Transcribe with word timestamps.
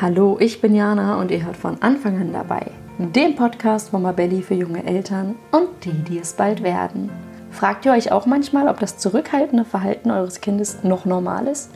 Hallo, 0.00 0.36
ich 0.38 0.60
bin 0.60 0.76
Jana 0.76 1.20
und 1.20 1.32
ihr 1.32 1.44
hört 1.44 1.56
von 1.56 1.82
Anfang 1.82 2.20
an 2.20 2.32
dabei. 2.32 2.70
Dem 2.98 3.34
Podcast 3.34 3.88
von 3.88 4.02
Mabelli 4.02 4.42
für 4.42 4.54
junge 4.54 4.86
Eltern 4.86 5.34
und 5.50 5.70
die, 5.82 5.90
die 5.90 6.20
es 6.20 6.34
bald 6.34 6.62
werden. 6.62 7.10
Fragt 7.50 7.84
ihr 7.84 7.90
euch 7.90 8.12
auch 8.12 8.24
manchmal, 8.24 8.68
ob 8.68 8.78
das 8.78 8.98
zurückhaltende 8.98 9.64
Verhalten 9.64 10.12
eures 10.12 10.40
Kindes 10.40 10.84
noch 10.84 11.04
normal 11.04 11.48
ist? 11.48 11.72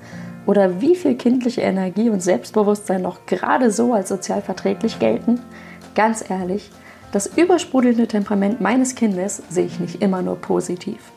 Oder 0.46 0.80
wie 0.80 0.95
viel 0.95 1.16
kindliche 1.16 1.63
Energie 1.63 2.11
und 2.11 2.22
Selbstbewusstsein 2.22 3.03
noch 3.03 3.27
gerade 3.27 3.72
so 3.72 3.93
als 3.93 4.11
sozial 4.11 4.41
verträglich 4.41 5.01
gelten? 5.01 5.41
Ganz 5.97 6.25
ehrlich, 6.31 6.71
das 7.11 7.27
übersprudelnde 7.27 8.07
Temperament 8.07 8.61
meines 8.61 8.95
Kindes 8.95 9.43
sehe 9.49 9.67
ich 9.67 9.81
nicht 9.81 10.01
immer 10.01 10.23
nur 10.23 10.37
positiv. 10.37 11.11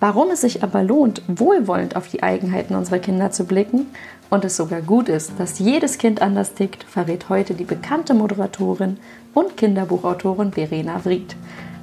Warum 0.00 0.30
es 0.30 0.42
sich 0.42 0.62
aber 0.62 0.82
lohnt, 0.84 1.22
wohlwollend 1.26 1.96
auf 1.96 2.08
die 2.08 2.22
Eigenheiten 2.22 2.76
unserer 2.76 3.00
Kinder 3.00 3.30
zu 3.32 3.46
blicken 3.46 3.86
und 4.30 4.44
es 4.44 4.56
sogar 4.56 4.82
gut 4.82 5.08
ist, 5.08 5.32
dass 5.38 5.58
jedes 5.58 5.98
Kind 5.98 6.20
anders 6.20 6.54
tickt, 6.54 6.84
verrät 6.84 7.28
heute 7.28 7.54
die 7.54 7.64
bekannte 7.64 8.14
Moderatorin 8.14 8.98
und 9.34 9.56
Kinderbuchautorin 9.56 10.52
Verena 10.52 10.98
Vried. 10.98 11.36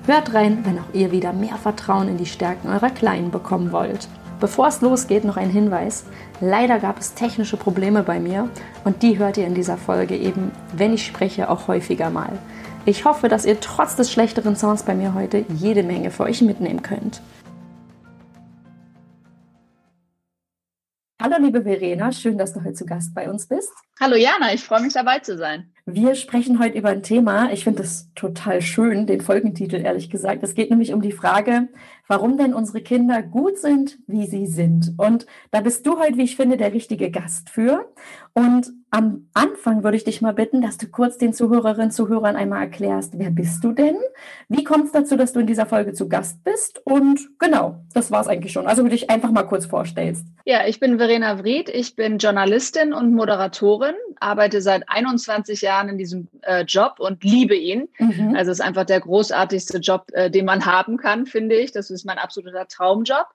Hört 0.05 0.33
rein, 0.33 0.59
wenn 0.63 0.77
auch 0.77 0.93
ihr 0.93 1.11
wieder 1.11 1.33
mehr 1.33 1.57
Vertrauen 1.57 2.07
in 2.07 2.17
die 2.17 2.27
Stärken 2.27 2.69
eurer 2.69 2.91
Kleinen 2.91 3.31
bekommen 3.31 3.71
wollt. 3.71 4.07
Bevor 4.39 4.67
es 4.67 4.81
losgeht, 4.81 5.23
noch 5.23 5.37
ein 5.37 5.49
Hinweis. 5.49 6.05
Leider 6.41 6.77
gab 6.79 6.99
es 6.99 7.13
technische 7.13 7.57
Probleme 7.57 8.03
bei 8.03 8.19
mir 8.19 8.49
und 8.83 9.01
die 9.01 9.17
hört 9.17 9.37
ihr 9.37 9.47
in 9.47 9.55
dieser 9.55 9.77
Folge 9.77 10.15
eben, 10.15 10.51
wenn 10.75 10.93
ich 10.93 11.05
spreche, 11.05 11.49
auch 11.49 11.67
häufiger 11.67 12.09
mal. 12.09 12.33
Ich 12.85 13.05
hoffe, 13.05 13.29
dass 13.29 13.45
ihr 13.45 13.59
trotz 13.59 13.95
des 13.95 14.11
schlechteren 14.11 14.55
Sounds 14.55 14.83
bei 14.83 14.93
mir 14.93 15.15
heute 15.15 15.45
jede 15.49 15.81
Menge 15.81 16.11
für 16.11 16.23
euch 16.23 16.41
mitnehmen 16.41 16.83
könnt. 16.83 17.21
Hallo 21.25 21.37
liebe 21.43 21.63
Verena, 21.63 22.11
schön, 22.11 22.37
dass 22.37 22.53
du 22.53 22.63
heute 22.63 22.73
zu 22.73 22.85
Gast 22.85 23.15
bei 23.15 23.27
uns 23.27 23.47
bist. 23.47 23.71
Hallo 23.99 24.15
Jana, 24.15 24.53
ich 24.53 24.63
freue 24.63 24.81
mich 24.81 24.93
dabei 24.93 25.17
zu 25.17 25.39
sein. 25.39 25.71
Wir 25.87 26.13
sprechen 26.13 26.59
heute 26.59 26.77
über 26.77 26.89
ein 26.89 27.01
Thema, 27.01 27.51
ich 27.51 27.63
finde 27.63 27.81
es 27.81 28.13
total 28.13 28.61
schön, 28.61 29.07
den 29.07 29.21
Folgentitel 29.21 29.77
ehrlich 29.77 30.11
gesagt. 30.11 30.43
Es 30.43 30.53
geht 30.53 30.69
nämlich 30.69 30.93
um 30.93 31.01
die 31.01 31.11
Frage, 31.11 31.69
warum 32.07 32.37
denn 32.37 32.53
unsere 32.53 32.81
Kinder 32.81 33.23
gut 33.23 33.57
sind, 33.57 33.97
wie 34.05 34.27
sie 34.27 34.45
sind. 34.45 34.93
Und 34.97 35.25
da 35.49 35.61
bist 35.61 35.87
du 35.87 35.97
heute, 35.97 36.15
wie 36.17 36.25
ich 36.25 36.35
finde, 36.35 36.57
der 36.57 36.73
richtige 36.73 37.09
Gast 37.09 37.49
für. 37.49 37.91
Und 38.33 38.71
am 38.95 39.27
Anfang 39.33 39.83
würde 39.83 39.97
ich 39.97 40.05
dich 40.05 40.21
mal 40.21 40.33
bitten, 40.33 40.61
dass 40.61 40.77
du 40.77 40.87
kurz 40.87 41.17
den 41.17 41.33
Zuhörerinnen 41.33 41.87
und 41.87 41.91
Zuhörern 41.91 42.37
einmal 42.37 42.61
erklärst, 42.61 43.19
wer 43.19 43.29
bist 43.29 43.61
du 43.61 43.73
denn? 43.73 43.97
Wie 44.47 44.63
kommt 44.63 44.85
es 44.85 44.93
dazu, 44.93 45.17
dass 45.17 45.33
du 45.33 45.41
in 45.41 45.47
dieser 45.47 45.65
Folge 45.65 45.91
zu 45.91 46.07
Gast 46.07 46.45
bist? 46.45 46.81
Und 46.85 47.19
genau, 47.37 47.83
das 47.93 48.09
war 48.09 48.21
es 48.21 48.29
eigentlich 48.29 48.53
schon. 48.53 48.67
Also 48.67 48.83
würde 48.83 48.95
ich 48.95 49.09
einfach 49.09 49.31
mal 49.31 49.43
kurz 49.43 49.65
vorstellst. 49.65 50.25
Ja, 50.45 50.65
ich 50.65 50.79
bin 50.79 50.97
Verena 50.97 51.43
Vried, 51.43 51.67
ich 51.67 51.97
bin 51.97 52.19
Journalistin 52.19 52.93
und 52.93 53.13
Moderatorin, 53.13 53.95
arbeite 54.21 54.61
seit 54.61 54.87
21 54.87 55.61
Jahren 55.61 55.89
in 55.89 55.97
diesem 55.97 56.29
äh, 56.43 56.63
Job 56.63 56.95
und 56.99 57.21
liebe 57.21 57.55
ihn. 57.55 57.89
Mhm. 57.99 58.33
Also 58.37 58.51
es 58.51 58.59
ist 58.59 58.65
einfach 58.65 58.85
der 58.85 59.01
großartigste 59.01 59.79
Job, 59.79 60.05
äh, 60.13 60.31
den 60.31 60.45
man 60.45 60.65
haben 60.65 60.95
kann, 60.95 61.25
finde 61.25 61.55
ich. 61.55 61.73
Das 61.73 61.89
ist 61.89 62.05
mein 62.05 62.17
absoluter 62.17 62.65
Traumjob. 62.69 63.27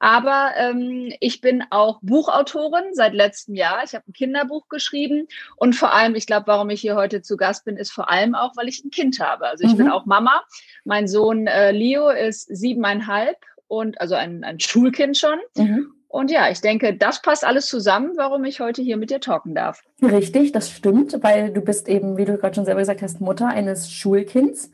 Aber 0.00 0.52
ähm, 0.56 1.12
ich 1.20 1.40
bin 1.40 1.64
auch 1.70 1.98
Buchautorin 2.02 2.92
seit 2.92 3.14
letztem 3.14 3.54
Jahr. 3.54 3.82
Ich 3.84 3.94
habe 3.94 4.04
ein 4.08 4.12
Kinderbuch 4.12 4.68
geschrieben 4.68 5.26
und 5.56 5.74
vor 5.74 5.92
allem, 5.92 6.14
ich 6.14 6.26
glaube, 6.26 6.46
warum 6.46 6.70
ich 6.70 6.80
hier 6.80 6.96
heute 6.96 7.22
zu 7.22 7.36
Gast 7.36 7.64
bin, 7.64 7.76
ist 7.76 7.90
vor 7.90 8.10
allem 8.10 8.34
auch, 8.34 8.56
weil 8.56 8.68
ich 8.68 8.84
ein 8.84 8.90
Kind 8.90 9.20
habe. 9.20 9.46
Also 9.46 9.64
ich 9.64 9.72
mhm. 9.72 9.78
bin 9.78 9.90
auch 9.90 10.06
Mama. 10.06 10.42
Mein 10.84 11.08
Sohn 11.08 11.46
äh, 11.46 11.72
Leo 11.72 12.10
ist 12.10 12.46
siebeneinhalb 12.54 13.36
und 13.66 14.00
also 14.00 14.14
ein, 14.14 14.44
ein 14.44 14.60
Schulkind 14.60 15.16
schon. 15.16 15.38
Mhm. 15.56 15.92
Und 16.08 16.30
ja, 16.30 16.50
ich 16.50 16.62
denke, 16.62 16.94
das 16.94 17.20
passt 17.20 17.44
alles 17.44 17.66
zusammen, 17.66 18.12
warum 18.16 18.44
ich 18.44 18.60
heute 18.60 18.80
hier 18.80 18.96
mit 18.96 19.10
dir 19.10 19.20
talken 19.20 19.54
darf. 19.54 19.82
Richtig, 20.02 20.52
das 20.52 20.70
stimmt, 20.70 21.22
weil 21.22 21.52
du 21.52 21.60
bist 21.60 21.86
eben, 21.86 22.16
wie 22.16 22.24
du 22.24 22.38
gerade 22.38 22.54
schon 22.54 22.64
selber 22.64 22.80
gesagt 22.80 23.02
hast, 23.02 23.20
Mutter 23.20 23.46
eines 23.46 23.92
Schulkinds 23.92 24.70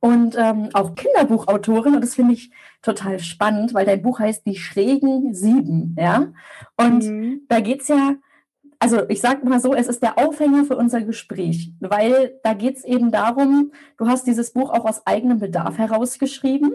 und 0.00 0.36
ähm, 0.38 0.68
auch 0.72 0.94
Kinderbuchautorin. 0.94 1.94
Und 1.94 2.00
das 2.02 2.14
finde 2.14 2.34
ich 2.34 2.50
total 2.82 3.18
spannend, 3.18 3.74
weil 3.74 3.86
dein 3.86 4.02
Buch 4.02 4.18
heißt 4.18 4.46
Die 4.46 4.56
schrägen 4.56 5.34
Sieben. 5.34 5.96
Ja? 5.98 6.32
Und 6.76 7.04
mhm. 7.04 7.40
da 7.48 7.60
geht 7.60 7.82
es 7.82 7.88
ja, 7.88 8.14
also 8.78 9.08
ich 9.08 9.20
sage 9.20 9.48
mal 9.48 9.60
so, 9.60 9.74
es 9.74 9.86
ist 9.86 10.02
der 10.02 10.18
Aufhänger 10.18 10.64
für 10.64 10.76
unser 10.76 11.00
Gespräch, 11.02 11.72
weil 11.80 12.38
da 12.42 12.54
geht 12.54 12.76
es 12.76 12.84
eben 12.84 13.10
darum, 13.10 13.72
du 13.96 14.06
hast 14.06 14.26
dieses 14.26 14.52
Buch 14.52 14.70
auch 14.70 14.84
aus 14.84 15.06
eigenem 15.06 15.38
Bedarf 15.38 15.78
herausgeschrieben. 15.78 16.72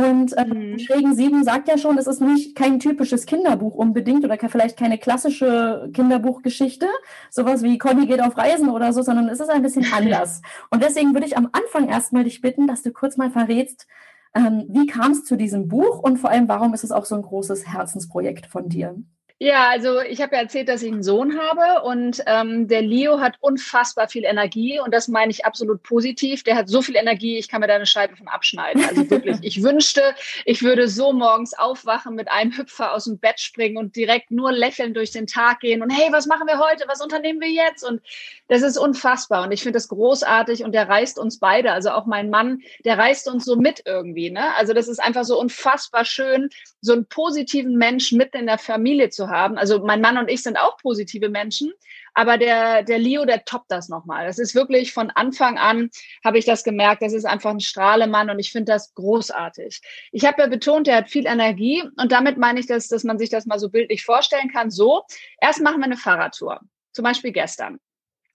Und 0.00 0.32
äh, 0.38 0.46
mhm. 0.46 0.78
Schrägen 0.78 1.14
Sieben 1.14 1.44
sagt 1.44 1.68
ja 1.68 1.76
schon, 1.76 1.98
es 1.98 2.06
ist 2.06 2.22
nicht 2.22 2.56
kein 2.56 2.78
typisches 2.78 3.26
Kinderbuch 3.26 3.74
unbedingt 3.74 4.24
oder 4.24 4.38
vielleicht 4.48 4.78
keine 4.78 4.96
klassische 4.96 5.90
Kinderbuchgeschichte, 5.92 6.86
sowas 7.28 7.62
wie 7.62 7.76
Conny 7.76 8.06
geht 8.06 8.22
auf 8.22 8.36
Reisen 8.38 8.70
oder 8.70 8.94
so, 8.94 9.02
sondern 9.02 9.28
es 9.28 9.40
ist 9.40 9.50
ein 9.50 9.62
bisschen 9.62 9.84
anders. 9.92 10.40
Und 10.70 10.82
deswegen 10.82 11.12
würde 11.12 11.26
ich 11.26 11.36
am 11.36 11.50
Anfang 11.52 11.90
erstmal 11.90 12.24
dich 12.24 12.40
bitten, 12.40 12.66
dass 12.66 12.82
du 12.82 12.92
kurz 12.92 13.18
mal 13.18 13.30
verrätst, 13.30 13.86
ähm, 14.34 14.64
wie 14.68 14.86
kam 14.86 15.12
es 15.12 15.24
zu 15.24 15.36
diesem 15.36 15.68
Buch 15.68 15.98
und 15.98 16.16
vor 16.16 16.30
allem, 16.30 16.48
warum 16.48 16.72
ist 16.72 16.84
es 16.84 16.92
auch 16.92 17.04
so 17.04 17.16
ein 17.16 17.22
großes 17.22 17.66
Herzensprojekt 17.66 18.46
von 18.46 18.70
dir? 18.70 18.96
Ja, 19.42 19.70
also 19.70 20.02
ich 20.02 20.20
habe 20.20 20.36
ja 20.36 20.42
erzählt, 20.42 20.68
dass 20.68 20.82
ich 20.82 20.92
einen 20.92 21.02
Sohn 21.02 21.38
habe 21.40 21.82
und 21.84 22.22
ähm, 22.26 22.68
der 22.68 22.82
Leo 22.82 23.20
hat 23.20 23.36
unfassbar 23.40 24.06
viel 24.06 24.24
Energie 24.24 24.78
und 24.78 24.92
das 24.92 25.08
meine 25.08 25.30
ich 25.30 25.46
absolut 25.46 25.82
positiv. 25.82 26.44
Der 26.44 26.56
hat 26.56 26.68
so 26.68 26.82
viel 26.82 26.94
Energie, 26.94 27.38
ich 27.38 27.48
kann 27.48 27.62
mir 27.62 27.66
da 27.66 27.74
eine 27.74 27.86
Scheibe 27.86 28.16
von 28.16 28.28
abschneiden. 28.28 28.84
Also 28.84 29.08
wirklich, 29.08 29.38
ich 29.42 29.62
wünschte, 29.62 30.14
ich 30.44 30.62
würde 30.62 30.88
so 30.88 31.14
morgens 31.14 31.54
aufwachen, 31.54 32.16
mit 32.16 32.30
einem 32.30 32.54
Hüpfer 32.54 32.92
aus 32.92 33.04
dem 33.04 33.18
Bett 33.18 33.40
springen 33.40 33.78
und 33.78 33.96
direkt 33.96 34.30
nur 34.30 34.52
lächelnd 34.52 34.94
durch 34.94 35.10
den 35.10 35.26
Tag 35.26 35.60
gehen 35.60 35.82
und 35.82 35.88
hey, 35.88 36.12
was 36.12 36.26
machen 36.26 36.46
wir 36.46 36.58
heute? 36.58 36.84
Was 36.86 37.00
unternehmen 37.00 37.40
wir 37.40 37.48
jetzt? 37.48 37.82
Und 37.82 38.02
das 38.50 38.62
ist 38.62 38.76
unfassbar 38.76 39.44
und 39.44 39.52
ich 39.52 39.62
finde 39.62 39.76
das 39.76 39.86
großartig 39.86 40.64
und 40.64 40.72
der 40.72 40.88
reißt 40.88 41.20
uns 41.20 41.38
beide, 41.38 41.70
also 41.70 41.90
auch 41.90 42.06
mein 42.06 42.30
Mann, 42.30 42.62
der 42.84 42.98
reißt 42.98 43.28
uns 43.28 43.44
so 43.44 43.54
mit 43.54 43.84
irgendwie. 43.86 44.28
Ne? 44.30 44.52
Also 44.56 44.72
das 44.72 44.88
ist 44.88 44.98
einfach 44.98 45.22
so 45.22 45.38
unfassbar 45.38 46.04
schön, 46.04 46.50
so 46.80 46.92
einen 46.92 47.06
positiven 47.06 47.76
Menschen 47.76 48.18
mitten 48.18 48.38
in 48.38 48.46
der 48.46 48.58
Familie 48.58 49.08
zu 49.10 49.28
haben. 49.28 49.56
Also 49.56 49.78
mein 49.86 50.00
Mann 50.00 50.18
und 50.18 50.28
ich 50.28 50.42
sind 50.42 50.58
auch 50.58 50.78
positive 50.78 51.28
Menschen, 51.28 51.72
aber 52.12 52.38
der, 52.38 52.82
der 52.82 52.98
Leo, 52.98 53.24
der 53.24 53.44
toppt 53.44 53.70
das 53.70 53.88
nochmal. 53.88 54.26
Das 54.26 54.40
ist 54.40 54.56
wirklich 54.56 54.92
von 54.92 55.10
Anfang 55.10 55.56
an, 55.56 55.88
habe 56.24 56.38
ich 56.38 56.44
das 56.44 56.64
gemerkt, 56.64 57.02
das 57.02 57.12
ist 57.12 57.26
einfach 57.26 57.50
ein 57.50 57.60
Strahlemann 57.60 58.30
und 58.30 58.40
ich 58.40 58.50
finde 58.50 58.72
das 58.72 58.92
großartig. 58.94 59.80
Ich 60.10 60.24
habe 60.24 60.42
ja 60.42 60.48
betont, 60.48 60.88
er 60.88 60.96
hat 60.96 61.08
viel 61.08 61.26
Energie 61.26 61.84
und 61.98 62.10
damit 62.10 62.36
meine 62.36 62.58
ich, 62.58 62.66
dass, 62.66 62.88
dass 62.88 63.04
man 63.04 63.16
sich 63.16 63.30
das 63.30 63.46
mal 63.46 63.60
so 63.60 63.70
bildlich 63.70 64.04
vorstellen 64.04 64.50
kann. 64.50 64.72
So, 64.72 65.04
erst 65.40 65.62
machen 65.62 65.78
wir 65.78 65.84
eine 65.84 65.96
Fahrradtour, 65.96 66.58
zum 66.92 67.04
Beispiel 67.04 67.30
gestern 67.30 67.78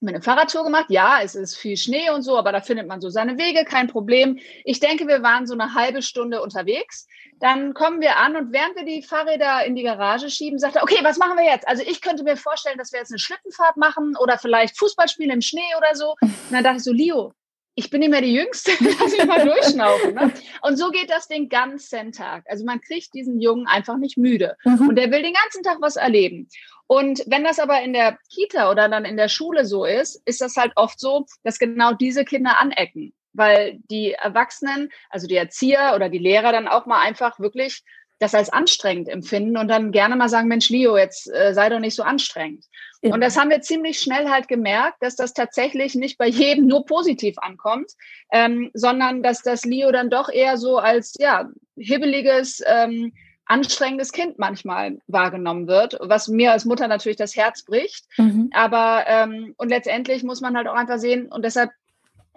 mir 0.00 0.10
eine 0.10 0.22
Fahrradtour 0.22 0.64
gemacht. 0.64 0.86
Ja, 0.88 1.20
es 1.22 1.34
ist 1.34 1.56
viel 1.56 1.76
Schnee 1.76 2.10
und 2.10 2.22
so, 2.22 2.36
aber 2.36 2.52
da 2.52 2.60
findet 2.60 2.86
man 2.86 3.00
so 3.00 3.08
seine 3.08 3.38
Wege, 3.38 3.64
kein 3.64 3.88
Problem. 3.88 4.38
Ich 4.64 4.80
denke, 4.80 5.06
wir 5.08 5.22
waren 5.22 5.46
so 5.46 5.54
eine 5.54 5.74
halbe 5.74 6.02
Stunde 6.02 6.42
unterwegs. 6.42 7.06
Dann 7.38 7.74
kommen 7.74 8.00
wir 8.00 8.16
an 8.16 8.36
und 8.36 8.52
während 8.52 8.76
wir 8.76 8.84
die 8.84 9.02
Fahrräder 9.02 9.64
in 9.64 9.74
die 9.74 9.82
Garage 9.82 10.30
schieben, 10.30 10.58
sagt 10.58 10.76
er, 10.76 10.82
okay, 10.82 10.98
was 11.02 11.18
machen 11.18 11.36
wir 11.36 11.44
jetzt? 11.44 11.66
Also 11.68 11.82
ich 11.82 12.00
könnte 12.00 12.24
mir 12.24 12.36
vorstellen, 12.36 12.78
dass 12.78 12.92
wir 12.92 13.00
jetzt 13.00 13.12
eine 13.12 13.18
Schlittenfahrt 13.18 13.76
machen 13.76 14.14
oder 14.18 14.38
vielleicht 14.38 14.78
Fußball 14.78 15.08
spielen 15.08 15.30
im 15.30 15.42
Schnee 15.42 15.74
oder 15.76 15.94
so. 15.94 16.14
Und 16.20 16.50
dann 16.50 16.64
dachte 16.64 16.78
ich 16.78 16.84
so, 16.84 16.92
Leo, 16.92 17.32
ich 17.78 17.90
bin 17.90 18.00
nicht 18.00 18.10
mehr 18.10 18.22
die 18.22 18.34
Jüngste, 18.34 18.72
lass 18.80 19.12
mich 19.12 19.26
mal 19.26 19.44
durchschnaufen. 19.44 20.14
Ne? 20.14 20.32
Und 20.62 20.76
so 20.78 20.90
geht 20.90 21.10
das 21.10 21.28
den 21.28 21.48
ganzen 21.48 22.10
Tag. 22.10 22.44
Also 22.48 22.64
man 22.64 22.80
kriegt 22.80 23.12
diesen 23.14 23.38
Jungen 23.38 23.66
einfach 23.66 23.98
nicht 23.98 24.16
müde. 24.16 24.56
Mhm. 24.64 24.88
Und 24.88 24.96
der 24.96 25.10
will 25.10 25.22
den 25.22 25.34
ganzen 25.34 25.62
Tag 25.62 25.76
was 25.80 25.96
erleben. 25.96 26.48
Und 26.86 27.22
wenn 27.26 27.44
das 27.44 27.58
aber 27.58 27.82
in 27.82 27.92
der 27.92 28.18
Kita 28.32 28.70
oder 28.70 28.88
dann 28.88 29.04
in 29.04 29.16
der 29.16 29.28
Schule 29.28 29.64
so 29.64 29.84
ist, 29.84 30.22
ist 30.24 30.40
das 30.40 30.56
halt 30.56 30.72
oft 30.76 31.00
so, 31.00 31.26
dass 31.42 31.58
genau 31.58 31.92
diese 31.92 32.24
Kinder 32.24 32.58
anecken. 32.58 33.12
Weil 33.32 33.78
die 33.90 34.12
Erwachsenen, 34.12 34.90
also 35.10 35.26
die 35.26 35.36
Erzieher 35.36 35.92
oder 35.94 36.08
die 36.08 36.18
Lehrer 36.18 36.52
dann 36.52 36.68
auch 36.68 36.86
mal 36.86 37.02
einfach 37.02 37.38
wirklich 37.38 37.82
das 38.18 38.34
als 38.34 38.48
anstrengend 38.48 39.08
empfinden 39.08 39.56
und 39.56 39.68
dann 39.68 39.92
gerne 39.92 40.16
mal 40.16 40.28
sagen, 40.28 40.48
Mensch, 40.48 40.70
Leo, 40.70 40.96
jetzt 40.96 41.30
äh, 41.32 41.52
sei 41.52 41.68
doch 41.68 41.80
nicht 41.80 41.94
so 41.94 42.02
anstrengend. 42.02 42.64
Ja. 43.02 43.12
Und 43.12 43.20
das 43.20 43.36
haben 43.36 43.50
wir 43.50 43.60
ziemlich 43.60 44.00
schnell 44.00 44.30
halt 44.30 44.48
gemerkt, 44.48 45.02
dass 45.02 45.16
das 45.16 45.34
tatsächlich 45.34 45.94
nicht 45.94 46.16
bei 46.16 46.26
jedem 46.26 46.66
nur 46.66 46.86
positiv 46.86 47.36
ankommt, 47.38 47.92
ähm, 48.32 48.70
sondern 48.72 49.22
dass 49.22 49.42
das 49.42 49.64
Leo 49.64 49.92
dann 49.92 50.08
doch 50.08 50.30
eher 50.30 50.56
so 50.56 50.78
als 50.78 51.14
ja 51.18 51.50
hibbeliges, 51.76 52.62
ähm, 52.66 53.12
anstrengendes 53.46 54.12
Kind 54.12 54.38
manchmal 54.38 54.98
wahrgenommen 55.06 55.66
wird, 55.66 55.96
was 56.00 56.28
mir 56.28 56.52
als 56.52 56.64
Mutter 56.64 56.88
natürlich 56.88 57.16
das 57.16 57.36
Herz 57.36 57.64
bricht. 57.64 58.04
Mhm. 58.18 58.50
Aber 58.52 59.04
ähm, 59.06 59.54
und 59.56 59.68
letztendlich 59.68 60.22
muss 60.22 60.40
man 60.40 60.56
halt 60.56 60.68
auch 60.68 60.74
einfach 60.74 60.98
sehen 60.98 61.26
und 61.30 61.44
deshalb 61.44 61.70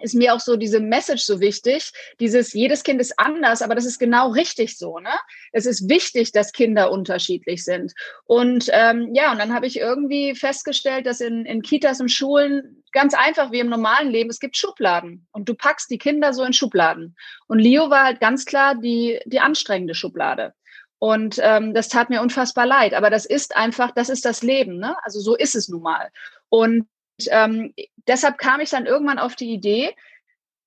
ist 0.02 0.14
mir 0.14 0.34
auch 0.34 0.40
so 0.40 0.56
diese 0.56 0.80
Message 0.80 1.22
so 1.24 1.40
wichtig. 1.40 1.92
Dieses, 2.20 2.52
jedes 2.52 2.82
Kind 2.82 3.00
ist 3.00 3.18
anders, 3.18 3.62
aber 3.62 3.74
das 3.74 3.84
ist 3.84 3.98
genau 3.98 4.30
richtig 4.30 4.78
so. 4.78 4.98
Ne? 4.98 5.10
Es 5.52 5.66
ist 5.66 5.88
wichtig, 5.88 6.32
dass 6.32 6.52
Kinder 6.52 6.90
unterschiedlich 6.90 7.64
sind. 7.64 7.92
Und 8.24 8.68
ähm, 8.72 9.10
ja, 9.14 9.32
und 9.32 9.38
dann 9.38 9.54
habe 9.54 9.66
ich 9.66 9.78
irgendwie 9.78 10.34
festgestellt, 10.34 11.06
dass 11.06 11.20
in, 11.20 11.44
in 11.44 11.62
Kitas 11.62 12.00
und 12.00 12.10
Schulen 12.10 12.82
ganz 12.92 13.14
einfach 13.14 13.52
wie 13.52 13.60
im 13.60 13.68
normalen 13.68 14.10
Leben, 14.10 14.30
es 14.30 14.40
gibt 14.40 14.56
Schubladen. 14.56 15.26
Und 15.32 15.48
du 15.48 15.54
packst 15.54 15.90
die 15.90 15.98
Kinder 15.98 16.32
so 16.32 16.44
in 16.44 16.52
Schubladen. 16.52 17.16
Und 17.46 17.58
Leo 17.58 17.90
war 17.90 18.04
halt 18.04 18.20
ganz 18.20 18.44
klar 18.44 18.74
die, 18.74 19.20
die 19.26 19.40
anstrengende 19.40 19.94
Schublade. 19.94 20.54
Und 21.00 21.40
ähm, 21.42 21.72
das 21.72 21.88
tat 21.88 22.10
mir 22.10 22.20
unfassbar 22.20 22.66
leid. 22.66 22.92
Aber 22.92 23.08
das 23.08 23.24
ist 23.24 23.56
einfach, 23.56 23.90
das 23.90 24.10
ist 24.10 24.24
das 24.26 24.42
Leben. 24.42 24.78
Ne? 24.78 24.94
Also 25.02 25.18
so 25.18 25.34
ist 25.34 25.54
es 25.54 25.68
nun 25.68 25.82
mal. 25.82 26.10
Und 26.50 26.86
ähm, 27.30 27.74
deshalb 28.06 28.36
kam 28.36 28.60
ich 28.60 28.70
dann 28.70 28.86
irgendwann 28.86 29.18
auf 29.18 29.34
die 29.34 29.50
Idee, 29.50 29.96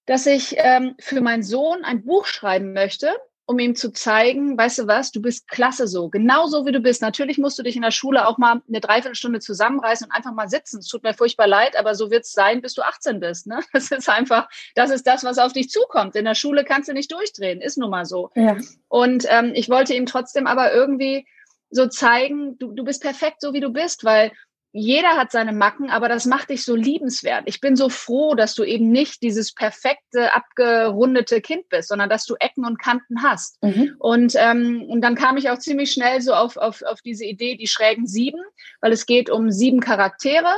dass 0.07 0.25
ich 0.25 0.55
ähm, 0.57 0.95
für 0.99 1.21
meinen 1.21 1.43
Sohn 1.43 1.85
ein 1.85 2.03
Buch 2.03 2.25
schreiben 2.25 2.73
möchte, 2.73 3.15
um 3.45 3.59
ihm 3.59 3.75
zu 3.75 3.91
zeigen, 3.91 4.57
weißt 4.57 4.79
du 4.79 4.87
was, 4.87 5.11
du 5.11 5.21
bist 5.21 5.49
klasse 5.49 5.87
so, 5.87 6.09
genau 6.09 6.47
so 6.47 6.65
wie 6.65 6.71
du 6.71 6.79
bist. 6.79 7.01
Natürlich 7.01 7.37
musst 7.37 7.59
du 7.59 7.63
dich 7.63 7.75
in 7.75 7.81
der 7.81 7.91
Schule 7.91 8.27
auch 8.27 8.37
mal 8.37 8.61
eine 8.67 8.79
Dreiviertelstunde 8.79 9.39
zusammenreißen 9.39 10.07
und 10.07 10.11
einfach 10.11 10.33
mal 10.33 10.47
sitzen. 10.47 10.79
Es 10.79 10.87
tut 10.87 11.03
mir 11.03 11.13
furchtbar 11.13 11.47
leid, 11.47 11.77
aber 11.77 11.93
so 11.93 12.09
wird 12.09 12.23
es 12.23 12.31
sein, 12.31 12.61
bis 12.61 12.73
du 12.73 12.83
18 12.83 13.19
bist. 13.19 13.47
Ne? 13.47 13.59
Das 13.73 13.91
ist 13.91 14.09
einfach, 14.09 14.47
das 14.75 14.91
ist 14.91 15.05
das, 15.05 15.23
was 15.23 15.37
auf 15.37 15.51
dich 15.51 15.69
zukommt. 15.69 16.15
In 16.15 16.25
der 16.25 16.35
Schule 16.35 16.63
kannst 16.63 16.87
du 16.87 16.93
nicht 16.93 17.11
durchdrehen, 17.11 17.59
ist 17.59 17.77
nun 17.77 17.89
mal 17.89 18.05
so. 18.05 18.31
Ja. 18.35 18.55
Und 18.87 19.25
ähm, 19.29 19.51
ich 19.55 19.69
wollte 19.69 19.93
ihm 19.93 20.05
trotzdem 20.05 20.47
aber 20.47 20.73
irgendwie 20.73 21.27
so 21.69 21.87
zeigen, 21.87 22.57
du, 22.59 22.71
du 22.71 22.83
bist 22.83 23.01
perfekt 23.01 23.41
so, 23.41 23.53
wie 23.53 23.59
du 23.59 23.71
bist, 23.71 24.05
weil 24.05 24.31
jeder 24.75 25.17
hat 25.17 25.31
seine 25.31 25.53
Macken, 25.53 25.91
aber 25.91 26.09
das 26.09 26.25
macht 26.25 26.49
dich 26.49 26.65
so 26.65 26.75
liebenswert. 26.75 27.43
Ich 27.45 27.61
bin 27.61 27.75
so 27.75 27.89
froh, 27.89 28.33
dass 28.33 28.55
du 28.55 28.63
eben 28.63 28.89
nicht 28.89 29.21
dieses 29.21 29.53
perfekte, 29.53 30.33
abgerundete 30.33 31.41
Kind 31.41 31.69
bist, 31.69 31.89
sondern 31.89 32.09
dass 32.09 32.25
du 32.25 32.35
Ecken 32.39 32.65
und 32.65 32.79
Kanten 32.81 33.21
hast. 33.21 33.61
Mhm. 33.63 33.95
Und, 33.99 34.33
ähm, 34.35 34.83
und 34.89 35.01
dann 35.01 35.13
kam 35.13 35.37
ich 35.37 35.51
auch 35.51 35.59
ziemlich 35.59 35.91
schnell 35.91 36.21
so 36.21 36.33
auf, 36.33 36.57
auf, 36.57 36.81
auf 36.81 37.01
diese 37.01 37.23
Idee, 37.23 37.55
die 37.55 37.67
schrägen 37.67 38.07
sieben, 38.07 38.41
weil 38.81 38.91
es 38.91 39.05
geht 39.05 39.29
um 39.29 39.51
sieben 39.51 39.79
Charaktere. 39.79 40.51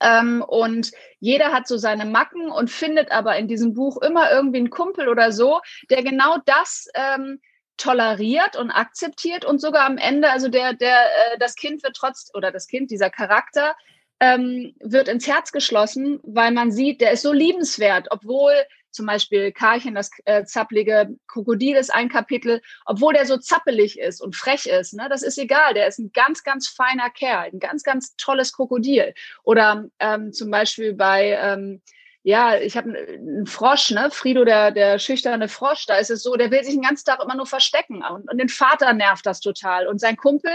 Ähm, 0.00 0.42
und 0.42 0.90
jeder 1.20 1.52
hat 1.52 1.68
so 1.68 1.76
seine 1.76 2.06
Macken 2.06 2.50
und 2.50 2.70
findet 2.70 3.12
aber 3.12 3.36
in 3.36 3.46
diesem 3.46 3.74
Buch 3.74 4.02
immer 4.02 4.32
irgendwie 4.32 4.58
einen 4.58 4.70
Kumpel 4.70 5.08
oder 5.08 5.30
so, 5.30 5.60
der 5.90 6.02
genau 6.02 6.38
das 6.44 6.88
ähm, 6.94 7.40
toleriert 7.80 8.56
und 8.56 8.70
akzeptiert 8.70 9.44
und 9.44 9.60
sogar 9.60 9.86
am 9.86 9.96
Ende, 9.96 10.30
also 10.30 10.48
der, 10.48 10.74
der, 10.74 11.04
äh, 11.04 11.38
das 11.38 11.56
Kind 11.56 11.82
wird 11.82 11.96
trotz, 11.96 12.30
oder 12.34 12.52
das 12.52 12.66
Kind, 12.66 12.90
dieser 12.90 13.10
Charakter, 13.10 13.74
ähm, 14.20 14.74
wird 14.80 15.08
ins 15.08 15.26
Herz 15.26 15.50
geschlossen, 15.50 16.20
weil 16.22 16.52
man 16.52 16.70
sieht, 16.70 17.00
der 17.00 17.12
ist 17.12 17.22
so 17.22 17.32
liebenswert, 17.32 18.08
obwohl 18.10 18.52
zum 18.90 19.06
Beispiel 19.06 19.52
Karchen, 19.52 19.94
das 19.94 20.10
äh, 20.24 20.44
zappelige 20.44 21.16
Krokodil 21.26 21.76
ist 21.76 21.94
ein 21.94 22.08
Kapitel, 22.08 22.60
obwohl 22.84 23.14
der 23.14 23.24
so 23.24 23.36
zappelig 23.38 23.98
ist 23.98 24.20
und 24.20 24.36
frech 24.36 24.66
ist, 24.66 24.94
ne, 24.94 25.06
das 25.08 25.22
ist 25.22 25.38
egal, 25.38 25.74
der 25.74 25.86
ist 25.86 25.98
ein 25.98 26.10
ganz, 26.12 26.42
ganz 26.42 26.68
feiner 26.68 27.08
Kerl, 27.08 27.50
ein 27.52 27.60
ganz, 27.60 27.82
ganz 27.82 28.16
tolles 28.16 28.52
Krokodil. 28.52 29.14
Oder 29.42 29.86
ähm, 30.00 30.32
zum 30.32 30.50
Beispiel 30.50 30.92
bei 30.92 31.38
ähm, 31.40 31.80
ja, 32.22 32.56
ich 32.58 32.76
habe 32.76 32.90
einen 32.90 33.46
Frosch, 33.46 33.90
ne? 33.90 34.10
Frido, 34.10 34.44
der, 34.44 34.72
der 34.72 34.98
schüchterne 34.98 35.48
Frosch, 35.48 35.86
da 35.86 35.96
ist 35.96 36.10
es 36.10 36.22
so, 36.22 36.36
der 36.36 36.50
will 36.50 36.62
sich 36.62 36.74
den 36.74 36.82
ganzen 36.82 37.06
Tag 37.06 37.22
immer 37.22 37.34
nur 37.34 37.46
verstecken. 37.46 38.02
Und, 38.04 38.30
und 38.30 38.38
den 38.38 38.50
Vater 38.50 38.92
nervt 38.92 39.24
das 39.24 39.40
total. 39.40 39.86
Und 39.86 40.00
sein 40.00 40.16
Kumpel, 40.16 40.52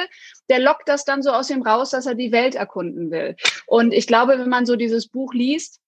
der 0.50 0.60
lockt 0.60 0.88
das 0.88 1.06
dann 1.06 1.24
so 1.24 1.32
aus 1.32 1.50
ihm 1.50 1.64
raus, 1.64 1.90
dass 1.90 2.06
er 2.06 2.16
die 2.16 2.32
Welt 2.32 2.54
erkunden 2.54 3.10
will. 3.10 3.36
Und 3.66 3.94
ich 3.94 4.06
glaube, 4.06 4.38
wenn 4.38 4.50
man 4.50 4.68
so 4.68 4.76
dieses 4.76 5.08
Buch 5.08 5.34
liest, 5.34 5.82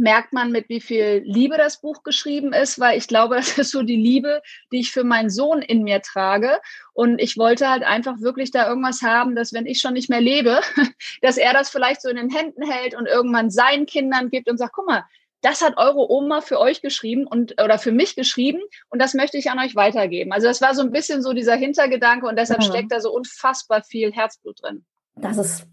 merkt 0.00 0.32
man, 0.32 0.50
mit 0.50 0.68
wie 0.68 0.80
viel 0.80 1.22
Liebe 1.24 1.56
das 1.56 1.80
Buch 1.80 2.02
geschrieben 2.02 2.52
ist, 2.52 2.80
weil 2.80 2.98
ich 2.98 3.06
glaube, 3.06 3.36
das 3.36 3.56
ist 3.58 3.70
so 3.70 3.82
die 3.82 3.96
Liebe, 3.96 4.42
die 4.72 4.80
ich 4.80 4.90
für 4.90 5.04
meinen 5.04 5.30
Sohn 5.30 5.62
in 5.62 5.82
mir 5.82 6.02
trage. 6.02 6.60
Und 6.92 7.20
ich 7.20 7.36
wollte 7.36 7.68
halt 7.68 7.84
einfach 7.84 8.20
wirklich 8.20 8.50
da 8.50 8.68
irgendwas 8.68 9.02
haben, 9.02 9.36
dass 9.36 9.52
wenn 9.52 9.66
ich 9.66 9.80
schon 9.80 9.92
nicht 9.92 10.10
mehr 10.10 10.20
lebe, 10.20 10.60
dass 11.22 11.36
er 11.36 11.52
das 11.52 11.70
vielleicht 11.70 12.02
so 12.02 12.08
in 12.08 12.16
den 12.16 12.30
Händen 12.30 12.62
hält 12.62 12.96
und 12.96 13.06
irgendwann 13.06 13.50
seinen 13.50 13.86
Kindern 13.86 14.30
gibt 14.30 14.50
und 14.50 14.58
sagt, 14.58 14.72
guck 14.74 14.88
mal, 14.88 15.04
das 15.42 15.62
hat 15.62 15.78
eure 15.78 16.10
Oma 16.10 16.42
für 16.42 16.58
euch 16.58 16.82
geschrieben 16.82 17.26
und 17.26 17.60
oder 17.62 17.78
für 17.78 17.92
mich 17.92 18.14
geschrieben 18.14 18.60
und 18.90 19.00
das 19.00 19.14
möchte 19.14 19.38
ich 19.38 19.50
an 19.50 19.58
euch 19.58 19.74
weitergeben. 19.74 20.32
Also 20.32 20.46
das 20.46 20.60
war 20.60 20.74
so 20.74 20.82
ein 20.82 20.90
bisschen 20.90 21.22
so 21.22 21.32
dieser 21.32 21.54
Hintergedanke 21.56 22.26
und 22.26 22.38
deshalb 22.38 22.60
ja. 22.60 22.68
steckt 22.68 22.92
da 22.92 23.00
so 23.00 23.10
unfassbar 23.10 23.82
viel 23.82 24.12
Herzblut 24.12 24.62
drin. 24.62 24.84
Das 25.16 25.38
ist 25.38 25.66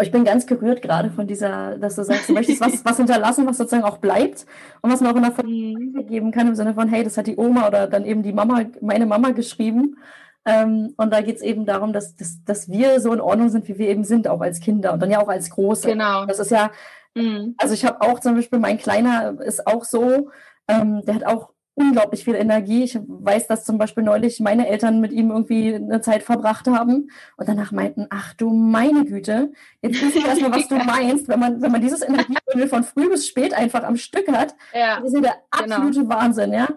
ich 0.00 0.10
bin 0.10 0.24
ganz 0.24 0.46
gerührt 0.46 0.82
gerade 0.82 1.10
von 1.10 1.26
dieser, 1.26 1.78
dass 1.78 1.96
du 1.96 2.02
sagst, 2.02 2.28
du 2.28 2.32
möchtest 2.32 2.60
was, 2.60 2.84
was 2.84 2.96
hinterlassen, 2.96 3.46
was 3.46 3.58
sozusagen 3.58 3.84
auch 3.84 3.98
bleibt 3.98 4.46
und 4.80 4.92
was 4.92 5.00
man 5.00 5.12
auch 5.12 5.16
in 5.16 5.22
der 5.22 5.32
Familie 5.32 6.04
geben 6.04 6.32
kann, 6.32 6.48
im 6.48 6.54
Sinne 6.54 6.74
von, 6.74 6.88
hey, 6.88 7.04
das 7.04 7.16
hat 7.16 7.26
die 7.26 7.36
Oma 7.36 7.68
oder 7.68 7.86
dann 7.86 8.04
eben 8.04 8.22
die 8.22 8.32
Mama, 8.32 8.64
meine 8.80 9.06
Mama 9.06 9.30
geschrieben. 9.30 9.96
Ähm, 10.44 10.94
und 10.96 11.12
da 11.12 11.20
geht 11.20 11.36
es 11.36 11.42
eben 11.42 11.66
darum, 11.66 11.92
dass, 11.92 12.16
dass, 12.16 12.42
dass 12.44 12.68
wir 12.68 13.00
so 13.00 13.12
in 13.12 13.20
Ordnung 13.20 13.50
sind, 13.50 13.68
wie 13.68 13.78
wir 13.78 13.88
eben 13.88 14.04
sind, 14.04 14.26
auch 14.26 14.40
als 14.40 14.60
Kinder 14.60 14.92
und 14.92 15.00
dann 15.00 15.10
ja 15.10 15.20
auch 15.20 15.28
als 15.28 15.50
Große. 15.50 15.88
Genau. 15.88 16.26
Das 16.26 16.38
ist 16.38 16.50
ja, 16.50 16.70
mhm. 17.14 17.54
also 17.58 17.74
ich 17.74 17.84
habe 17.84 18.00
auch 18.00 18.20
zum 18.20 18.34
Beispiel, 18.34 18.58
mein 18.58 18.78
Kleiner 18.78 19.40
ist 19.40 19.66
auch 19.66 19.84
so, 19.84 20.30
ähm, 20.66 21.02
der 21.04 21.16
hat 21.16 21.26
auch 21.26 21.50
unglaublich 21.74 22.24
viel 22.24 22.34
Energie. 22.34 22.84
Ich 22.84 22.98
weiß, 23.06 23.46
dass 23.46 23.64
zum 23.64 23.78
Beispiel 23.78 24.02
neulich 24.02 24.40
meine 24.40 24.68
Eltern 24.68 25.00
mit 25.00 25.12
ihm 25.12 25.30
irgendwie 25.30 25.74
eine 25.74 26.00
Zeit 26.00 26.22
verbracht 26.22 26.66
haben 26.66 27.10
und 27.36 27.48
danach 27.48 27.72
meinten, 27.72 28.06
ach 28.10 28.34
du 28.34 28.50
meine 28.50 29.04
Güte, 29.04 29.52
jetzt 29.82 30.02
wissen 30.02 30.22
wir 30.22 30.28
erstmal, 30.28 30.52
was 30.52 30.68
du 30.68 30.74
meinst, 30.84 31.28
wenn 31.28 31.40
man, 31.40 31.62
wenn 31.62 31.72
man 31.72 31.80
dieses 31.80 32.02
Energiebündel 32.02 32.68
von 32.68 32.84
früh 32.84 33.08
bis 33.08 33.26
spät 33.26 33.54
einfach 33.54 33.82
am 33.84 33.96
Stück 33.96 34.30
hat. 34.30 34.54
Ja, 34.74 35.00
das 35.00 35.12
ist 35.12 35.24
der 35.24 35.36
genau. 35.50 35.76
absolute 35.76 36.00
genau. 36.00 36.14
Wahnsinn, 36.14 36.52
ja. 36.52 36.68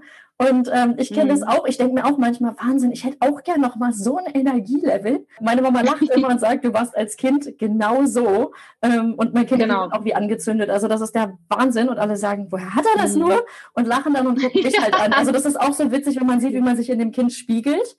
Und 0.50 0.70
ähm, 0.74 0.96
ich 0.98 1.14
kenne 1.14 1.34
mhm. 1.34 1.40
das 1.40 1.48
auch. 1.48 1.66
Ich 1.66 1.78
denke 1.78 1.94
mir 1.94 2.06
auch 2.06 2.18
manchmal, 2.18 2.56
Wahnsinn, 2.58 2.92
ich 2.92 3.04
hätte 3.04 3.18
auch 3.20 3.44
gern 3.44 3.62
noch 3.62 3.76
mal 3.76 3.94
so 3.94 4.18
ein 4.18 4.26
Energielevel. 4.26 5.26
Meine 5.40 5.62
Mama 5.62 5.82
lacht 5.82 6.02
immer 6.02 6.30
und 6.30 6.40
sagt, 6.40 6.66
du 6.66 6.74
warst 6.74 6.96
als 6.98 7.16
Kind 7.18 7.58
genau 7.58 8.06
so. 8.06 8.52
Ähm, 8.82 9.14
und 9.16 9.34
mein 9.34 9.46
Kind 9.46 9.62
genau. 9.62 9.86
ist 9.86 9.94
auch 9.94 10.04
wie 10.04 10.16
angezündet. 10.16 10.70
Also 10.70 10.88
das 10.88 11.02
ist 11.02 11.14
der 11.16 11.38
Wahnsinn. 11.50 11.90
Und 11.90 12.00
alle 12.00 12.18
sagen, 12.18 12.48
woher 12.50 12.76
hat 12.76 12.86
er 12.86 13.02
das 13.02 13.16
mhm. 13.16 13.22
nur? 13.22 13.46
Und 13.74 13.88
lachen 13.88 14.14
dann 14.14 14.28
und 14.28 14.42
gucken 14.42 14.62
mich 14.64 14.80
halt 14.80 15.00
an. 15.00 15.14
Also 15.14 15.32
das 15.32 15.46
ist 15.46 15.60
auch 15.60 15.74
so 15.74 15.92
witzig, 15.92 16.20
wenn 16.20 16.28
man 16.28 16.40
sieht, 16.40 16.54
wie 16.54 16.62
man 16.62 16.76
sich 16.76 16.90
in 16.90 17.00
dem 17.00 17.12
Kind 17.12 17.32
spiegelt. 17.32 17.98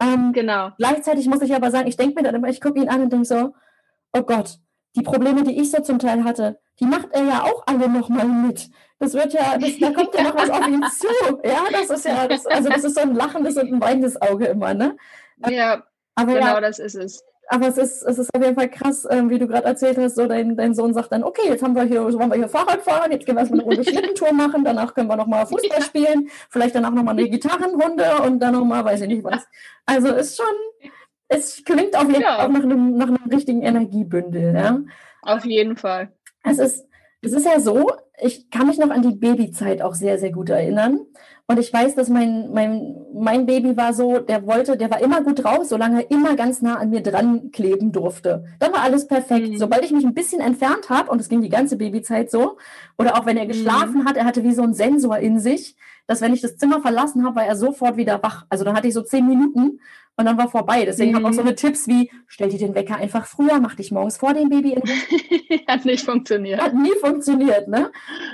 Ähm, 0.00 0.32
genau. 0.32 0.70
Gleichzeitig 0.76 1.26
muss 1.26 1.40
ich 1.40 1.54
aber 1.54 1.70
sagen, 1.70 1.88
ich 1.88 1.96
denke 1.96 2.16
mir 2.16 2.22
dann 2.22 2.34
immer, 2.34 2.48
ich 2.48 2.60
gucke 2.60 2.78
ihn 2.80 2.88
an 2.88 3.02
und 3.02 3.12
denke 3.12 3.26
so, 3.26 3.54
oh 4.12 4.22
Gott, 4.22 4.58
die 4.94 5.02
Probleme, 5.02 5.42
die 5.42 5.60
ich 5.60 5.70
so 5.70 5.82
zum 5.82 5.98
Teil 5.98 6.24
hatte, 6.24 6.58
die 6.80 6.86
macht 6.86 7.08
er 7.12 7.24
ja 7.24 7.42
auch 7.42 7.62
alle 7.66 7.88
nochmal 7.88 8.26
mit. 8.26 8.70
Das 8.98 9.12
wird 9.12 9.32
ja, 9.34 9.58
das, 9.58 9.78
da 9.78 9.90
kommt 9.90 10.14
ja 10.14 10.22
noch 10.22 10.36
was 10.36 10.48
auf 10.48 10.66
ihn 10.66 10.82
zu. 10.98 11.40
Ja, 11.44 11.64
das 11.70 11.90
ist 11.90 12.04
ja, 12.06 12.26
das, 12.26 12.46
also 12.46 12.68
das 12.70 12.84
ist 12.84 12.94
so 12.94 13.02
ein 13.02 13.14
lachendes 13.14 13.56
und 13.56 13.72
ein 13.72 13.80
weinendes 13.80 14.20
Auge 14.20 14.46
immer, 14.46 14.72
ne? 14.72 14.96
Ja, 15.48 15.84
aber 16.14 16.34
genau 16.34 16.46
ja, 16.46 16.60
das 16.60 16.78
ist 16.78 16.94
es. 16.94 17.22
Aber 17.48 17.68
es 17.68 17.78
ist, 17.78 18.02
es 18.02 18.18
ist 18.18 18.34
auf 18.34 18.42
jeden 18.42 18.56
Fall 18.56 18.68
krass, 18.68 19.04
äh, 19.04 19.22
wie 19.28 19.38
du 19.38 19.46
gerade 19.46 19.66
erzählt 19.66 19.98
hast, 19.98 20.16
so 20.16 20.26
dein, 20.26 20.56
dein 20.56 20.74
Sohn 20.74 20.92
sagt 20.94 21.12
dann, 21.12 21.22
okay, 21.22 21.42
jetzt 21.46 21.62
haben 21.62 21.76
wir 21.76 21.84
hier, 21.84 22.02
wollen 22.02 22.30
wir 22.30 22.36
hier 22.36 22.48
Fahrrad 22.48 22.82
fahren, 22.82 23.12
jetzt 23.12 23.24
gehen 23.24 23.36
wir 23.36 23.40
erstmal 23.40 23.60
eine 23.60 23.68
Runde 23.68 23.84
Schlittentour 23.84 24.32
machen, 24.32 24.64
danach 24.64 24.94
können 24.94 25.08
wir 25.08 25.16
nochmal 25.16 25.46
Fußball 25.46 25.82
spielen, 25.82 26.28
vielleicht 26.50 26.74
danach 26.74 26.90
nochmal 26.90 27.16
eine 27.16 27.28
Gitarrenrunde 27.28 28.22
und 28.24 28.40
dann 28.40 28.54
nochmal, 28.54 28.84
weiß 28.84 29.02
ich 29.02 29.08
nicht 29.08 29.24
was. 29.24 29.46
Also 29.84 30.08
ist 30.08 30.36
schon, 30.36 30.90
es 31.28 31.62
klingt 31.64 31.94
auf 31.96 32.08
jeden 32.08 32.22
Fall 32.22 32.46
auch 32.46 32.48
nach 32.48 32.62
einem, 32.62 32.96
nach 32.96 33.08
einem 33.08 33.30
richtigen 33.30 33.62
Energiebündel, 33.62 34.54
ja. 34.54 34.80
Auf 35.22 35.44
jeden 35.44 35.76
Fall. 35.76 36.12
Es 36.42 36.58
ist, 36.58 36.86
es 37.20 37.32
ist 37.32 37.46
ja 37.46 37.60
so, 37.60 37.92
ich 38.18 38.50
kann 38.50 38.66
mich 38.66 38.78
noch 38.78 38.90
an 38.90 39.02
die 39.02 39.14
Babyzeit 39.14 39.82
auch 39.82 39.94
sehr, 39.94 40.18
sehr 40.18 40.32
gut 40.32 40.48
erinnern. 40.48 41.00
Und 41.48 41.60
ich 41.60 41.72
weiß, 41.72 41.94
dass 41.94 42.08
mein, 42.08 42.50
mein, 42.52 42.96
mein 43.14 43.46
Baby 43.46 43.76
war 43.76 43.92
so, 43.92 44.18
der 44.18 44.46
wollte, 44.46 44.76
der 44.76 44.90
war 44.90 45.00
immer 45.00 45.22
gut 45.22 45.44
drauf, 45.44 45.64
solange 45.64 46.02
er 46.02 46.10
immer 46.10 46.34
ganz 46.34 46.60
nah 46.60 46.74
an 46.74 46.90
mir 46.90 47.02
dran 47.02 47.52
kleben 47.52 47.92
durfte. 47.92 48.44
Dann 48.58 48.72
war 48.72 48.82
alles 48.82 49.06
perfekt. 49.06 49.50
Mhm. 49.50 49.58
Sobald 49.58 49.84
ich 49.84 49.92
mich 49.92 50.04
ein 50.04 50.14
bisschen 50.14 50.40
entfernt 50.40 50.90
habe, 50.90 51.10
und 51.10 51.20
es 51.20 51.28
ging 51.28 51.42
die 51.42 51.48
ganze 51.48 51.76
Babyzeit 51.76 52.32
so, 52.32 52.56
oder 52.98 53.16
auch 53.16 53.26
wenn 53.26 53.36
er 53.36 53.44
mhm. 53.44 53.48
geschlafen 53.48 54.02
mhm. 54.02 54.04
hat, 54.06 54.16
er 54.16 54.24
hatte 54.24 54.42
wie 54.42 54.54
so 54.54 54.62
einen 54.62 54.74
Sensor 54.74 55.18
in 55.18 55.38
sich, 55.38 55.76
dass 56.06 56.20
wenn 56.20 56.32
ich 56.32 56.40
das 56.40 56.56
Zimmer 56.56 56.80
verlassen 56.80 57.24
habe, 57.24 57.36
war 57.36 57.46
er 57.46 57.56
sofort 57.56 57.96
wieder 57.96 58.22
wach. 58.22 58.46
Also 58.48 58.64
dann 58.64 58.76
hatte 58.76 58.88
ich 58.88 58.94
so 58.94 59.02
zehn 59.02 59.26
Minuten 59.26 59.80
und 60.16 60.24
dann 60.24 60.38
war 60.38 60.48
vorbei. 60.48 60.84
Deswegen 60.84 61.12
mhm. 61.12 61.16
habe 61.16 61.24
ich 61.24 61.30
auch 61.30 61.34
so 61.34 61.40
eine 61.42 61.54
Tipps 61.54 61.86
wie, 61.88 62.10
stell 62.26 62.48
dir 62.48 62.58
den 62.58 62.74
Wecker 62.74 62.96
einfach 62.96 63.26
früher, 63.26 63.60
mach 63.60 63.74
dich 63.74 63.90
morgens 63.92 64.16
vor 64.16 64.32
dem 64.32 64.48
Baby. 64.48 64.76
Hat 65.68 65.84
nicht 65.84 66.04
funktioniert. 66.04 66.60
Hat 66.60 66.74
nie 66.74 66.94
funktioniert, 67.00 67.68
ne? 67.68 67.90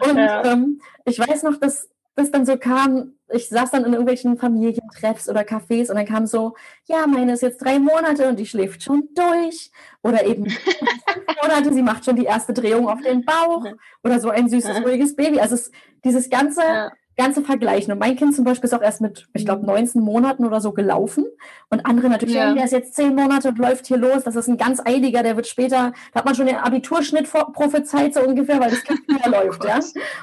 Und 0.08 0.16
ja. 0.16 0.44
ähm, 0.44 0.80
ich 1.04 1.18
weiß 1.18 1.42
noch, 1.44 1.58
dass 1.58 1.88
das 2.14 2.30
dann 2.30 2.44
so 2.44 2.58
kam, 2.58 3.14
ich 3.30 3.48
saß 3.48 3.70
dann 3.70 3.84
in 3.84 3.92
irgendwelchen 3.92 4.36
Familientreffs 4.36 5.30
oder 5.30 5.40
Cafés 5.40 5.88
und 5.88 5.96
dann 5.96 6.04
kam 6.04 6.26
so, 6.26 6.54
ja, 6.84 7.06
meine 7.06 7.32
ist 7.32 7.40
jetzt 7.40 7.64
drei 7.64 7.78
Monate 7.78 8.28
und 8.28 8.38
die 8.38 8.44
schläft 8.44 8.82
schon 8.82 9.08
durch. 9.14 9.70
Oder 10.02 10.26
eben 10.26 10.50
fünf 10.50 11.26
Monate, 11.42 11.72
sie 11.72 11.82
macht 11.82 12.04
schon 12.04 12.16
die 12.16 12.26
erste 12.26 12.52
Drehung 12.52 12.86
auf 12.86 13.00
den 13.00 13.24
Bauch. 13.24 13.64
Oder 14.04 14.20
so 14.20 14.28
ein 14.28 14.50
süßes, 14.50 14.84
ruhiges 14.84 15.16
Baby. 15.16 15.40
Also 15.40 15.54
es, 15.54 15.70
dieses 16.04 16.28
ganze 16.28 16.60
ja 16.60 16.90
ganze 17.16 17.42
Vergleichen. 17.42 17.92
Und 17.92 17.98
mein 17.98 18.16
Kind 18.16 18.34
zum 18.34 18.44
Beispiel 18.44 18.68
ist 18.68 18.74
auch 18.74 18.82
erst 18.82 19.00
mit, 19.00 19.28
ich 19.34 19.44
glaube, 19.44 19.66
19 19.66 20.00
mhm. 20.00 20.06
Monaten 20.06 20.44
oder 20.44 20.60
so 20.60 20.72
gelaufen. 20.72 21.26
Und 21.70 21.84
andere 21.86 22.08
natürlich, 22.08 22.34
ja. 22.36 22.54
der 22.54 22.64
ist 22.64 22.72
jetzt 22.72 22.94
10 22.94 23.14
Monate 23.14 23.48
und 23.48 23.58
läuft 23.58 23.86
hier 23.86 23.98
los. 23.98 24.24
Das 24.24 24.36
ist 24.36 24.48
ein 24.48 24.56
ganz 24.56 24.80
eiliger, 24.84 25.22
der 25.22 25.36
wird 25.36 25.46
später, 25.46 25.92
da 26.12 26.18
hat 26.18 26.24
man 26.24 26.34
schon 26.34 26.46
den 26.46 26.56
Abiturschnitt 26.56 27.30
prophezeit, 27.30 28.14
so 28.14 28.20
ungefähr, 28.22 28.60
weil 28.60 28.70
das 28.70 28.84
Kind 28.84 29.06
mehr 29.08 29.28
läuft, 29.28 29.64
ja. 29.64 29.80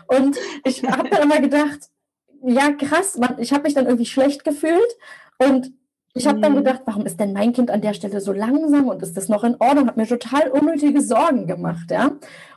Und 0.07 0.37
ich 0.63 0.83
habe 0.83 1.09
dann 1.09 1.23
immer 1.23 1.39
gedacht, 1.39 1.79
ja, 2.43 2.71
krass, 2.71 3.17
man, 3.17 3.37
ich 3.39 3.53
habe 3.53 3.63
mich 3.63 3.73
dann 3.73 3.85
irgendwie 3.85 4.05
schlecht 4.05 4.43
gefühlt. 4.43 4.97
Und 5.37 5.71
ich 6.15 6.27
habe 6.27 6.39
dann 6.39 6.53
mhm. 6.53 6.57
gedacht, 6.57 6.81
warum 6.85 7.05
ist 7.05 7.19
denn 7.19 7.33
mein 7.33 7.53
Kind 7.53 7.69
an 7.69 7.81
der 7.81 7.93
Stelle 7.93 8.19
so 8.19 8.33
langsam 8.33 8.87
und 8.87 9.01
ist 9.03 9.15
das 9.15 9.29
noch 9.29 9.43
in 9.43 9.55
Ordnung? 9.59 9.87
Hat 9.87 9.97
mir 9.97 10.07
total 10.07 10.49
unnötige 10.49 11.01
Sorgen 11.01 11.45
gemacht, 11.45 11.91
ja. 11.91 12.11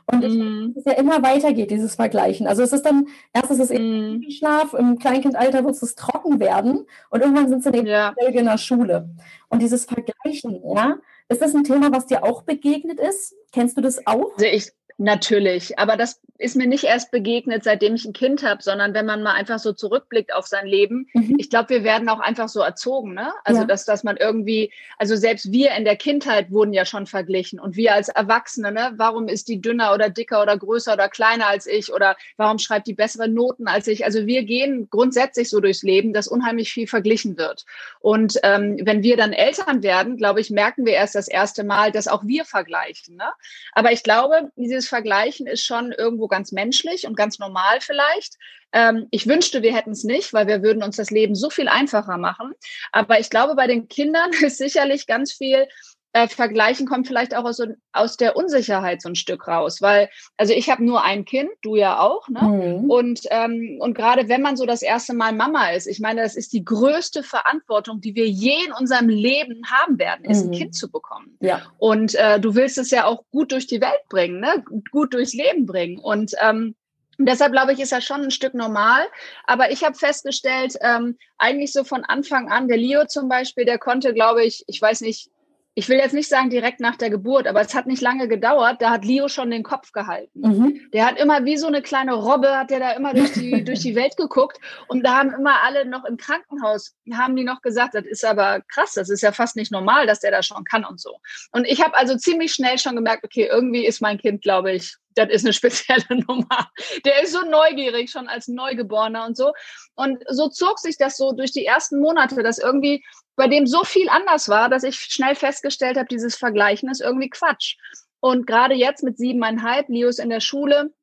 Und 0.05 0.23
ich 0.23 0.33
mm. 0.33 0.73
es 0.75 0.83
ja 0.85 0.93
immer 0.93 1.23
weitergeht, 1.23 1.71
dieses 1.71 1.95
Vergleichen. 1.95 2.45
Also 2.45 2.61
es 2.61 2.73
ist 2.73 2.81
dann, 2.81 3.07
erst 3.31 3.51
ist 3.51 3.59
es 3.59 3.71
eben 3.71 4.17
mm. 4.17 4.31
Schlaf, 4.31 4.73
im 4.73 4.99
Kleinkindalter 4.99 5.63
wird 5.63 5.81
es 5.81 5.95
trocken 5.95 6.41
werden 6.41 6.85
und 7.09 7.21
irgendwann 7.21 7.47
sind 7.47 7.63
sie 7.63 7.69
eben 7.69 7.87
ja. 7.87 8.13
in 8.17 8.45
der 8.45 8.57
Schule. 8.57 9.09
Und 9.47 9.61
dieses 9.61 9.85
Vergleichen, 9.85 10.61
ja, 10.75 10.97
ist 11.29 11.41
das 11.41 11.55
ein 11.55 11.63
Thema, 11.63 11.91
was 11.91 12.07
dir 12.07 12.23
auch 12.23 12.41
begegnet 12.41 12.99
ist? 12.99 13.33
Kennst 13.53 13.77
du 13.77 13.81
das 13.81 14.05
auch? 14.05 14.33
Also 14.33 14.45
ich, 14.45 14.71
Natürlich, 15.03 15.77
aber 15.77 15.97
das 15.97 16.21
ist 16.37 16.55
mir 16.55 16.65
nicht 16.65 16.85
erst 16.85 17.11
begegnet, 17.11 17.65
seitdem 17.65 17.93
ich 17.93 18.05
ein 18.05 18.13
Kind 18.13 18.41
habe, 18.41 18.63
sondern 18.63 18.93
wenn 18.93 19.05
man 19.05 19.21
mal 19.21 19.33
einfach 19.33 19.59
so 19.59 19.73
zurückblickt 19.73 20.33
auf 20.33 20.47
sein 20.47 20.65
Leben. 20.65 21.07
Mhm. 21.13 21.35
Ich 21.39 21.49
glaube, 21.49 21.69
wir 21.69 21.83
werden 21.83 22.07
auch 22.07 22.21
einfach 22.21 22.47
so 22.47 22.61
erzogen, 22.61 23.13
ne? 23.13 23.33
Also 23.43 23.61
ja. 23.61 23.67
dass, 23.67 23.83
dass 23.83 24.05
man 24.05 24.15
irgendwie, 24.15 24.71
also 24.97 25.17
selbst 25.17 25.51
wir 25.51 25.71
in 25.71 25.83
der 25.83 25.97
Kindheit 25.97 26.51
wurden 26.51 26.71
ja 26.71 26.85
schon 26.85 27.05
verglichen 27.05 27.59
und 27.59 27.75
wir 27.75 27.93
als 27.93 28.07
Erwachsene, 28.07 28.71
ne? 28.71 28.93
Warum 28.95 29.27
ist 29.27 29.49
die 29.49 29.59
dünner 29.59 29.93
oder 29.93 30.09
dicker 30.09 30.41
oder 30.41 30.57
größer 30.57 30.93
oder 30.93 31.09
kleiner 31.09 31.47
als 31.47 31.67
ich 31.67 31.93
oder 31.93 32.15
warum 32.37 32.57
schreibt 32.57 32.87
die 32.87 32.93
bessere 32.93 33.27
Noten 33.27 33.67
als 33.67 33.87
ich? 33.87 34.05
Also 34.05 34.25
wir 34.25 34.43
gehen 34.43 34.87
grundsätzlich 34.89 35.49
so 35.49 35.59
durchs 35.59 35.83
Leben, 35.83 36.13
dass 36.13 36.29
unheimlich 36.29 36.71
viel 36.71 36.87
verglichen 36.87 37.37
wird. 37.37 37.65
Und 37.99 38.39
ähm, 38.43 38.79
wenn 38.83 39.03
wir 39.03 39.17
dann 39.17 39.33
Eltern 39.33 39.83
werden, 39.83 40.15
glaube 40.15 40.39
ich, 40.39 40.49
merken 40.49 40.85
wir 40.85 40.93
erst 40.93 41.15
das 41.15 41.27
erste 41.27 41.65
Mal, 41.65 41.91
dass 41.91 42.07
auch 42.07 42.23
wir 42.25 42.45
vergleichen. 42.45 43.17
Ne? 43.17 43.25
Aber 43.73 43.91
ich 43.91 44.01
glaube, 44.01 44.51
dieses 44.55 44.92
Vergleichen 44.93 45.47
ist 45.47 45.65
schon 45.65 45.91
irgendwo 45.91 46.27
ganz 46.27 46.51
menschlich 46.51 47.07
und 47.07 47.17
ganz 47.17 47.39
normal 47.39 47.81
vielleicht. 47.81 48.35
Ähm, 48.71 49.07
ich 49.09 49.25
wünschte, 49.25 49.63
wir 49.63 49.75
hätten 49.75 49.89
es 49.89 50.03
nicht, 50.03 50.33
weil 50.33 50.45
wir 50.45 50.61
würden 50.61 50.83
uns 50.83 50.97
das 50.97 51.09
Leben 51.09 51.33
so 51.33 51.49
viel 51.49 51.67
einfacher 51.67 52.19
machen. 52.19 52.53
Aber 52.91 53.19
ich 53.19 53.31
glaube, 53.31 53.55
bei 53.55 53.65
den 53.65 53.87
Kindern 53.87 54.29
ist 54.41 54.59
sicherlich 54.59 55.07
ganz 55.07 55.33
viel 55.33 55.67
äh, 56.13 56.27
Vergleichen 56.27 56.87
kommt 56.87 57.07
vielleicht 57.07 57.35
auch 57.35 57.43
aus, 57.43 57.59
aus 57.91 58.17
der 58.17 58.35
Unsicherheit 58.35 59.01
so 59.01 59.09
ein 59.09 59.15
Stück 59.15 59.47
raus, 59.47 59.81
weil 59.81 60.09
also 60.37 60.53
ich 60.53 60.69
habe 60.69 60.83
nur 60.83 61.03
ein 61.03 61.25
Kind, 61.25 61.49
du 61.63 61.75
ja 61.75 61.99
auch, 61.99 62.29
ne? 62.29 62.41
Mhm. 62.41 62.89
Und 62.89 63.21
ähm, 63.31 63.77
und 63.79 63.95
gerade 63.95 64.29
wenn 64.29 64.41
man 64.41 64.55
so 64.55 64.65
das 64.65 64.83
erste 64.83 65.13
Mal 65.13 65.33
Mama 65.33 65.69
ist, 65.69 65.87
ich 65.87 65.99
meine, 65.99 66.21
das 66.21 66.35
ist 66.35 66.53
die 66.53 66.63
größte 66.63 67.23
Verantwortung, 67.23 67.99
die 67.99 68.15
wir 68.15 68.27
je 68.27 68.55
in 68.65 68.71
unserem 68.73 69.09
Leben 69.09 69.63
haben 69.65 69.97
werden, 69.97 70.25
ist 70.25 70.45
mhm. 70.45 70.51
ein 70.51 70.57
Kind 70.57 70.75
zu 70.75 70.91
bekommen. 70.91 71.35
Ja. 71.39 71.61
Und 71.79 72.13
äh, 72.15 72.39
du 72.39 72.53
willst 72.55 72.77
es 72.77 72.91
ja 72.91 73.05
auch 73.05 73.23
gut 73.31 73.51
durch 73.51 73.65
die 73.65 73.81
Welt 73.81 74.07
bringen, 74.09 74.39
ne? 74.39 74.63
Gut 74.91 75.13
durchs 75.13 75.33
Leben 75.33 75.65
bringen 75.65 75.97
und 75.97 76.33
ähm, 76.41 76.75
Deshalb 77.19 77.51
glaube 77.51 77.73
ich, 77.73 77.79
ist 77.79 77.91
das 77.91 78.03
schon 78.03 78.23
ein 78.23 78.31
Stück 78.31 78.55
normal. 78.55 79.05
Aber 79.45 79.71
ich 79.71 79.83
habe 79.83 79.95
festgestellt, 79.95 80.75
ähm, 80.81 81.17
eigentlich 81.37 81.71
so 81.71 81.83
von 81.83 82.03
Anfang 82.03 82.51
an, 82.51 82.67
der 82.67 82.77
Leo 82.77 83.05
zum 83.05 83.29
Beispiel, 83.29 83.65
der 83.65 83.77
konnte, 83.77 84.15
glaube 84.15 84.43
ich, 84.43 84.63
ich 84.67 84.81
weiß 84.81 85.01
nicht, 85.01 85.29
ich 85.75 85.89
will 85.89 85.97
jetzt 85.97 86.13
nicht 86.13 86.29
sagen 86.29 86.49
direkt 86.49 86.79
nach 86.79 86.97
der 86.97 87.09
Geburt, 87.09 87.47
aber 87.47 87.61
es 87.61 87.73
hat 87.73 87.87
nicht 87.87 88.01
lange 88.01 88.27
gedauert, 88.27 88.81
da 88.81 88.91
hat 88.91 89.05
Leo 89.05 89.27
schon 89.27 89.49
den 89.49 89.63
Kopf 89.63 89.91
gehalten. 89.91 90.41
Mhm. 90.41 90.89
Der 90.93 91.05
hat 91.05 91.19
immer 91.19 91.45
wie 91.45 91.57
so 91.57 91.67
eine 91.67 91.81
kleine 91.81 92.13
Robbe, 92.13 92.57
hat 92.57 92.69
der 92.69 92.79
da 92.79 92.91
immer 92.91 93.13
durch 93.13 93.33
die, 93.33 93.63
durch 93.65 93.79
die 93.79 93.95
Welt 93.95 94.15
geguckt 94.15 94.59
und 94.87 95.03
da 95.03 95.17
haben 95.17 95.33
immer 95.33 95.63
alle 95.63 95.85
noch 95.85 96.05
im 96.05 96.17
Krankenhaus, 96.17 96.95
haben 97.13 97.35
die 97.35 97.43
noch 97.43 97.61
gesagt, 97.61 97.95
das 97.95 98.05
ist 98.05 98.23
aber 98.23 98.61
krass, 98.67 98.93
das 98.93 99.09
ist 99.09 99.21
ja 99.21 99.31
fast 99.31 99.55
nicht 99.55 99.71
normal, 99.71 100.05
dass 100.05 100.19
der 100.19 100.31
da 100.31 100.43
schon 100.43 100.63
kann 100.63 100.85
und 100.85 100.99
so. 100.99 101.17
Und 101.51 101.67
ich 101.67 101.83
habe 101.83 101.95
also 101.95 102.15
ziemlich 102.17 102.53
schnell 102.53 102.77
schon 102.77 102.95
gemerkt, 102.95 103.23
okay, 103.23 103.49
irgendwie 103.51 103.85
ist 103.85 104.01
mein 104.01 104.19
Kind, 104.19 104.43
glaube 104.43 104.73
ich, 104.73 104.97
das 105.15 105.29
ist 105.29 105.45
eine 105.45 105.53
spezielle 105.53 106.05
Nummer. 106.27 106.69
Der 107.05 107.23
ist 107.23 107.33
so 107.33 107.41
neugierig, 107.41 108.11
schon 108.11 108.27
als 108.27 108.47
Neugeborener 108.47 109.25
und 109.25 109.37
so. 109.37 109.53
Und 109.95 110.23
so 110.29 110.49
zog 110.49 110.79
sich 110.79 110.97
das 110.97 111.17
so 111.17 111.31
durch 111.33 111.51
die 111.51 111.65
ersten 111.65 111.99
Monate, 111.99 112.43
dass 112.43 112.57
irgendwie 112.57 113.03
bei 113.35 113.47
dem 113.47 113.65
so 113.65 113.83
viel 113.83 114.09
anders 114.09 114.49
war, 114.49 114.69
dass 114.69 114.83
ich 114.83 114.95
schnell 114.95 115.35
festgestellt 115.35 115.97
habe, 115.97 116.07
dieses 116.07 116.35
Vergleichen 116.35 116.89
ist 116.89 117.01
irgendwie 117.01 117.29
Quatsch. 117.29 117.77
Und 118.19 118.47
gerade 118.47 118.75
jetzt 118.75 119.03
mit 119.03 119.17
siebeneinhalb, 119.17 119.89
Leo 119.89 120.07
ist 120.07 120.19
in 120.19 120.29
der 120.29 120.39
Schule. 120.39 120.93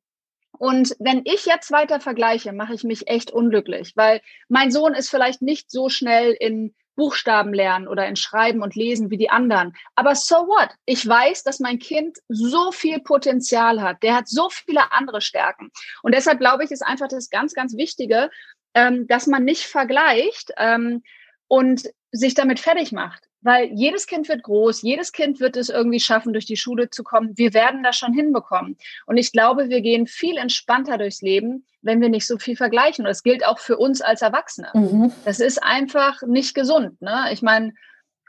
Und 0.57 0.95
wenn 0.99 1.21
ich 1.25 1.45
jetzt 1.45 1.71
weiter 1.71 1.99
vergleiche, 1.99 2.53
mache 2.53 2.73
ich 2.73 2.83
mich 2.83 3.07
echt 3.07 3.31
unglücklich, 3.31 3.93
weil 3.95 4.21
mein 4.47 4.71
Sohn 4.71 4.93
ist 4.93 5.09
vielleicht 5.09 5.41
nicht 5.41 5.71
so 5.71 5.89
schnell 5.89 6.35
in 6.39 6.75
Buchstaben 6.95 7.53
lernen 7.53 7.87
oder 7.87 8.07
in 8.07 8.15
Schreiben 8.15 8.61
und 8.61 8.75
Lesen 8.75 9.09
wie 9.09 9.17
die 9.17 9.29
anderen. 9.29 9.73
Aber 9.95 10.15
so 10.15 10.35
what? 10.35 10.69
Ich 10.85 11.07
weiß, 11.07 11.43
dass 11.43 11.59
mein 11.59 11.79
Kind 11.79 12.17
so 12.27 12.71
viel 12.71 12.99
Potenzial 12.99 13.81
hat. 13.81 14.03
Der 14.03 14.15
hat 14.15 14.27
so 14.27 14.49
viele 14.49 14.91
andere 14.91 15.21
Stärken. 15.21 15.71
Und 16.03 16.13
deshalb 16.13 16.39
glaube 16.39 16.63
ich, 16.63 16.71
ist 16.71 16.85
einfach 16.85 17.07
das 17.07 17.29
ganz, 17.29 17.53
ganz 17.53 17.75
Wichtige, 17.77 18.29
ähm, 18.73 19.07
dass 19.07 19.27
man 19.27 19.43
nicht 19.43 19.63
vergleicht 19.63 20.51
ähm, 20.57 21.03
und 21.47 21.89
sich 22.11 22.33
damit 22.33 22.59
fertig 22.59 22.91
macht. 22.91 23.30
Weil 23.41 23.71
jedes 23.73 24.05
Kind 24.05 24.29
wird 24.29 24.43
groß, 24.43 24.81
jedes 24.83 25.11
Kind 25.11 25.39
wird 25.39 25.57
es 25.57 25.69
irgendwie 25.69 25.99
schaffen, 25.99 26.33
durch 26.33 26.45
die 26.45 26.57
Schule 26.57 26.89
zu 26.89 27.03
kommen. 27.03 27.37
Wir 27.37 27.53
werden 27.53 27.83
das 27.83 27.97
schon 27.97 28.13
hinbekommen. 28.13 28.77
Und 29.05 29.17
ich 29.17 29.31
glaube, 29.31 29.69
wir 29.69 29.81
gehen 29.81 30.05
viel 30.05 30.37
entspannter 30.37 30.97
durchs 30.97 31.21
Leben, 31.21 31.65
wenn 31.81 32.01
wir 32.01 32.09
nicht 32.09 32.27
so 32.27 32.37
viel 32.37 32.55
vergleichen. 32.55 33.05
Und 33.05 33.09
das 33.09 33.23
gilt 33.23 33.45
auch 33.45 33.59
für 33.59 33.77
uns 33.77 34.01
als 34.01 34.21
Erwachsene. 34.21 34.69
Mhm. 34.73 35.11
Das 35.25 35.39
ist 35.39 35.63
einfach 35.63 36.21
nicht 36.21 36.53
gesund. 36.53 37.01
Ne? 37.01 37.29
Ich 37.31 37.41
meine, 37.41 37.73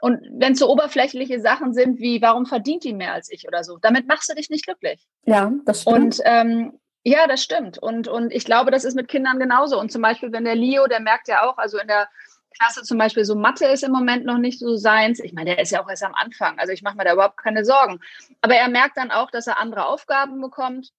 und 0.01 0.19
wenn 0.31 0.51
es 0.53 0.59
so 0.59 0.69
oberflächliche 0.69 1.39
Sachen 1.39 1.73
sind 1.73 1.99
wie, 1.99 2.21
warum 2.21 2.45
verdient 2.45 2.83
die 2.83 2.93
mehr 2.93 3.13
als 3.13 3.31
ich 3.31 3.47
oder 3.47 3.63
so, 3.63 3.77
damit 3.77 4.07
machst 4.07 4.29
du 4.29 4.35
dich 4.35 4.49
nicht 4.49 4.65
glücklich. 4.65 5.07
Ja, 5.25 5.53
das 5.63 5.83
stimmt. 5.83 5.97
Und 5.97 6.19
ähm, 6.25 6.79
ja, 7.03 7.27
das 7.27 7.43
stimmt. 7.43 7.77
Und, 7.77 8.07
und 8.07 8.33
ich 8.33 8.45
glaube, 8.45 8.71
das 8.71 8.83
ist 8.83 8.95
mit 8.95 9.07
Kindern 9.07 9.39
genauso. 9.39 9.79
Und 9.79 9.91
zum 9.91 10.01
Beispiel, 10.01 10.31
wenn 10.31 10.45
der 10.45 10.55
Leo, 10.55 10.87
der 10.87 10.99
merkt 10.99 11.27
ja 11.27 11.43
auch, 11.43 11.57
also 11.57 11.77
in 11.77 11.87
der 11.87 12.09
Klasse 12.53 12.83
zum 12.83 12.97
Beispiel 12.97 13.25
so 13.25 13.35
Mathe 13.35 13.65
ist 13.65 13.83
im 13.83 13.91
Moment 13.91 14.25
noch 14.25 14.37
nicht 14.37 14.59
so 14.59 14.75
seins. 14.75 15.19
Ich 15.19 15.33
meine, 15.33 15.51
der 15.51 15.59
ist 15.59 15.71
ja 15.71 15.83
auch 15.83 15.89
erst 15.89 16.03
am 16.03 16.15
Anfang. 16.15 16.59
Also 16.59 16.73
ich 16.73 16.81
mache 16.81 16.97
mir 16.97 17.05
da 17.05 17.13
überhaupt 17.13 17.37
keine 17.37 17.65
Sorgen. 17.65 17.99
Aber 18.41 18.55
er 18.55 18.69
merkt 18.69 18.97
dann 18.97 19.11
auch, 19.11 19.31
dass 19.31 19.47
er 19.47 19.59
andere 19.59 19.85
Aufgaben 19.85 20.41
bekommt. 20.41 20.91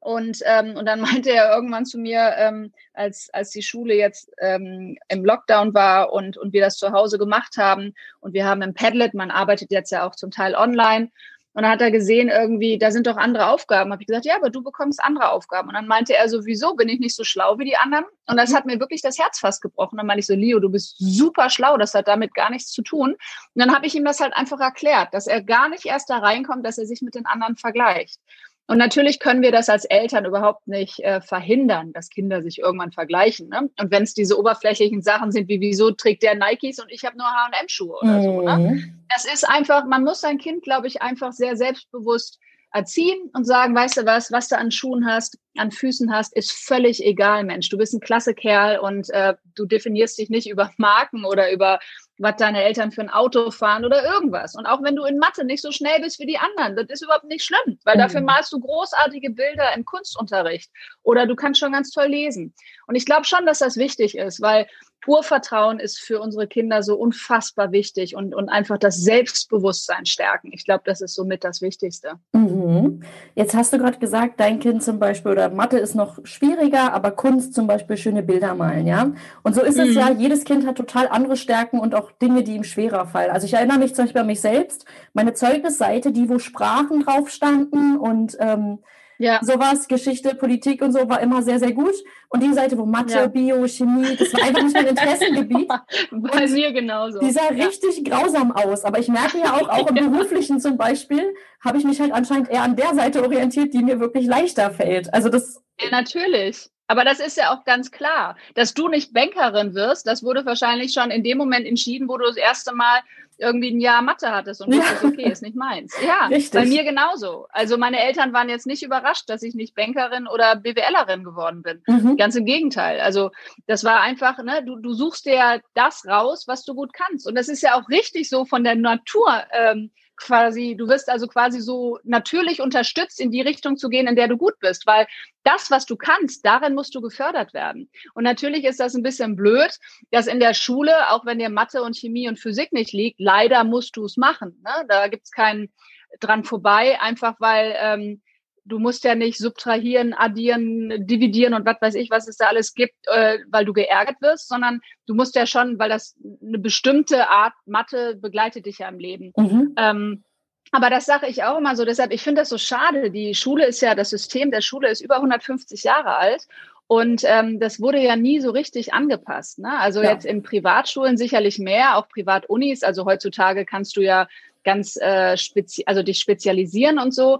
Und, 0.00 0.38
ähm, 0.46 0.76
und 0.76 0.86
dann 0.86 1.00
meinte 1.00 1.30
er 1.30 1.54
irgendwann 1.54 1.86
zu 1.86 1.98
mir, 1.98 2.34
ähm, 2.38 2.72
als, 2.94 3.30
als 3.32 3.50
die 3.50 3.62
Schule 3.62 3.94
jetzt 3.94 4.30
ähm, 4.38 4.96
im 5.08 5.24
Lockdown 5.24 5.74
war 5.74 6.12
und, 6.12 6.36
und 6.36 6.52
wir 6.52 6.62
das 6.62 6.78
zu 6.78 6.92
Hause 6.92 7.18
gemacht 7.18 7.56
haben 7.58 7.94
und 8.20 8.32
wir 8.32 8.46
haben 8.46 8.62
im 8.62 8.74
Padlet, 8.74 9.14
man 9.14 9.30
arbeitet 9.30 9.70
jetzt 9.70 9.90
ja 9.90 10.06
auch 10.06 10.16
zum 10.16 10.30
Teil 10.30 10.54
online 10.54 11.10
und 11.52 11.62
dann 11.62 11.72
hat 11.72 11.82
er 11.82 11.90
gesehen, 11.90 12.28
irgendwie, 12.28 12.78
da 12.78 12.92
sind 12.92 13.08
doch 13.08 13.16
andere 13.16 13.48
Aufgaben. 13.48 13.90
Habe 13.90 14.02
ich 14.02 14.06
gesagt, 14.06 14.24
ja, 14.24 14.36
aber 14.36 14.50
du 14.50 14.62
bekommst 14.62 15.02
andere 15.02 15.30
Aufgaben. 15.30 15.68
Und 15.68 15.74
dann 15.74 15.88
meinte 15.88 16.14
er 16.14 16.28
sowieso, 16.28 16.76
bin 16.76 16.88
ich 16.88 17.00
nicht 17.00 17.16
so 17.16 17.24
schlau 17.24 17.58
wie 17.58 17.64
die 17.64 17.76
anderen? 17.76 18.04
Und 18.26 18.36
das 18.36 18.54
hat 18.54 18.66
mir 18.66 18.78
wirklich 18.78 19.02
das 19.02 19.18
Herz 19.18 19.40
fast 19.40 19.60
gebrochen. 19.60 19.96
Dann 19.96 20.06
meinte 20.06 20.20
ich 20.20 20.26
so, 20.26 20.34
Leo, 20.34 20.60
du 20.60 20.70
bist 20.70 20.94
super 20.98 21.50
schlau, 21.50 21.76
das 21.76 21.92
hat 21.94 22.06
damit 22.06 22.34
gar 22.34 22.50
nichts 22.50 22.70
zu 22.70 22.82
tun. 22.82 23.10
Und 23.10 23.18
dann 23.54 23.74
habe 23.74 23.86
ich 23.86 23.96
ihm 23.96 24.04
das 24.04 24.20
halt 24.20 24.32
einfach 24.34 24.60
erklärt, 24.60 25.12
dass 25.12 25.26
er 25.26 25.42
gar 25.42 25.68
nicht 25.68 25.86
erst 25.86 26.08
da 26.08 26.18
reinkommt, 26.18 26.64
dass 26.64 26.78
er 26.78 26.86
sich 26.86 27.02
mit 27.02 27.16
den 27.16 27.26
anderen 27.26 27.56
vergleicht. 27.56 28.20
Und 28.66 28.78
natürlich 28.78 29.18
können 29.18 29.42
wir 29.42 29.50
das 29.50 29.68
als 29.68 29.84
Eltern 29.84 30.24
überhaupt 30.24 30.68
nicht 30.68 31.00
äh, 31.00 31.20
verhindern, 31.20 31.92
dass 31.92 32.08
Kinder 32.08 32.40
sich 32.40 32.60
irgendwann 32.60 32.92
vergleichen. 32.92 33.48
Ne? 33.48 33.68
Und 33.80 33.90
wenn 33.90 34.04
es 34.04 34.14
diese 34.14 34.38
oberflächlichen 34.38 35.02
Sachen 35.02 35.32
sind, 35.32 35.48
wie 35.48 35.60
wieso 35.60 35.90
trägt 35.90 36.22
der 36.22 36.36
Nikes 36.36 36.78
und 36.78 36.90
ich 36.90 37.04
habe 37.04 37.18
nur 37.18 37.26
H&M-Schuhe 37.26 37.96
oder 38.00 38.18
mhm. 38.18 38.22
so. 38.22 38.40
Ne? 38.42 38.56
Mhm. 38.58 38.94
Das 39.08 39.24
ist 39.24 39.48
einfach, 39.48 39.86
man 39.86 40.04
muss 40.04 40.20
sein 40.20 40.38
Kind, 40.38 40.62
glaube 40.62 40.86
ich, 40.86 41.02
einfach 41.02 41.32
sehr 41.32 41.56
selbstbewusst 41.56 42.38
erziehen 42.72 43.30
und 43.32 43.44
sagen, 43.44 43.74
weißt 43.74 43.98
du 43.98 44.06
was, 44.06 44.30
was 44.30 44.48
du 44.48 44.56
an 44.56 44.70
Schuhen 44.70 45.06
hast, 45.06 45.38
an 45.56 45.72
Füßen 45.72 46.12
hast, 46.12 46.36
ist 46.36 46.52
völlig 46.52 47.04
egal, 47.04 47.44
Mensch. 47.44 47.68
Du 47.68 47.76
bist 47.76 47.92
ein 47.92 48.00
klasse 48.00 48.34
Kerl 48.34 48.78
und 48.78 49.10
äh, 49.10 49.34
du 49.56 49.66
definierst 49.66 50.18
dich 50.18 50.30
nicht 50.30 50.48
über 50.48 50.70
Marken 50.76 51.24
oder 51.24 51.52
über 51.52 51.80
was 52.18 52.36
deine 52.36 52.62
Eltern 52.62 52.92
für 52.92 53.00
ein 53.00 53.10
Auto 53.10 53.50
fahren 53.50 53.84
oder 53.84 54.04
irgendwas. 54.04 54.54
Und 54.54 54.66
auch 54.66 54.82
wenn 54.82 54.94
du 54.94 55.04
in 55.04 55.18
Mathe 55.18 55.44
nicht 55.44 55.62
so 55.62 55.72
schnell 55.72 56.00
bist 56.00 56.18
wie 56.20 56.26
die 56.26 56.38
anderen, 56.38 56.76
das 56.76 56.86
ist 56.90 57.02
überhaupt 57.02 57.24
nicht 57.24 57.44
schlimm, 57.44 57.78
weil 57.84 57.96
mhm. 57.96 58.00
dafür 58.00 58.20
malst 58.20 58.52
du 58.52 58.60
großartige 58.60 59.30
Bilder 59.30 59.74
im 59.74 59.84
Kunstunterricht 59.84 60.70
oder 61.02 61.26
du 61.26 61.34
kannst 61.34 61.58
schon 61.58 61.72
ganz 61.72 61.90
toll 61.90 62.06
lesen. 62.06 62.54
Und 62.86 62.94
ich 62.94 63.06
glaube 63.06 63.24
schon, 63.24 63.46
dass 63.46 63.58
das 63.58 63.76
wichtig 63.76 64.16
ist, 64.16 64.40
weil 64.40 64.68
Urvertrauen 65.06 65.80
ist 65.80 65.98
für 65.98 66.20
unsere 66.20 66.46
Kinder 66.46 66.82
so 66.82 66.96
unfassbar 66.96 67.72
wichtig 67.72 68.14
und, 68.16 68.34
und 68.34 68.48
einfach 68.48 68.78
das 68.78 68.96
Selbstbewusstsein 68.96 70.06
stärken. 70.06 70.50
Ich 70.52 70.64
glaube, 70.64 70.82
das 70.84 71.00
ist 71.00 71.14
somit 71.14 71.44
das 71.44 71.62
Wichtigste. 71.62 72.12
Mhm. 72.32 73.02
Jetzt 73.34 73.54
hast 73.54 73.72
du 73.72 73.78
gerade 73.78 73.98
gesagt, 73.98 74.38
dein 74.38 74.60
Kind 74.60 74.82
zum 74.82 74.98
Beispiel 74.98 75.32
oder 75.32 75.48
Mathe 75.48 75.78
ist 75.78 75.94
noch 75.94 76.18
schwieriger, 76.24 76.92
aber 76.92 77.12
Kunst 77.12 77.54
zum 77.54 77.66
Beispiel 77.66 77.96
schöne 77.96 78.22
Bilder 78.22 78.54
malen, 78.54 78.86
ja? 78.86 79.12
Und 79.42 79.54
so 79.54 79.62
ist 79.62 79.78
mhm. 79.78 79.88
es 79.88 79.94
ja, 79.94 80.10
jedes 80.10 80.44
Kind 80.44 80.66
hat 80.66 80.76
total 80.76 81.08
andere 81.08 81.36
Stärken 81.36 81.80
und 81.80 81.94
auch 81.94 82.12
Dinge, 82.12 82.42
die 82.42 82.54
ihm 82.54 82.64
schwerer 82.64 83.06
fallen. 83.06 83.30
Also 83.30 83.46
ich 83.46 83.54
erinnere 83.54 83.78
mich 83.78 83.94
zum 83.94 84.04
Beispiel 84.04 84.20
an 84.20 84.26
mich 84.26 84.40
selbst, 84.40 84.84
meine 85.12 85.34
Zeugnisseite, 85.34 86.12
die 86.12 86.28
wo 86.28 86.38
Sprachen 86.38 87.00
drauf 87.00 87.30
standen 87.30 87.96
und 87.98 88.36
ähm, 88.40 88.80
ja. 89.20 89.38
Sowas, 89.42 89.86
Geschichte, 89.86 90.34
Politik 90.34 90.80
und 90.80 90.92
so 90.92 91.06
war 91.08 91.20
immer 91.20 91.42
sehr, 91.42 91.58
sehr 91.58 91.72
gut. 91.72 91.92
Und 92.30 92.42
die 92.42 92.54
Seite, 92.54 92.78
wo 92.78 92.86
Mathe, 92.86 93.12
ja. 93.12 93.26
Bio, 93.26 93.66
Chemie, 93.68 94.16
das 94.16 94.32
war 94.32 94.42
einfach 94.42 94.62
nicht 94.62 94.74
mein 94.74 94.86
Interessengebiet. 94.88 95.68
Bei 95.68 96.44
und 96.44 96.52
mir 96.52 96.72
genauso. 96.72 97.20
Die 97.20 97.30
sah 97.30 97.52
ja. 97.52 97.66
richtig 97.66 98.02
grausam 98.02 98.50
aus. 98.50 98.82
Aber 98.82 98.98
ich 98.98 99.08
merke 99.08 99.38
ja 99.38 99.54
auch, 99.56 99.68
auch 99.68 99.86
im 99.88 99.94
Beruflichen 100.10 100.58
zum 100.58 100.78
Beispiel, 100.78 101.34
habe 101.62 101.76
ich 101.76 101.84
mich 101.84 102.00
halt 102.00 102.12
anscheinend 102.12 102.48
eher 102.48 102.62
an 102.62 102.76
der 102.76 102.94
Seite 102.94 103.22
orientiert, 103.22 103.74
die 103.74 103.82
mir 103.82 104.00
wirklich 104.00 104.26
leichter 104.26 104.70
fällt. 104.70 105.12
Also 105.12 105.28
das. 105.28 105.62
Ja, 105.78 105.90
natürlich. 105.90 106.70
Aber 106.86 107.04
das 107.04 107.20
ist 107.20 107.36
ja 107.36 107.54
auch 107.54 107.64
ganz 107.64 107.90
klar. 107.90 108.36
Dass 108.54 108.72
du 108.72 108.88
nicht 108.88 109.12
Bankerin 109.12 109.74
wirst, 109.74 110.06
das 110.06 110.22
wurde 110.22 110.46
wahrscheinlich 110.46 110.94
schon 110.94 111.10
in 111.10 111.22
dem 111.22 111.36
Moment 111.36 111.66
entschieden, 111.66 112.08
wo 112.08 112.16
du 112.16 112.24
das 112.24 112.36
erste 112.36 112.74
Mal 112.74 113.00
irgendwie 113.40 113.70
ein 113.70 113.80
Jahr 113.80 114.02
Mathe 114.02 114.30
hattest 114.30 114.60
und 114.60 114.74
wusstest, 114.74 115.04
okay, 115.04 115.30
ist 115.30 115.42
nicht 115.42 115.56
meins. 115.56 115.94
Ja, 116.06 116.26
Richtig. 116.26 116.52
bei 116.52 116.66
mir 116.66 116.84
genauso. 116.84 117.46
Also 117.50 117.78
meine 117.78 118.00
Eltern 118.00 118.32
waren 118.32 118.48
jetzt 118.48 118.66
nicht 118.66 118.82
überrascht, 118.82 119.28
dass 119.28 119.42
ich 119.42 119.54
nicht 119.54 119.74
Bankerin 119.74 120.26
oder 120.26 120.56
BWLerin 120.56 121.24
geworden 121.24 121.62
bin. 121.62 121.82
Mhm. 121.86 122.16
Ganz 122.16 122.36
im 122.36 122.44
Gegenteil. 122.44 123.00
Also 123.00 123.30
das 123.66 123.82
war 123.84 124.00
einfach, 124.00 124.38
ne, 124.42 124.62
du, 124.64 124.76
du 124.76 124.92
suchst 124.92 125.26
dir 125.26 125.34
ja 125.34 125.58
das 125.74 126.06
raus, 126.06 126.44
was 126.46 126.64
du 126.64 126.74
gut 126.74 126.92
kannst. 126.92 127.26
Und 127.26 127.34
das 127.34 127.48
ist 127.48 127.62
ja 127.62 127.80
auch 127.80 127.88
richtig 127.88 128.28
so 128.28 128.44
von 128.44 128.62
der 128.62 128.74
Natur. 128.74 129.44
Ähm, 129.52 129.90
quasi, 130.20 130.76
du 130.78 130.88
wirst 130.88 131.08
also 131.08 131.26
quasi 131.26 131.60
so 131.60 131.98
natürlich 132.04 132.60
unterstützt, 132.60 133.20
in 133.20 133.30
die 133.30 133.40
Richtung 133.40 133.76
zu 133.76 133.88
gehen, 133.88 134.06
in 134.06 134.16
der 134.16 134.28
du 134.28 134.36
gut 134.36 134.58
bist, 134.60 134.86
weil 134.86 135.06
das, 135.42 135.70
was 135.70 135.86
du 135.86 135.96
kannst, 135.96 136.44
darin 136.44 136.74
musst 136.74 136.94
du 136.94 137.00
gefördert 137.00 137.54
werden. 137.54 137.90
Und 138.14 138.24
natürlich 138.24 138.64
ist 138.64 138.80
das 138.80 138.94
ein 138.94 139.02
bisschen 139.02 139.36
blöd, 139.36 139.78
dass 140.10 140.26
in 140.26 140.40
der 140.40 140.54
Schule, 140.54 141.10
auch 141.10 141.24
wenn 141.26 141.38
dir 141.38 141.48
Mathe 141.48 141.82
und 141.82 141.96
Chemie 141.96 142.28
und 142.28 142.38
Physik 142.38 142.72
nicht 142.72 142.92
liegt, 142.92 143.18
leider 143.18 143.64
musst 143.64 143.96
du 143.96 144.04
es 144.04 144.16
machen. 144.16 144.60
Ne? 144.62 144.84
Da 144.88 145.08
gibt's 145.08 145.32
keinen 145.32 145.72
dran 146.20 146.44
vorbei, 146.44 147.00
einfach 147.00 147.36
weil 147.38 147.74
ähm, 147.78 148.22
du 148.64 148.78
musst 148.78 149.04
ja 149.04 149.14
nicht 149.14 149.38
subtrahieren, 149.38 150.14
addieren, 150.14 151.06
dividieren 151.06 151.54
und 151.54 151.66
was 151.66 151.80
weiß 151.80 151.94
ich, 151.94 152.10
was 152.10 152.28
es 152.28 152.36
da 152.36 152.46
alles 152.46 152.74
gibt, 152.74 152.96
äh, 153.06 153.38
weil 153.48 153.64
du 153.64 153.72
geärgert 153.72 154.20
wirst, 154.20 154.48
sondern 154.48 154.80
du 155.06 155.14
musst 155.14 155.34
ja 155.34 155.46
schon, 155.46 155.78
weil 155.78 155.88
das 155.88 156.16
eine 156.42 156.58
bestimmte 156.58 157.28
Art 157.28 157.54
Mathe 157.66 158.16
begleitet 158.16 158.66
dich 158.66 158.78
ja 158.78 158.88
im 158.88 158.98
Leben. 158.98 159.32
Mhm. 159.36 159.74
Ähm, 159.76 160.24
aber 160.72 160.90
das 160.90 161.06
sage 161.06 161.26
ich 161.26 161.42
auch 161.42 161.58
immer 161.58 161.74
so. 161.74 161.84
Deshalb, 161.84 162.12
ich 162.12 162.22
finde 162.22 162.42
das 162.42 162.48
so 162.48 162.58
schade. 162.58 163.10
Die 163.10 163.34
Schule 163.34 163.66
ist 163.66 163.80
ja, 163.80 163.94
das 163.94 164.10
System 164.10 164.50
der 164.50 164.60
Schule 164.60 164.88
ist 164.88 165.00
über 165.00 165.16
150 165.16 165.82
Jahre 165.82 166.16
alt. 166.16 166.46
Und 166.86 167.22
ähm, 167.24 167.60
das 167.60 167.80
wurde 167.80 168.00
ja 168.00 168.16
nie 168.16 168.40
so 168.40 168.50
richtig 168.50 168.92
angepasst. 168.92 169.58
Ne? 169.60 169.78
Also 169.78 170.02
ja. 170.02 170.10
jetzt 170.10 170.26
in 170.26 170.42
Privatschulen 170.42 171.16
sicherlich 171.16 171.58
mehr, 171.58 171.96
auch 171.96 172.08
Privatunis. 172.08 172.82
Also 172.82 173.04
heutzutage 173.04 173.64
kannst 173.64 173.96
du 173.96 174.00
ja 174.00 174.28
ganz 174.64 174.96
äh, 174.96 175.36
spezi 175.36 175.84
also 175.86 176.02
dich 176.02 176.18
spezialisieren 176.18 176.98
und 176.98 177.14
so. 177.14 177.38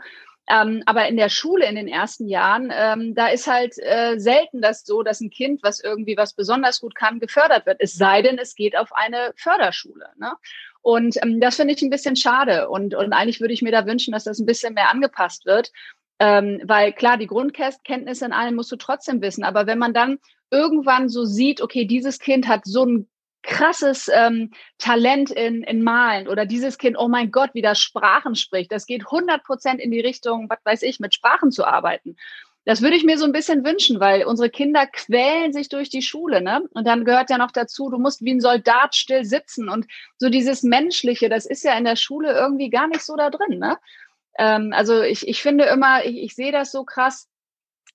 Ähm, 0.50 0.82
aber 0.86 1.06
in 1.06 1.16
der 1.16 1.28
Schule 1.28 1.66
in 1.66 1.76
den 1.76 1.86
ersten 1.86 2.26
Jahren, 2.26 2.72
ähm, 2.74 3.14
da 3.14 3.28
ist 3.28 3.46
halt 3.46 3.74
äh, 3.78 4.18
selten 4.18 4.60
das 4.60 4.84
so, 4.84 5.02
dass 5.02 5.20
ein 5.20 5.30
Kind, 5.30 5.62
was 5.62 5.80
irgendwie 5.80 6.16
was 6.16 6.34
besonders 6.34 6.80
gut 6.80 6.94
kann, 6.94 7.20
gefördert 7.20 7.66
wird. 7.66 7.76
Es 7.80 7.94
sei 7.94 8.22
denn, 8.22 8.38
es 8.38 8.54
geht 8.54 8.76
auf 8.76 8.92
eine 8.92 9.32
Förderschule. 9.36 10.06
Ne? 10.18 10.32
Und 10.82 11.16
ähm, 11.22 11.40
das 11.40 11.56
finde 11.56 11.74
ich 11.74 11.82
ein 11.82 11.90
bisschen 11.90 12.16
schade. 12.16 12.68
Und, 12.68 12.94
und 12.94 13.12
eigentlich 13.12 13.40
würde 13.40 13.54
ich 13.54 13.62
mir 13.62 13.72
da 13.72 13.86
wünschen, 13.86 14.12
dass 14.12 14.24
das 14.24 14.38
ein 14.40 14.46
bisschen 14.46 14.74
mehr 14.74 14.90
angepasst 14.90 15.46
wird. 15.46 15.70
Ähm, 16.18 16.60
weil 16.64 16.92
klar, 16.92 17.16
die 17.16 17.28
Grundkenntnisse 17.28 18.26
in 18.26 18.32
allem 18.32 18.54
musst 18.56 18.72
du 18.72 18.76
trotzdem 18.76 19.22
wissen. 19.22 19.44
Aber 19.44 19.66
wenn 19.66 19.78
man 19.78 19.94
dann 19.94 20.18
irgendwann 20.50 21.08
so 21.08 21.24
sieht, 21.24 21.60
okay, 21.60 21.84
dieses 21.84 22.18
Kind 22.18 22.48
hat 22.48 22.62
so 22.64 22.84
ein 22.84 23.09
krasses 23.42 24.10
ähm, 24.12 24.50
Talent 24.78 25.30
in, 25.30 25.62
in 25.62 25.82
Malen 25.82 26.28
oder 26.28 26.46
dieses 26.46 26.78
Kind, 26.78 26.96
oh 26.98 27.08
mein 27.08 27.30
Gott, 27.30 27.50
wie 27.54 27.62
das 27.62 27.78
Sprachen 27.78 28.34
spricht. 28.34 28.72
Das 28.72 28.86
geht 28.86 29.02
100 29.06 29.42
Prozent 29.44 29.80
in 29.80 29.90
die 29.90 30.00
Richtung, 30.00 30.48
was 30.48 30.58
weiß 30.64 30.82
ich, 30.82 31.00
mit 31.00 31.14
Sprachen 31.14 31.50
zu 31.50 31.64
arbeiten. 31.64 32.16
Das 32.66 32.82
würde 32.82 32.96
ich 32.96 33.04
mir 33.04 33.16
so 33.16 33.24
ein 33.24 33.32
bisschen 33.32 33.64
wünschen, 33.64 34.00
weil 34.00 34.24
unsere 34.24 34.50
Kinder 34.50 34.86
quälen 34.86 35.52
sich 35.52 35.70
durch 35.70 35.88
die 35.88 36.02
Schule, 36.02 36.42
ne? 36.42 36.62
Und 36.74 36.86
dann 36.86 37.06
gehört 37.06 37.30
ja 37.30 37.38
noch 37.38 37.52
dazu, 37.52 37.88
du 37.88 37.98
musst 37.98 38.22
wie 38.22 38.32
ein 38.32 38.40
Soldat 38.40 38.94
still 38.94 39.24
sitzen 39.24 39.70
und 39.70 39.86
so 40.18 40.28
dieses 40.28 40.62
Menschliche, 40.62 41.30
das 41.30 41.46
ist 41.46 41.64
ja 41.64 41.76
in 41.78 41.84
der 41.84 41.96
Schule 41.96 42.32
irgendwie 42.32 42.68
gar 42.68 42.86
nicht 42.86 43.02
so 43.02 43.16
da 43.16 43.30
drin, 43.30 43.58
ne? 43.58 43.78
Ähm, 44.38 44.72
also 44.74 45.00
ich, 45.02 45.26
ich 45.26 45.40
finde 45.40 45.64
immer, 45.64 46.04
ich, 46.04 46.18
ich 46.18 46.34
sehe 46.34 46.52
das 46.52 46.70
so 46.70 46.84
krass, 46.84 47.29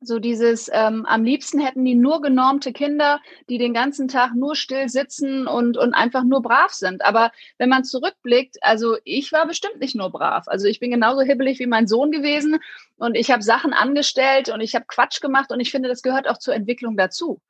so 0.07 0.19
dieses, 0.19 0.69
ähm, 0.71 1.05
am 1.05 1.23
liebsten 1.23 1.59
hätten 1.59 1.83
die 1.85 1.95
nur 1.95 2.21
genormte 2.21 2.73
Kinder, 2.73 3.19
die 3.49 3.57
den 3.57 3.73
ganzen 3.73 4.07
Tag 4.07 4.35
nur 4.35 4.55
still 4.55 4.89
sitzen 4.89 5.47
und, 5.47 5.77
und 5.77 5.93
einfach 5.93 6.23
nur 6.23 6.41
brav 6.41 6.71
sind. 6.71 7.03
Aber 7.03 7.31
wenn 7.57 7.69
man 7.69 7.83
zurückblickt, 7.83 8.57
also 8.61 8.97
ich 9.03 9.31
war 9.31 9.47
bestimmt 9.47 9.79
nicht 9.79 9.95
nur 9.95 10.11
brav. 10.11 10.47
Also 10.47 10.67
ich 10.67 10.79
bin 10.79 10.91
genauso 10.91 11.21
hibbelig 11.21 11.59
wie 11.59 11.67
mein 11.67 11.87
Sohn 11.87 12.11
gewesen 12.11 12.59
und 12.97 13.15
ich 13.15 13.31
habe 13.31 13.43
Sachen 13.43 13.73
angestellt 13.73 14.49
und 14.49 14.61
ich 14.61 14.75
habe 14.75 14.85
Quatsch 14.87 15.21
gemacht 15.21 15.51
und 15.51 15.59
ich 15.59 15.71
finde, 15.71 15.89
das 15.89 16.01
gehört 16.01 16.27
auch 16.27 16.37
zur 16.37 16.55
Entwicklung 16.55 16.97
dazu. 16.97 17.41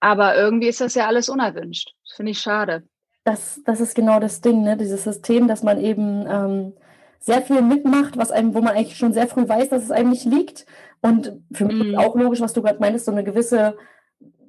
Aber 0.00 0.36
irgendwie 0.36 0.68
ist 0.68 0.80
das 0.80 0.94
ja 0.94 1.06
alles 1.06 1.28
unerwünscht. 1.28 1.94
Das 2.06 2.16
finde 2.16 2.32
ich 2.32 2.38
schade. 2.40 2.84
Das, 3.24 3.60
das 3.64 3.80
ist 3.80 3.94
genau 3.94 4.18
das 4.18 4.40
Ding, 4.40 4.62
ne? 4.62 4.76
dieses 4.76 5.04
System, 5.04 5.46
dass 5.46 5.62
man 5.62 5.78
eben 5.78 6.26
ähm, 6.26 6.72
sehr 7.20 7.42
viel 7.42 7.60
mitmacht, 7.60 8.16
was 8.16 8.30
einem, 8.30 8.54
wo 8.54 8.62
man 8.62 8.74
eigentlich 8.74 8.96
schon 8.96 9.12
sehr 9.12 9.28
früh 9.28 9.46
weiß, 9.46 9.68
dass 9.68 9.84
es 9.84 9.90
einem 9.90 10.10
nicht 10.10 10.24
liegt. 10.24 10.64
Und 11.02 11.32
für 11.52 11.64
mich 11.64 11.78
ist 11.78 11.86
mhm. 11.86 11.96
auch 11.96 12.14
logisch, 12.14 12.40
was 12.40 12.52
du 12.52 12.62
gerade 12.62 12.78
meintest, 12.78 13.06
so 13.06 13.12
eine 13.12 13.24
gewisse 13.24 13.76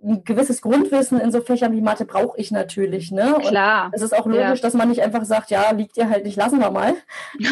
ein 0.04 0.24
gewisses 0.24 0.62
Grundwissen 0.62 1.20
in 1.20 1.32
so 1.32 1.42
Fächern 1.42 1.74
wie 1.74 1.82
Mathe 1.82 2.06
brauche 2.06 2.38
ich 2.38 2.52
natürlich. 2.52 3.12
Ne? 3.12 3.36
Und 3.36 3.46
Klar. 3.46 3.92
Es 3.94 4.02
ist 4.02 4.18
auch 4.18 4.26
logisch, 4.26 4.60
ja. 4.60 4.62
dass 4.62 4.74
man 4.74 4.90
nicht 4.90 5.02
einfach 5.02 5.24
sagt, 5.26 5.52
ja, 5.52 5.72
liegt 5.72 5.96
dir 5.96 6.10
halt 6.10 6.26
nicht, 6.26 6.38
lassen 6.38 6.60
wir 6.60 6.72
mal. 6.72 6.96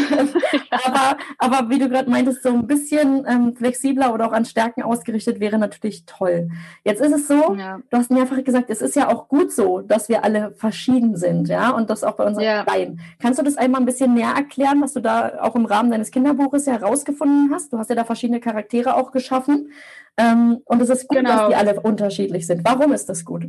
aber, 0.85 1.17
aber 1.37 1.69
wie 1.69 1.79
du 1.79 1.89
gerade 1.89 2.09
meintest, 2.09 2.43
so 2.43 2.49
ein 2.49 2.65
bisschen 2.65 3.25
ähm, 3.27 3.55
flexibler 3.55 4.13
oder 4.13 4.27
auch 4.27 4.31
an 4.31 4.45
Stärken 4.45 4.81
ausgerichtet 4.81 5.39
wäre 5.39 5.59
natürlich 5.59 6.05
toll. 6.05 6.49
Jetzt 6.83 7.01
ist 7.01 7.13
es 7.13 7.27
so, 7.27 7.55
ja. 7.55 7.79
du 7.89 7.97
hast 7.97 8.09
mehrfach 8.11 8.43
gesagt, 8.43 8.69
es 8.69 8.81
ist 8.81 8.95
ja 8.95 9.09
auch 9.09 9.27
gut 9.27 9.51
so, 9.51 9.81
dass 9.81 10.09
wir 10.09 10.23
alle 10.23 10.51
verschieden 10.55 11.15
sind, 11.15 11.49
ja, 11.49 11.69
und 11.71 11.89
das 11.89 12.03
auch 12.03 12.13
bei 12.13 12.25
unseren 12.25 12.43
ja. 12.43 12.63
Kleinen. 12.63 12.99
Kannst 13.19 13.39
du 13.39 13.43
das 13.43 13.57
einmal 13.57 13.81
ein 13.81 13.85
bisschen 13.85 14.13
näher 14.13 14.33
erklären, 14.35 14.81
was 14.81 14.93
du 14.93 15.01
da 15.01 15.39
auch 15.41 15.55
im 15.55 15.65
Rahmen 15.65 15.91
deines 15.91 16.11
Kinderbuches 16.11 16.67
herausgefunden 16.67 17.51
hast? 17.53 17.71
Du 17.73 17.77
hast 17.77 17.89
ja 17.89 17.95
da 17.95 18.05
verschiedene 18.05 18.39
Charaktere 18.39 18.95
auch 18.95 19.11
geschaffen. 19.11 19.71
Ähm, 20.19 20.61
und 20.65 20.81
es 20.81 20.89
ist 20.89 21.07
gut, 21.07 21.19
genau. 21.19 21.29
dass 21.29 21.47
die 21.49 21.55
alle 21.55 21.79
unterschiedlich 21.79 22.38
sind. 22.47 22.63
Warum 22.65 22.93
ist 22.93 23.07
das 23.07 23.25
gut? 23.25 23.45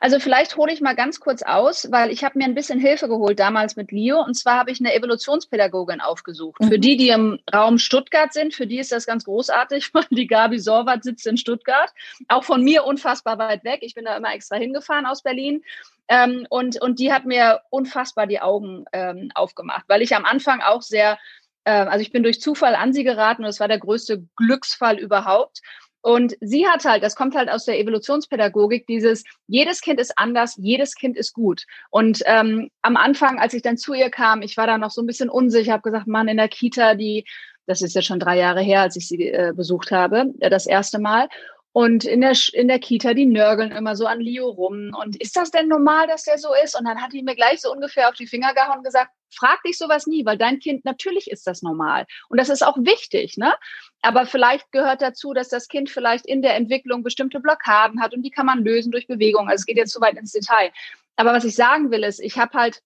Also 0.00 0.18
vielleicht 0.18 0.56
hole 0.56 0.72
ich 0.72 0.80
mal 0.80 0.94
ganz 0.94 1.20
kurz 1.20 1.42
aus, 1.42 1.90
weil 1.90 2.10
ich 2.10 2.24
habe 2.24 2.38
mir 2.38 2.44
ein 2.44 2.54
bisschen 2.54 2.78
Hilfe 2.78 3.08
geholt 3.08 3.38
damals 3.38 3.76
mit 3.76 3.92
Leo. 3.92 4.22
Und 4.22 4.34
zwar 4.34 4.58
habe 4.58 4.70
ich 4.70 4.80
eine 4.80 4.94
Evolutionspädagogin 4.94 6.00
aufgesucht. 6.00 6.60
Mhm. 6.60 6.68
Für 6.68 6.78
die, 6.78 6.96
die 6.96 7.08
im 7.08 7.38
Raum 7.54 7.78
Stuttgart 7.78 8.32
sind, 8.32 8.54
für 8.54 8.66
die 8.66 8.78
ist 8.78 8.92
das 8.92 9.06
ganz 9.06 9.24
großartig, 9.24 9.90
weil 9.94 10.04
die 10.10 10.26
Gabi 10.26 10.58
Sorwart 10.58 11.04
sitzt 11.04 11.26
in 11.26 11.36
Stuttgart. 11.36 11.92
Auch 12.28 12.44
von 12.44 12.62
mir 12.62 12.84
unfassbar 12.84 13.38
weit 13.38 13.64
weg. 13.64 13.80
Ich 13.82 13.94
bin 13.94 14.04
da 14.04 14.16
immer 14.16 14.34
extra 14.34 14.56
hingefahren 14.56 15.06
aus 15.06 15.22
Berlin. 15.22 15.62
Ähm, 16.08 16.46
und, 16.50 16.80
und 16.80 16.98
die 16.98 17.12
hat 17.12 17.24
mir 17.24 17.62
unfassbar 17.70 18.26
die 18.26 18.40
Augen 18.40 18.84
ähm, 18.92 19.30
aufgemacht, 19.34 19.86
weil 19.88 20.02
ich 20.02 20.14
am 20.14 20.24
Anfang 20.24 20.60
auch 20.60 20.82
sehr 20.82 21.18
ähm, 21.64 21.88
also 21.88 22.00
ich 22.00 22.12
bin 22.12 22.22
durch 22.22 22.40
Zufall 22.40 22.76
an 22.76 22.92
sie 22.92 23.02
geraten 23.02 23.42
und 23.42 23.50
es 23.50 23.58
war 23.58 23.66
der 23.66 23.80
größte 23.80 24.24
Glücksfall 24.36 24.98
überhaupt. 24.98 25.60
Und 26.06 26.36
sie 26.40 26.68
hat 26.68 26.84
halt, 26.84 27.02
das 27.02 27.16
kommt 27.16 27.34
halt 27.34 27.50
aus 27.50 27.64
der 27.64 27.80
Evolutionspädagogik, 27.80 28.86
dieses, 28.86 29.24
jedes 29.48 29.80
Kind 29.80 29.98
ist 29.98 30.16
anders, 30.16 30.54
jedes 30.56 30.94
Kind 30.94 31.16
ist 31.16 31.32
gut. 31.32 31.64
Und 31.90 32.22
ähm, 32.26 32.70
am 32.82 32.96
Anfang, 32.96 33.40
als 33.40 33.54
ich 33.54 33.62
dann 33.62 33.76
zu 33.76 33.92
ihr 33.92 34.08
kam, 34.08 34.40
ich 34.40 34.56
war 34.56 34.68
da 34.68 34.78
noch 34.78 34.92
so 34.92 35.02
ein 35.02 35.08
bisschen 35.08 35.28
unsicher, 35.28 35.72
habe 35.72 35.82
gesagt, 35.82 36.06
Mann, 36.06 36.28
in 36.28 36.36
der 36.36 36.46
Kita, 36.46 36.94
die, 36.94 37.24
das 37.66 37.82
ist 37.82 37.96
ja 37.96 38.02
schon 38.02 38.20
drei 38.20 38.38
Jahre 38.38 38.60
her, 38.60 38.82
als 38.82 38.94
ich 38.94 39.08
sie 39.08 39.20
äh, 39.26 39.52
besucht 39.52 39.90
habe, 39.90 40.32
äh, 40.38 40.48
das 40.48 40.66
erste 40.66 41.00
Mal. 41.00 41.28
Und 41.76 42.06
in 42.06 42.22
der, 42.22 42.32
in 42.54 42.68
der 42.68 42.78
Kita, 42.78 43.12
die 43.12 43.26
nörgeln 43.26 43.70
immer 43.70 43.96
so 43.96 44.06
an 44.06 44.18
Leo 44.18 44.48
rum. 44.48 44.96
Und 44.98 45.20
ist 45.20 45.36
das 45.36 45.50
denn 45.50 45.68
normal, 45.68 46.06
dass 46.06 46.22
der 46.22 46.38
so 46.38 46.48
ist? 46.64 46.74
Und 46.74 46.86
dann 46.86 47.02
hat 47.02 47.12
die 47.12 47.22
mir 47.22 47.34
gleich 47.34 47.60
so 47.60 47.70
ungefähr 47.70 48.08
auf 48.08 48.14
die 48.14 48.26
Finger 48.26 48.54
gehauen 48.54 48.78
und 48.78 48.84
gesagt, 48.84 49.10
frag 49.30 49.62
dich 49.62 49.76
sowas 49.76 50.06
nie, 50.06 50.24
weil 50.24 50.38
dein 50.38 50.58
Kind, 50.58 50.86
natürlich 50.86 51.30
ist 51.30 51.46
das 51.46 51.60
normal. 51.60 52.06
Und 52.30 52.40
das 52.40 52.48
ist 52.48 52.66
auch 52.66 52.78
wichtig, 52.78 53.36
ne? 53.36 53.54
Aber 54.00 54.24
vielleicht 54.24 54.72
gehört 54.72 55.02
dazu, 55.02 55.34
dass 55.34 55.50
das 55.50 55.68
Kind 55.68 55.90
vielleicht 55.90 56.24
in 56.24 56.40
der 56.40 56.56
Entwicklung 56.56 57.02
bestimmte 57.02 57.40
Blockaden 57.40 58.00
hat 58.00 58.14
und 58.14 58.22
die 58.22 58.30
kann 58.30 58.46
man 58.46 58.64
lösen 58.64 58.90
durch 58.90 59.06
Bewegung. 59.06 59.46
Also 59.50 59.60
es 59.60 59.66
geht 59.66 59.76
jetzt 59.76 59.92
zu 59.92 60.00
weit 60.00 60.16
ins 60.16 60.32
Detail. 60.32 60.72
Aber 61.16 61.34
was 61.34 61.44
ich 61.44 61.56
sagen 61.56 61.90
will, 61.90 62.04
ist, 62.04 62.20
ich 62.20 62.38
habe 62.38 62.56
halt 62.58 62.80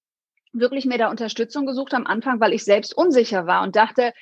wirklich 0.53 0.85
mir 0.85 0.99
da 0.99 1.11
Unterstützung 1.11 1.65
gesucht 1.65 1.95
am 1.95 2.09
Anfang, 2.09 2.41
weil 2.41 2.55
ich 2.55 2.65
selbst 2.65 2.97
unsicher 2.97 3.47
war 3.47 3.63
und 3.63 3.77
dachte, 3.77 4.13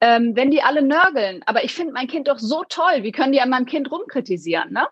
ähm, 0.00 0.36
wenn 0.36 0.50
die 0.50 0.62
alle 0.62 0.82
nörgeln, 0.82 1.42
aber 1.46 1.64
ich 1.64 1.74
finde 1.74 1.92
mein 1.92 2.06
Kind 2.06 2.28
doch 2.28 2.38
so 2.38 2.64
toll, 2.68 3.02
wie 3.02 3.12
können 3.12 3.32
die 3.32 3.40
an 3.40 3.50
meinem 3.50 3.66
Kind 3.66 3.90
rumkritisieren? 3.90 4.72
Ne? 4.72 4.86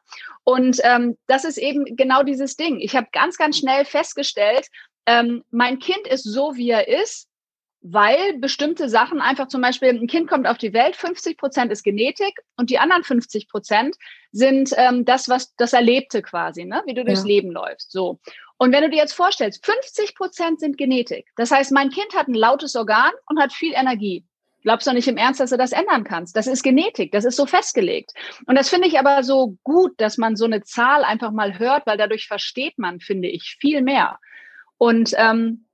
Und 0.44 0.80
ähm, 0.82 1.18
das 1.26 1.44
ist 1.44 1.58
eben 1.58 1.84
genau 1.96 2.22
dieses 2.22 2.56
Ding. 2.56 2.80
Ich 2.80 2.96
habe 2.96 3.08
ganz, 3.12 3.36
ganz 3.36 3.58
schnell 3.58 3.84
festgestellt, 3.84 4.68
ähm, 5.06 5.44
mein 5.50 5.78
Kind 5.78 6.06
ist 6.06 6.24
so, 6.24 6.56
wie 6.56 6.70
er 6.70 6.88
ist, 6.88 7.28
weil 7.86 8.38
bestimmte 8.38 8.88
Sachen 8.88 9.20
einfach 9.20 9.48
zum 9.48 9.60
Beispiel, 9.60 9.90
ein 9.90 10.06
Kind 10.06 10.26
kommt 10.26 10.46
auf 10.46 10.56
die 10.56 10.72
Welt, 10.72 10.96
50 10.96 11.36
Prozent 11.36 11.70
ist 11.70 11.82
Genetik 11.82 12.40
und 12.56 12.70
die 12.70 12.78
anderen 12.78 13.04
50 13.04 13.46
Prozent 13.46 13.96
sind 14.32 14.70
ähm, 14.78 15.04
das, 15.04 15.28
was 15.28 15.54
das 15.56 15.74
Erlebte 15.74 16.22
quasi, 16.22 16.64
ne? 16.64 16.82
wie 16.86 16.94
du 16.94 17.04
durchs 17.04 17.24
ja. 17.24 17.28
Leben 17.28 17.50
läufst. 17.50 17.92
So. 17.92 18.18
Und 18.56 18.72
wenn 18.72 18.82
du 18.82 18.88
dir 18.88 18.96
jetzt 18.96 19.12
vorstellst, 19.12 19.66
50 19.66 20.14
Prozent 20.14 20.60
sind 20.60 20.78
Genetik. 20.78 21.26
Das 21.36 21.50
heißt, 21.50 21.72
mein 21.72 21.90
Kind 21.90 22.14
hat 22.14 22.26
ein 22.26 22.34
lautes 22.34 22.74
Organ 22.74 23.12
und 23.26 23.38
hat 23.38 23.52
viel 23.52 23.74
Energie. 23.74 24.24
Glaubst 24.64 24.86
du 24.86 24.92
nicht 24.92 25.08
im 25.08 25.18
Ernst, 25.18 25.40
dass 25.40 25.50
du 25.50 25.58
das 25.58 25.72
ändern 25.72 26.04
kannst? 26.04 26.36
Das 26.36 26.46
ist 26.46 26.62
Genetik, 26.62 27.12
das 27.12 27.24
ist 27.24 27.36
so 27.36 27.46
festgelegt. 27.46 28.12
Und 28.46 28.56
das 28.56 28.70
finde 28.70 28.88
ich 28.88 28.98
aber 28.98 29.22
so 29.22 29.56
gut, 29.62 29.92
dass 29.98 30.18
man 30.18 30.36
so 30.36 30.46
eine 30.46 30.62
Zahl 30.62 31.04
einfach 31.04 31.30
mal 31.30 31.58
hört, 31.58 31.86
weil 31.86 31.98
dadurch 31.98 32.26
versteht 32.26 32.78
man, 32.78 32.98
finde 32.98 33.28
ich, 33.28 33.56
viel 33.60 33.82
mehr. 33.82 34.18
Und 34.78 35.12
ähm, 35.16 35.66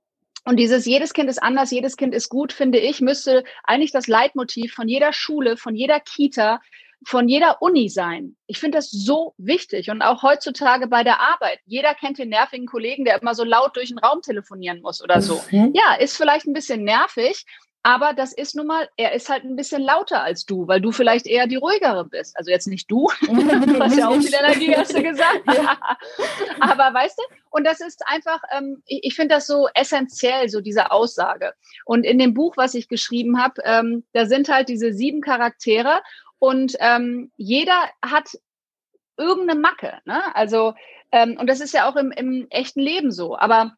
und 0.43 0.57
dieses 0.57 0.85
jedes 0.85 1.13
Kind 1.13 1.29
ist 1.29 1.41
anders, 1.41 1.71
jedes 1.71 1.97
Kind 1.97 2.15
ist 2.15 2.29
gut, 2.29 2.51
finde 2.51 2.79
ich, 2.79 2.99
müsste 2.99 3.43
eigentlich 3.63 3.91
das 3.91 4.07
Leitmotiv 4.07 4.73
von 4.73 4.87
jeder 4.87 5.13
Schule, 5.13 5.55
von 5.55 5.75
jeder 5.75 5.99
Kita, 5.99 6.59
von 7.05 7.29
jeder 7.29 7.61
Uni 7.61 7.89
sein. 7.89 8.35
Ich 8.47 8.59
finde 8.59 8.77
das 8.77 8.89
so 8.89 9.33
wichtig 9.37 9.89
und 9.89 10.01
auch 10.01 10.23
heutzutage 10.23 10.87
bei 10.87 11.03
der 11.03 11.19
Arbeit. 11.19 11.59
Jeder 11.65 11.93
kennt 11.93 12.17
den 12.17 12.29
nervigen 12.29 12.65
Kollegen, 12.65 13.05
der 13.05 13.21
immer 13.21 13.35
so 13.35 13.43
laut 13.43 13.75
durch 13.75 13.89
den 13.89 13.99
Raum 13.99 14.21
telefonieren 14.21 14.81
muss 14.81 15.03
oder 15.03 15.21
so. 15.21 15.43
Mhm. 15.51 15.73
Ja, 15.75 15.95
ist 15.95 16.17
vielleicht 16.17 16.47
ein 16.47 16.53
bisschen 16.53 16.83
nervig, 16.83 17.45
Aber 17.83 18.13
das 18.13 18.31
ist 18.31 18.55
nun 18.55 18.67
mal, 18.67 18.87
er 18.95 19.13
ist 19.13 19.29
halt 19.29 19.43
ein 19.43 19.55
bisschen 19.55 19.81
lauter 19.81 20.21
als 20.21 20.45
du, 20.45 20.67
weil 20.67 20.81
du 20.81 20.91
vielleicht 20.91 21.25
eher 21.25 21.47
die 21.47 21.55
ruhigere 21.55 22.05
bist. 22.05 22.37
Also 22.37 22.51
jetzt 22.51 22.67
nicht 22.67 22.89
du, 22.91 23.07
du 23.21 23.79
hast 23.79 23.97
ja 23.97 24.07
auch 24.07 24.21
viel 24.21 24.33
Energie, 24.33 24.75
hast 24.75 24.95
du 24.95 25.01
gesagt. 25.01 25.41
Ja. 25.47 25.77
Aber 26.59 26.93
weißt 26.93 27.17
du, 27.17 27.35
und 27.49 27.65
das 27.65 27.81
ist 27.81 28.03
einfach, 28.05 28.39
ähm, 28.55 28.83
ich, 28.85 28.99
ich 29.03 29.15
finde 29.15 29.35
das 29.35 29.47
so 29.47 29.67
essentiell, 29.73 30.47
so 30.49 30.61
diese 30.61 30.91
Aussage. 30.91 31.53
Und 31.85 32.05
in 32.05 32.19
dem 32.19 32.35
Buch, 32.35 32.55
was 32.55 32.75
ich 32.75 32.87
geschrieben 32.87 33.41
habe, 33.41 33.61
ähm, 33.65 34.03
da 34.13 34.27
sind 34.27 34.49
halt 34.49 34.69
diese 34.69 34.93
sieben 34.93 35.21
Charaktere 35.21 36.01
und 36.37 36.75
ähm, 36.79 37.31
jeder 37.35 37.89
hat 38.03 38.29
irgendeine 39.17 39.59
Macke. 39.59 39.99
Ne? 40.05 40.23
Also, 40.35 40.73
ähm, 41.11 41.37
und 41.39 41.47
das 41.47 41.61
ist 41.61 41.73
ja 41.73 41.89
auch 41.89 41.95
im, 41.95 42.11
im 42.11 42.47
echten 42.49 42.79
Leben 42.79 43.11
so. 43.11 43.37
Aber 43.37 43.75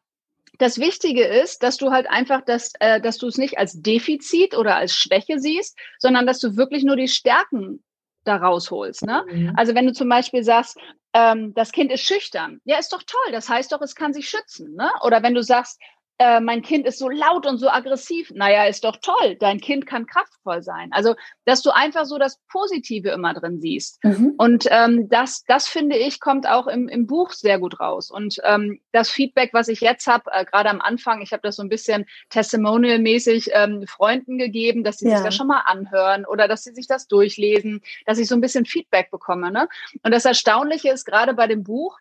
das 0.58 0.78
Wichtige 0.78 1.24
ist, 1.24 1.62
dass 1.62 1.76
du 1.76 1.90
halt 1.90 2.08
einfach 2.08 2.42
das, 2.44 2.72
äh, 2.80 3.00
dass 3.00 3.18
du 3.18 3.26
es 3.26 3.38
nicht 3.38 3.58
als 3.58 3.80
Defizit 3.80 4.56
oder 4.56 4.76
als 4.76 4.94
Schwäche 4.94 5.38
siehst, 5.38 5.78
sondern 5.98 6.26
dass 6.26 6.38
du 6.38 6.56
wirklich 6.56 6.84
nur 6.84 6.96
die 6.96 7.08
Stärken 7.08 7.82
da 8.24 8.36
rausholst. 8.36 9.04
Ne? 9.04 9.24
Mhm. 9.30 9.52
Also 9.56 9.74
wenn 9.74 9.86
du 9.86 9.92
zum 9.92 10.08
Beispiel 10.08 10.42
sagst, 10.42 10.78
ähm, 11.12 11.54
das 11.54 11.72
Kind 11.72 11.92
ist 11.92 12.02
schüchtern, 12.02 12.60
ja, 12.64 12.78
ist 12.78 12.92
doch 12.92 13.02
toll. 13.02 13.32
Das 13.32 13.48
heißt 13.48 13.72
doch, 13.72 13.80
es 13.82 13.94
kann 13.94 14.12
sich 14.12 14.28
schützen. 14.28 14.74
Ne? 14.74 14.90
Oder 15.02 15.22
wenn 15.22 15.34
du 15.34 15.42
sagst, 15.42 15.80
äh, 16.18 16.40
mein 16.40 16.62
Kind 16.62 16.86
ist 16.86 16.98
so 16.98 17.08
laut 17.08 17.46
und 17.46 17.58
so 17.58 17.68
aggressiv. 17.68 18.30
Naja, 18.34 18.64
ist 18.66 18.84
doch 18.84 18.96
toll. 19.02 19.36
Dein 19.40 19.60
Kind 19.60 19.86
kann 19.86 20.06
kraftvoll 20.06 20.62
sein. 20.62 20.90
Also, 20.92 21.16
dass 21.44 21.62
du 21.62 21.70
einfach 21.70 22.04
so 22.04 22.18
das 22.18 22.38
Positive 22.48 23.10
immer 23.10 23.34
drin 23.34 23.60
siehst. 23.60 24.02
Mhm. 24.04 24.34
Und 24.36 24.66
ähm, 24.70 25.08
das, 25.08 25.44
das 25.46 25.66
finde 25.66 25.96
ich, 25.96 26.20
kommt 26.20 26.48
auch 26.48 26.68
im, 26.68 26.88
im 26.88 27.06
Buch 27.06 27.32
sehr 27.32 27.58
gut 27.58 27.80
raus. 27.80 28.10
Und 28.10 28.36
ähm, 28.44 28.80
das 28.92 29.10
Feedback, 29.10 29.50
was 29.52 29.66
ich 29.66 29.80
jetzt 29.80 30.06
habe, 30.06 30.30
äh, 30.32 30.44
gerade 30.44 30.70
am 30.70 30.80
Anfang, 30.80 31.20
ich 31.20 31.32
habe 31.32 31.42
das 31.42 31.56
so 31.56 31.62
ein 31.62 31.68
bisschen 31.68 32.06
testimonial-mäßig 32.30 33.50
ähm, 33.52 33.84
Freunden 33.88 34.38
gegeben, 34.38 34.84
dass 34.84 34.98
sie 34.98 35.08
ja. 35.08 35.16
sich 35.16 35.26
das 35.26 35.34
schon 35.34 35.48
mal 35.48 35.62
anhören 35.66 36.24
oder 36.26 36.46
dass 36.46 36.62
sie 36.62 36.74
sich 36.74 36.86
das 36.86 37.08
durchlesen, 37.08 37.82
dass 38.06 38.18
ich 38.18 38.28
so 38.28 38.36
ein 38.36 38.40
bisschen 38.40 38.66
Feedback 38.66 39.10
bekomme. 39.10 39.50
Ne? 39.50 39.68
Und 40.02 40.12
das 40.12 40.24
Erstaunliche 40.24 40.90
ist 40.90 41.04
gerade 41.04 41.34
bei 41.34 41.48
dem 41.48 41.64
Buch, 41.64 41.98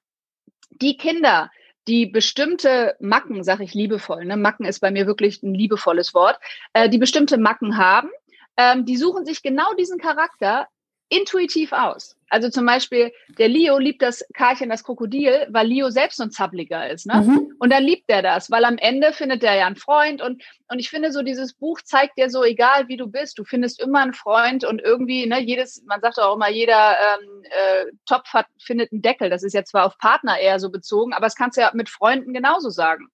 die 0.82 0.97
Kinder, 0.97 1.49
die 1.88 2.06
bestimmte 2.06 2.96
Macken, 3.00 3.43
sage 3.43 3.63
ich 3.63 3.74
liebevoll, 3.74 4.26
ne? 4.26 4.38
Macken 4.38 4.65
ist 4.65 4.80
bei 4.80 4.91
mir 4.91 5.08
wirklich 5.08 5.43
ein 5.43 5.54
liebevolles 5.54 6.13
Wort, 6.13 6.39
äh, 6.74 6.89
die 6.89 6.98
bestimmte 6.98 7.38
Macken 7.38 7.78
haben, 7.78 8.10
ähm, 8.58 8.86
die 8.86 8.98
suchen 8.98 9.26
sich 9.26 9.41
genau 9.41 9.74
diesen 9.74 10.00
Charakter 10.00 10.67
intuitiv 11.15 11.71
aus. 11.71 12.15
Also 12.30 12.49
zum 12.49 12.65
Beispiel, 12.65 13.12
der 13.38 13.47
Leo 13.47 13.78
liebt 13.78 14.02
das 14.02 14.26
Karchen, 14.34 14.69
das 14.69 14.84
Krokodil, 14.84 15.45
weil 15.49 15.67
Leo 15.67 15.91
selbst 15.91 16.17
so 16.17 16.23
ein 16.23 16.32
Zappliger 16.32 16.89
ist. 16.89 17.06
Ne? 17.06 17.21
Mhm. 17.21 17.54
Und 17.60 17.71
dann 17.71 17.84
liebt 17.84 18.06
er 18.08 18.23
das, 18.23 18.49
weil 18.49 18.65
am 18.65 18.80
Ende 18.80 19.13
findet 19.13 19.43
er 19.43 19.56
ja 19.56 19.67
einen 19.67 19.76
Freund. 19.76 20.19
Und, 20.19 20.41
und 20.67 20.80
ich 20.80 20.89
finde 20.89 21.12
so, 21.12 21.21
dieses 21.21 21.54
Buch 21.54 21.80
zeigt 21.84 22.17
dir 22.17 22.32
so, 22.32 22.43
egal 22.43 22.88
wie 22.88 22.97
du 22.97 23.06
bist, 23.06 23.38
du 23.38 23.43
findest 23.43 23.80
immer 23.80 23.99
einen 23.99 24.15
Freund 24.15 24.65
und 24.65 24.82
irgendwie, 24.82 25.28
ne, 25.28 25.41
jedes, 25.41 25.84
man 25.86 26.02
sagt 26.02 26.19
auch 26.19 26.36
immer, 26.36 26.49
jeder 26.49 26.97
ähm, 26.97 27.43
äh, 27.43 27.86
Topf 28.08 28.34
hat, 28.34 28.47
findet 28.60 28.91
einen 28.91 29.04
Deckel. 29.04 29.30
Das 29.30 29.43
ist 29.43 29.54
jetzt 29.54 29.69
zwar 29.69 29.86
auf 29.86 29.99
Partner 29.99 30.39
eher 30.39 30.60
so 30.60 30.71
bezogen, 30.71 31.13
aber 31.13 31.28
es 31.28 31.36
kannst 31.36 31.58
du 31.58 31.62
ja 31.62 31.69
mit 31.76 31.89
Freunden 31.89 32.34
genauso 32.34 32.71
sagen. 32.71 33.10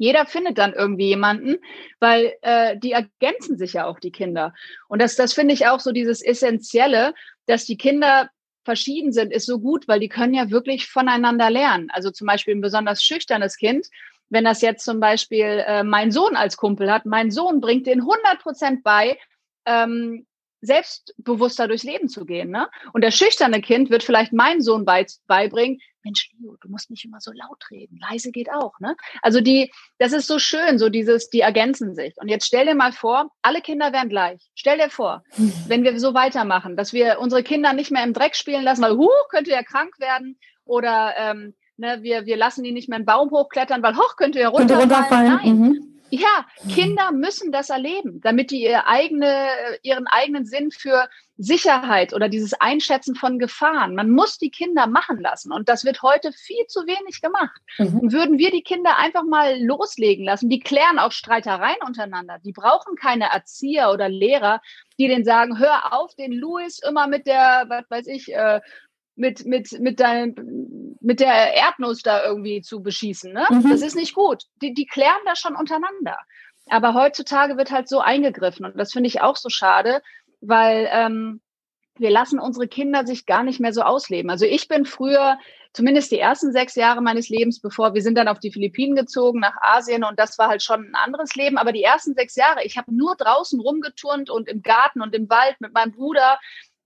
Jeder 0.00 0.24
findet 0.24 0.56
dann 0.56 0.72
irgendwie 0.72 1.08
jemanden, 1.08 1.56
weil 1.98 2.32
äh, 2.40 2.78
die 2.78 2.92
ergänzen 2.92 3.58
sich 3.58 3.74
ja 3.74 3.84
auch 3.84 4.00
die 4.00 4.10
Kinder. 4.10 4.54
Und 4.88 5.02
das, 5.02 5.14
das 5.14 5.34
finde 5.34 5.52
ich 5.52 5.66
auch 5.66 5.78
so 5.78 5.92
dieses 5.92 6.22
Essentielle, 6.22 7.12
dass 7.44 7.66
die 7.66 7.76
Kinder 7.76 8.30
verschieden 8.64 9.12
sind, 9.12 9.30
ist 9.30 9.44
so 9.44 9.58
gut, 9.58 9.88
weil 9.88 10.00
die 10.00 10.08
können 10.08 10.32
ja 10.32 10.50
wirklich 10.50 10.88
voneinander 10.88 11.50
lernen. 11.50 11.88
Also 11.90 12.10
zum 12.10 12.26
Beispiel 12.26 12.54
ein 12.54 12.62
besonders 12.62 13.04
schüchternes 13.04 13.58
Kind, 13.58 13.88
wenn 14.30 14.44
das 14.44 14.62
jetzt 14.62 14.86
zum 14.86 15.00
Beispiel 15.00 15.64
äh, 15.66 15.84
mein 15.84 16.10
Sohn 16.10 16.34
als 16.34 16.56
Kumpel 16.56 16.90
hat, 16.90 17.04
mein 17.04 17.30
Sohn 17.30 17.60
bringt 17.60 17.86
den 17.86 18.00
100 18.00 18.38
Prozent 18.40 18.82
bei, 18.82 19.18
ähm, 19.66 20.26
selbstbewusster 20.60 21.68
durchs 21.68 21.84
Leben 21.84 22.08
zu 22.08 22.24
gehen. 22.24 22.50
Ne? 22.50 22.68
Und 22.92 23.02
das 23.02 23.16
schüchterne 23.16 23.60
Kind 23.60 23.90
wird 23.90 24.02
vielleicht 24.02 24.32
meinen 24.32 24.62
Sohn 24.62 24.84
bei, 24.84 25.06
beibringen, 25.26 25.80
Mensch, 26.02 26.30
Leo, 26.38 26.56
du 26.60 26.68
musst 26.68 26.90
nicht 26.90 27.04
immer 27.04 27.20
so 27.20 27.30
laut 27.32 27.62
reden. 27.70 27.98
Leise 28.00 28.30
geht 28.30 28.50
auch. 28.50 28.78
Ne? 28.80 28.96
Also 29.22 29.40
die, 29.40 29.70
das 29.98 30.12
ist 30.12 30.26
so 30.26 30.38
schön, 30.38 30.78
so 30.78 30.88
dieses, 30.88 31.28
die 31.28 31.40
ergänzen 31.40 31.94
sich. 31.94 32.14
Und 32.16 32.28
jetzt 32.28 32.46
stell 32.46 32.66
dir 32.66 32.74
mal 32.74 32.92
vor, 32.92 33.30
alle 33.42 33.60
Kinder 33.60 33.92
wären 33.92 34.08
gleich. 34.08 34.50
Stell 34.54 34.78
dir 34.78 34.90
vor, 34.90 35.22
wenn 35.66 35.84
wir 35.84 35.98
so 36.00 36.14
weitermachen, 36.14 36.76
dass 36.76 36.92
wir 36.92 37.18
unsere 37.20 37.42
Kinder 37.42 37.72
nicht 37.72 37.90
mehr 37.90 38.04
im 38.04 38.14
Dreck 38.14 38.34
spielen 38.34 38.64
lassen, 38.64 38.82
weil, 38.82 38.96
huh, 38.96 39.08
könnte 39.30 39.50
ja 39.50 39.62
krank 39.62 39.98
werden 39.98 40.38
oder 40.64 41.14
ähm, 41.18 41.54
ne, 41.76 41.98
wir, 42.02 42.26
wir 42.26 42.36
lassen 42.36 42.62
die 42.62 42.72
nicht 42.72 42.88
mehr 42.88 42.96
einen 42.96 43.06
Baum 43.06 43.30
hochklettern, 43.30 43.82
weil 43.82 43.96
hoch 43.96 44.16
könnte 44.16 44.40
ja 44.40 44.48
runterfallen. 44.48 44.90
Runterfallen. 44.90 45.36
Nein. 45.36 45.58
Mhm. 45.58 45.99
Ja, 46.10 46.46
Kinder 46.68 47.12
müssen 47.12 47.52
das 47.52 47.70
erleben, 47.70 48.20
damit 48.20 48.50
die 48.50 48.62
ihr 48.62 48.86
eigene, 48.86 49.46
ihren 49.82 50.06
eigenen 50.06 50.44
Sinn 50.44 50.70
für 50.70 51.08
Sicherheit 51.42 52.12
oder 52.12 52.28
dieses 52.28 52.52
Einschätzen 52.54 53.14
von 53.14 53.38
Gefahren. 53.38 53.94
Man 53.94 54.10
muss 54.10 54.36
die 54.36 54.50
Kinder 54.50 54.86
machen 54.86 55.18
lassen. 55.18 55.52
Und 55.52 55.70
das 55.70 55.84
wird 55.84 56.02
heute 56.02 56.32
viel 56.32 56.66
zu 56.66 56.80
wenig 56.80 57.22
gemacht. 57.22 57.58
Mhm. 57.78 58.12
Würden 58.12 58.38
wir 58.38 58.50
die 58.50 58.62
Kinder 58.62 58.98
einfach 58.98 59.22
mal 59.22 59.58
loslegen 59.62 60.26
lassen, 60.26 60.50
die 60.50 60.60
klären 60.60 60.98
auch 60.98 61.12
Streitereien 61.12 61.78
untereinander. 61.86 62.38
Die 62.44 62.52
brauchen 62.52 62.94
keine 62.94 63.30
Erzieher 63.32 63.90
oder 63.90 64.10
Lehrer, 64.10 64.60
die 64.98 65.08
denen 65.08 65.24
sagen, 65.24 65.58
hör 65.58 65.94
auf, 65.94 66.14
den 66.14 66.32
Louis 66.32 66.78
immer 66.86 67.06
mit 67.06 67.26
der, 67.26 67.64
was 67.68 67.88
weiß 67.88 68.06
ich, 68.08 68.34
äh, 68.34 68.60
mit, 69.20 69.44
mit, 69.44 69.78
mit, 69.78 70.00
dein, 70.00 70.34
mit 71.00 71.20
der 71.20 71.54
Erdnuss 71.54 72.02
da 72.02 72.24
irgendwie 72.24 72.62
zu 72.62 72.82
beschießen. 72.82 73.32
Ne? 73.32 73.46
Mhm. 73.50 73.70
Das 73.70 73.82
ist 73.82 73.94
nicht 73.94 74.14
gut. 74.14 74.44
Die, 74.62 74.74
die 74.74 74.86
klären 74.86 75.20
das 75.26 75.38
schon 75.38 75.54
untereinander. 75.54 76.16
Aber 76.68 76.94
heutzutage 76.94 77.56
wird 77.56 77.70
halt 77.70 77.88
so 77.88 78.00
eingegriffen 78.00 78.64
und 78.64 78.78
das 78.78 78.92
finde 78.92 79.08
ich 79.08 79.20
auch 79.20 79.36
so 79.36 79.48
schade, 79.48 80.02
weil 80.40 80.88
ähm, 80.92 81.40
wir 81.98 82.10
lassen 82.10 82.38
unsere 82.38 82.68
Kinder 82.68 83.06
sich 83.06 83.26
gar 83.26 83.42
nicht 83.42 83.60
mehr 83.60 83.72
so 83.72 83.82
ausleben. 83.82 84.30
Also 84.30 84.46
ich 84.46 84.68
bin 84.68 84.86
früher, 84.86 85.38
zumindest 85.72 86.12
die 86.12 86.18
ersten 86.18 86.52
sechs 86.52 86.74
Jahre 86.76 87.02
meines 87.02 87.28
Lebens, 87.28 87.60
bevor 87.60 87.92
wir 87.92 88.02
sind 88.02 88.16
dann 88.16 88.28
auf 88.28 88.38
die 88.38 88.52
Philippinen 88.52 88.96
gezogen, 88.96 89.40
nach 89.40 89.56
Asien 89.60 90.04
und 90.04 90.18
das 90.18 90.38
war 90.38 90.48
halt 90.48 90.62
schon 90.62 90.86
ein 90.86 90.94
anderes 90.94 91.34
Leben. 91.34 91.58
Aber 91.58 91.72
die 91.72 91.82
ersten 91.82 92.14
sechs 92.14 92.36
Jahre, 92.36 92.64
ich 92.64 92.78
habe 92.78 92.94
nur 92.94 93.16
draußen 93.16 93.60
rumgeturnt 93.60 94.30
und 94.30 94.48
im 94.48 94.62
Garten 94.62 95.02
und 95.02 95.14
im 95.14 95.28
Wald 95.28 95.60
mit 95.60 95.74
meinem 95.74 95.92
Bruder 95.92 96.38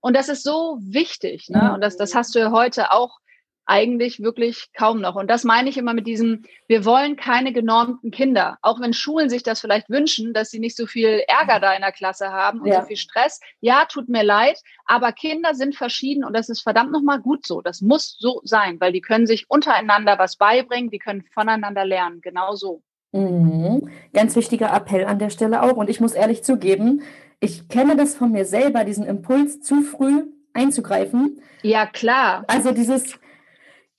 und 0.05 0.15
das 0.15 0.29
ist 0.29 0.43
so 0.43 0.77
wichtig. 0.81 1.49
Ne? 1.49 1.73
Und 1.73 1.81
das, 1.81 1.97
das 1.97 2.13
hast 2.13 2.35
du 2.35 2.39
ja 2.39 2.51
heute 2.51 2.91
auch 2.91 3.17
eigentlich 3.65 4.21
wirklich 4.21 4.67
kaum 4.77 5.01
noch. 5.01 5.15
Und 5.15 5.31
das 5.31 5.43
meine 5.43 5.67
ich 5.67 5.77
immer 5.77 5.95
mit 5.95 6.05
diesem, 6.05 6.43
wir 6.67 6.85
wollen 6.85 7.15
keine 7.15 7.51
genormten 7.51 8.11
Kinder. 8.11 8.59
Auch 8.61 8.79
wenn 8.79 8.93
Schulen 8.93 9.31
sich 9.31 9.41
das 9.41 9.61
vielleicht 9.61 9.89
wünschen, 9.89 10.31
dass 10.31 10.51
sie 10.51 10.59
nicht 10.59 10.77
so 10.77 10.85
viel 10.85 11.23
Ärger 11.27 11.59
da 11.59 11.73
in 11.73 11.81
der 11.81 11.91
Klasse 11.91 12.31
haben 12.31 12.61
und 12.61 12.67
ja. 12.67 12.81
so 12.81 12.87
viel 12.87 12.97
Stress. 12.97 13.39
Ja, 13.61 13.85
tut 13.85 14.07
mir 14.07 14.21
leid, 14.21 14.61
aber 14.85 15.11
Kinder 15.11 15.55
sind 15.55 15.75
verschieden 15.75 16.23
und 16.23 16.33
das 16.33 16.49
ist 16.49 16.61
verdammt 16.61 16.91
nochmal 16.91 17.19
gut 17.19 17.43
so. 17.43 17.61
Das 17.61 17.81
muss 17.81 18.15
so 18.19 18.41
sein, 18.43 18.79
weil 18.79 18.91
die 18.91 19.01
können 19.01 19.25
sich 19.25 19.49
untereinander 19.49 20.19
was 20.19 20.35
beibringen, 20.35 20.91
die 20.91 20.99
können 20.99 21.23
voneinander 21.33 21.83
lernen. 21.83 22.21
Genau 22.21 22.53
so. 22.53 22.83
Mhm. 23.11 23.89
Ganz 24.13 24.35
wichtiger 24.35 24.71
Appell 24.71 25.05
an 25.05 25.17
der 25.17 25.31
Stelle 25.31 25.63
auch. 25.63 25.77
Und 25.77 25.89
ich 25.89 25.99
muss 25.99 26.13
ehrlich 26.13 26.43
zugeben, 26.43 27.01
ich 27.39 27.67
kenne 27.67 27.95
das 27.95 28.15
von 28.15 28.31
mir 28.31 28.45
selber, 28.45 28.83
diesen 28.83 29.05
Impuls, 29.05 29.61
zu 29.61 29.81
früh 29.81 30.23
einzugreifen. 30.53 31.41
Ja, 31.61 31.85
klar. 31.85 32.45
Also 32.47 32.71
dieses, 32.71 33.19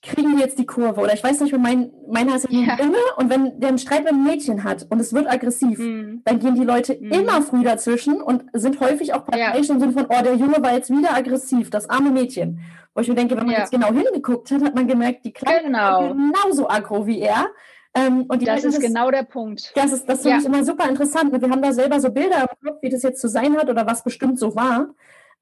kriegen 0.01 0.37
wir 0.37 0.45
jetzt 0.45 0.59
die 0.59 0.65
Kurve? 0.65 1.01
Oder 1.01 1.13
ich 1.13 1.23
weiß 1.23 1.39
nicht, 1.41 1.57
mein, 1.57 1.91
meiner 2.09 2.35
ist 2.35 2.47
ja 2.49 2.77
Junge 2.77 2.97
und 3.17 3.29
wenn 3.29 3.59
der 3.59 3.69
einen 3.69 3.77
Streit 3.77 4.03
mit 4.03 4.13
einem 4.13 4.23
Mädchen 4.23 4.63
hat 4.63 4.85
und 4.89 4.99
es 4.99 5.13
wird 5.13 5.29
aggressiv, 5.29 5.77
mhm. 5.77 6.21
dann 6.25 6.39
gehen 6.39 6.55
die 6.55 6.63
Leute 6.63 6.97
mhm. 6.99 7.11
immer 7.11 7.41
früh 7.41 7.63
dazwischen 7.63 8.21
und 8.21 8.43
sind 8.53 8.79
häufig 8.79 9.13
auch 9.13 9.25
parteiisch 9.25 9.67
ja. 9.67 9.73
im 9.73 9.79
Sinne 9.79 9.93
von, 9.93 10.05
oh, 10.09 10.23
der 10.23 10.35
Junge 10.35 10.61
war 10.61 10.73
jetzt 10.73 10.89
wieder 10.89 11.13
aggressiv, 11.13 11.69
das 11.69 11.89
arme 11.89 12.11
Mädchen. 12.11 12.59
Wo 12.93 13.01
ich 13.01 13.07
mir 13.07 13.15
denke, 13.15 13.35
wenn 13.35 13.45
man 13.45 13.53
ja. 13.53 13.59
jetzt 13.59 13.71
genau 13.71 13.93
hingeguckt 13.93 14.49
hat, 14.51 14.63
hat 14.63 14.75
man 14.75 14.87
gemerkt, 14.87 15.25
die 15.25 15.33
Kleine 15.33 15.65
genau. 15.65 16.09
genauso 16.09 16.69
aggro 16.69 17.05
wie 17.05 17.19
er. 17.19 17.47
Ähm, 17.93 18.25
und 18.27 18.45
das 18.47 18.63
ist 18.63 18.77
das, 18.77 18.83
genau 18.83 19.11
der 19.11 19.23
Punkt. 19.23 19.71
Das 19.75 19.91
ist, 19.91 20.07
das 20.07 20.21
finde 20.21 20.37
ja. 20.37 20.39
ich 20.39 20.45
immer 20.45 20.63
super 20.63 20.87
interessant. 20.87 21.31
Wir 21.31 21.49
haben 21.49 21.61
da 21.61 21.73
selber 21.73 21.99
so 21.99 22.11
Bilder 22.11 22.41
im 22.41 22.67
Kopf, 22.67 22.81
wie 22.81 22.89
das 22.89 23.03
jetzt 23.03 23.21
zu 23.21 23.29
sein 23.29 23.57
hat 23.57 23.69
oder 23.69 23.87
was 23.87 24.03
bestimmt 24.03 24.39
so 24.39 24.55
war. 24.55 24.89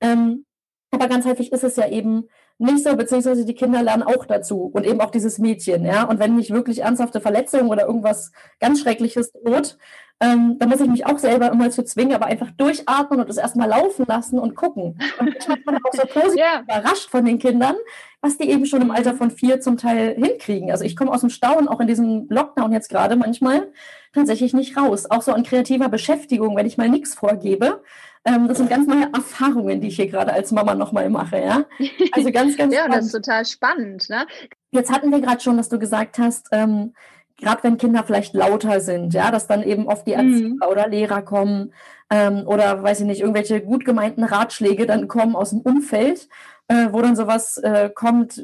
Ähm, 0.02 0.46
aber 0.92 1.08
ganz 1.08 1.26
häufig 1.26 1.52
ist 1.52 1.64
es 1.64 1.76
ja 1.76 1.90
eben 1.90 2.28
nicht 2.58 2.84
so, 2.84 2.96
beziehungsweise 2.96 3.46
die 3.46 3.54
Kinder 3.54 3.84
lernen 3.84 4.04
auch 4.04 4.26
dazu 4.26 4.70
und 4.74 4.86
eben 4.86 5.02
auch 5.02 5.12
dieses 5.12 5.40
Mädchen, 5.40 5.86
ja. 5.86 6.04
Und 6.04 6.20
wenn 6.20 6.36
nicht 6.36 6.52
wirklich 6.52 6.80
ernsthafte 6.80 7.20
Verletzungen 7.20 7.70
oder 7.70 7.86
irgendwas 7.86 8.32
ganz 8.60 8.80
Schreckliches 8.80 9.32
droht, 9.34 9.78
ähm, 10.22 10.58
da 10.60 10.66
muss 10.66 10.80
ich 10.80 10.88
mich 10.88 11.06
auch 11.06 11.20
selber 11.20 11.52
immer 11.52 11.70
zu 11.72 11.84
zwingen, 11.84 12.16
aber 12.16 12.28
einfach 12.28 12.50
durchatmen 12.52 13.20
und 13.20 13.30
es 13.30 13.36
erstmal 13.36 13.68
laufen 13.68 14.06
lassen 14.08 14.40
und 14.40 14.56
gucken. 14.56 14.98
Und 15.20 15.28
ich 15.28 15.46
bin 15.46 15.76
auch 15.76 15.92
so 15.92 16.08
positiv 16.14 16.38
yeah. 16.38 16.62
überrascht 16.62 17.10
von 17.10 17.26
den 17.26 17.38
Kindern, 17.38 17.76
was 18.22 18.38
die 18.38 18.50
eben 18.50 18.66
schon 18.66 18.82
im 18.82 18.92
Alter 18.92 19.14
von 19.14 19.30
vier 19.30 19.60
zum 19.60 19.76
Teil 19.76 20.16
hinkriegen. 20.16 20.72
Also 20.72 20.86
ich 20.86 20.96
komme 20.96 21.12
aus 21.12 21.20
dem 21.20 21.30
Staunen, 21.30 21.68
auch 21.68 21.82
in 21.82 21.88
diesem 21.88 22.28
Lockdown 22.30 22.72
jetzt 22.72 22.90
gerade 22.90 23.18
manchmal, 23.18 23.68
tatsächlich 24.16 24.54
nicht 24.54 24.76
raus. 24.78 25.10
Auch 25.10 25.22
so 25.22 25.32
an 25.32 25.44
kreativer 25.44 25.90
Beschäftigung, 25.90 26.56
wenn 26.56 26.66
ich 26.66 26.78
mal 26.78 26.90
nichts 26.90 27.14
vorgebe. 27.14 27.84
Ähm, 28.26 28.48
das 28.48 28.58
sind 28.58 28.70
ganz 28.70 28.88
neue 28.88 29.08
Erfahrungen, 29.14 29.82
die 29.82 29.90
ich 29.90 29.98
hier 29.98 30.08
gerade 30.08 30.34
als 30.34 30.52
Mama 30.52 30.74
nochmal 30.74 31.10
mache, 31.12 31.40
ja. 31.40 31.66
Also 32.12 32.32
ganz, 32.32 32.58
ganz 32.58 32.74
Ja, 32.74 32.86
spannend. 32.86 32.98
das 32.98 33.06
ist 33.06 33.12
total 33.12 33.46
spannend, 33.46 34.10
ne? 34.10 34.26
Jetzt 34.72 34.92
hatten 34.92 35.12
wir 35.12 35.22
gerade 35.22 35.42
schon, 35.42 35.58
dass 35.58 35.70
du 35.70 35.78
gesagt 35.78 36.18
hast, 36.18 36.48
ähm, 36.52 36.94
gerade 37.38 37.64
wenn 37.64 37.78
Kinder 37.78 38.04
vielleicht 38.04 38.34
lauter 38.34 38.80
sind, 38.82 39.14
ja, 39.14 39.30
dass 39.30 39.46
dann 39.46 39.62
eben 39.62 39.88
oft 39.88 40.08
die 40.08 40.14
Erzieher 40.14 40.50
mhm. 40.50 40.62
oder 40.70 40.88
Lehrer 40.88 41.22
kommen 41.22 41.74
ähm, 42.10 42.44
oder 42.48 42.82
weiß 42.82 43.02
ich 43.02 43.06
nicht, 43.06 43.22
irgendwelche 43.22 43.62
gut 43.62 43.86
gemeinten 43.86 44.24
Ratschläge 44.24 44.86
dann 44.86 45.08
kommen 45.08 45.36
aus 45.36 45.52
dem 45.52 45.60
Umfeld, 45.62 46.28
äh, 46.68 46.88
wo 46.92 47.02
dann 47.02 47.16
sowas 47.16 47.58
äh, 47.58 47.90
kommt, 47.94 48.44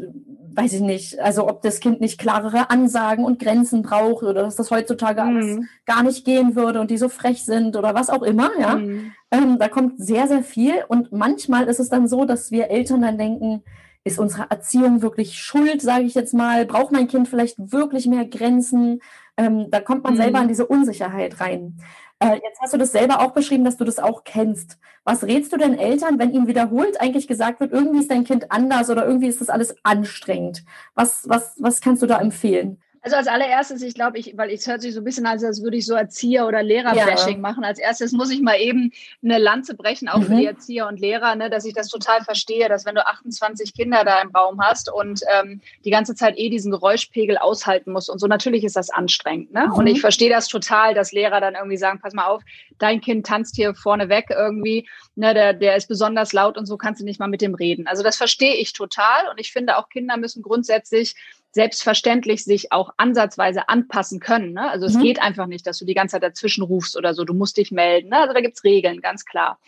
weiß 0.53 0.73
ich 0.73 0.81
nicht, 0.81 1.19
also 1.19 1.47
ob 1.47 1.61
das 1.61 1.79
Kind 1.79 2.01
nicht 2.01 2.19
klarere 2.19 2.69
Ansagen 2.69 3.25
und 3.25 3.39
Grenzen 3.39 3.81
braucht 3.81 4.23
oder 4.23 4.43
dass 4.43 4.55
das 4.55 4.69
heutzutage 4.69 5.23
mhm. 5.23 5.27
alles 5.27 5.59
gar 5.85 6.03
nicht 6.03 6.25
gehen 6.25 6.55
würde 6.55 6.81
und 6.81 6.91
die 6.91 6.97
so 6.97 7.09
frech 7.09 7.43
sind 7.43 7.75
oder 7.75 7.95
was 7.95 8.09
auch 8.09 8.21
immer, 8.21 8.51
ja. 8.59 8.75
Mhm. 8.75 9.13
Ähm, 9.31 9.57
da 9.59 9.69
kommt 9.69 9.93
sehr, 9.97 10.27
sehr 10.27 10.43
viel 10.43 10.73
und 10.87 11.11
manchmal 11.11 11.67
ist 11.67 11.79
es 11.79 11.89
dann 11.89 12.07
so, 12.07 12.25
dass 12.25 12.51
wir 12.51 12.69
Eltern 12.69 13.01
dann 13.01 13.17
denken, 13.17 13.63
ist 14.03 14.19
unsere 14.19 14.49
Erziehung 14.49 15.01
wirklich 15.01 15.37
schuld, 15.37 15.81
sage 15.81 16.05
ich 16.05 16.15
jetzt 16.15 16.33
mal? 16.33 16.65
Braucht 16.65 16.91
mein 16.91 17.07
Kind 17.07 17.27
vielleicht 17.27 17.71
wirklich 17.71 18.07
mehr 18.07 18.25
Grenzen? 18.25 18.99
Ähm, 19.37 19.67
da 19.69 19.79
kommt 19.79 20.03
man 20.03 20.13
mhm. 20.13 20.17
selber 20.17 20.41
in 20.41 20.47
diese 20.47 20.65
Unsicherheit 20.65 21.39
rein. 21.39 21.77
Äh, 22.21 22.35
jetzt 22.43 22.61
hast 22.61 22.73
du 22.73 22.77
das 22.77 22.91
selber 22.91 23.21
auch 23.21 23.31
beschrieben, 23.31 23.63
dass 23.63 23.77
du 23.77 23.83
das 23.83 23.97
auch 23.97 24.23
kennst. 24.23 24.77
Was 25.03 25.23
rätst 25.23 25.51
du 25.53 25.57
denn 25.57 25.77
Eltern, 25.77 26.19
wenn 26.19 26.31
ihnen 26.31 26.45
wiederholt 26.47 27.01
eigentlich 27.01 27.27
gesagt 27.27 27.59
wird, 27.59 27.71
irgendwie 27.73 27.99
ist 27.99 28.11
dein 28.11 28.25
Kind 28.25 28.51
anders 28.51 28.91
oder 28.91 29.05
irgendwie 29.07 29.27
ist 29.27 29.41
das 29.41 29.49
alles 29.49 29.75
anstrengend? 29.83 30.63
Was, 30.93 31.27
was, 31.27 31.55
was 31.59 31.81
kannst 31.81 32.03
du 32.03 32.07
da 32.07 32.19
empfehlen? 32.21 32.79
Also 33.03 33.17
als 33.17 33.27
allererstes, 33.27 33.81
ich 33.81 33.95
glaube, 33.95 34.19
ich, 34.19 34.37
weil 34.37 34.51
es 34.51 34.67
hört 34.67 34.81
sich 34.81 34.93
so 34.93 35.01
ein 35.01 35.03
bisschen 35.03 35.25
an, 35.25 35.43
als 35.43 35.63
würde 35.63 35.77
ich 35.77 35.87
so 35.87 35.95
Erzieher- 35.95 36.47
oder 36.47 36.61
Lehrer-Bashing 36.61 37.35
ja. 37.35 37.39
machen. 37.39 37.63
Als 37.63 37.79
erstes 37.79 38.11
muss 38.11 38.29
ich 38.29 38.41
mal 38.41 38.59
eben 38.59 38.91
eine 39.23 39.39
Lanze 39.39 39.75
brechen, 39.75 40.07
auch 40.07 40.19
mhm. 40.19 40.25
für 40.25 40.35
die 40.35 40.45
Erzieher 40.45 40.87
und 40.87 40.99
Lehrer, 40.99 41.35
ne, 41.35 41.49
dass 41.49 41.65
ich 41.65 41.73
das 41.73 41.87
total 41.87 42.21
verstehe, 42.21 42.69
dass 42.69 42.85
wenn 42.85 42.93
du 42.93 43.05
28 43.05 43.73
Kinder 43.73 44.03
da 44.05 44.21
im 44.21 44.29
Raum 44.29 44.61
hast 44.61 44.93
und 44.93 45.21
ähm, 45.33 45.61
die 45.83 45.89
ganze 45.89 46.13
Zeit 46.13 46.37
eh 46.37 46.49
diesen 46.49 46.71
Geräuschpegel 46.71 47.37
aushalten 47.37 47.91
musst 47.91 48.09
und 48.09 48.19
so, 48.19 48.27
natürlich 48.27 48.63
ist 48.63 48.75
das 48.75 48.91
anstrengend. 48.91 49.51
Ne? 49.51 49.65
Mhm. 49.67 49.73
Und 49.73 49.87
ich 49.87 49.99
verstehe 49.99 50.29
das 50.29 50.47
total, 50.47 50.93
dass 50.93 51.11
Lehrer 51.11 51.41
dann 51.41 51.55
irgendwie 51.55 51.77
sagen, 51.77 51.99
pass 51.99 52.13
mal 52.13 52.27
auf, 52.27 52.43
dein 52.77 53.01
Kind 53.01 53.25
tanzt 53.25 53.55
hier 53.55 53.73
vorne 53.73 54.09
weg 54.09 54.27
irgendwie, 54.29 54.87
ne, 55.15 55.33
der, 55.33 55.53
der 55.53 55.75
ist 55.75 55.87
besonders 55.87 56.33
laut 56.33 56.57
und 56.57 56.65
so 56.65 56.77
kannst 56.77 57.01
du 57.01 57.05
nicht 57.05 57.19
mal 57.19 57.27
mit 57.27 57.41
dem 57.41 57.55
reden. 57.55 57.87
Also 57.87 58.03
das 58.03 58.17
verstehe 58.17 58.55
ich 58.55 58.73
total 58.73 59.29
und 59.29 59.39
ich 59.39 59.51
finde 59.51 59.77
auch 59.77 59.89
Kinder 59.89 60.17
müssen 60.17 60.41
grundsätzlich 60.41 61.15
selbstverständlich 61.51 62.43
sich 62.45 62.71
auch 62.71 62.91
ansatzweise 62.97 63.67
anpassen 63.67 64.19
können. 64.19 64.53
Ne? 64.53 64.69
Also 64.69 64.85
es 64.85 64.95
mhm. 64.95 65.01
geht 65.01 65.21
einfach 65.21 65.47
nicht, 65.47 65.67
dass 65.67 65.77
du 65.77 65.85
die 65.85 65.93
ganze 65.93 66.13
Zeit 66.13 66.23
dazwischen 66.23 66.63
rufst 66.63 66.95
oder 66.95 67.13
so. 67.13 67.25
Du 67.25 67.33
musst 67.33 67.57
dich 67.57 67.71
melden. 67.71 68.09
Ne? 68.09 68.17
Also 68.17 68.33
da 68.33 68.41
gibt's 68.41 68.63
Regeln, 68.63 69.01
ganz 69.01 69.25
klar. 69.25 69.59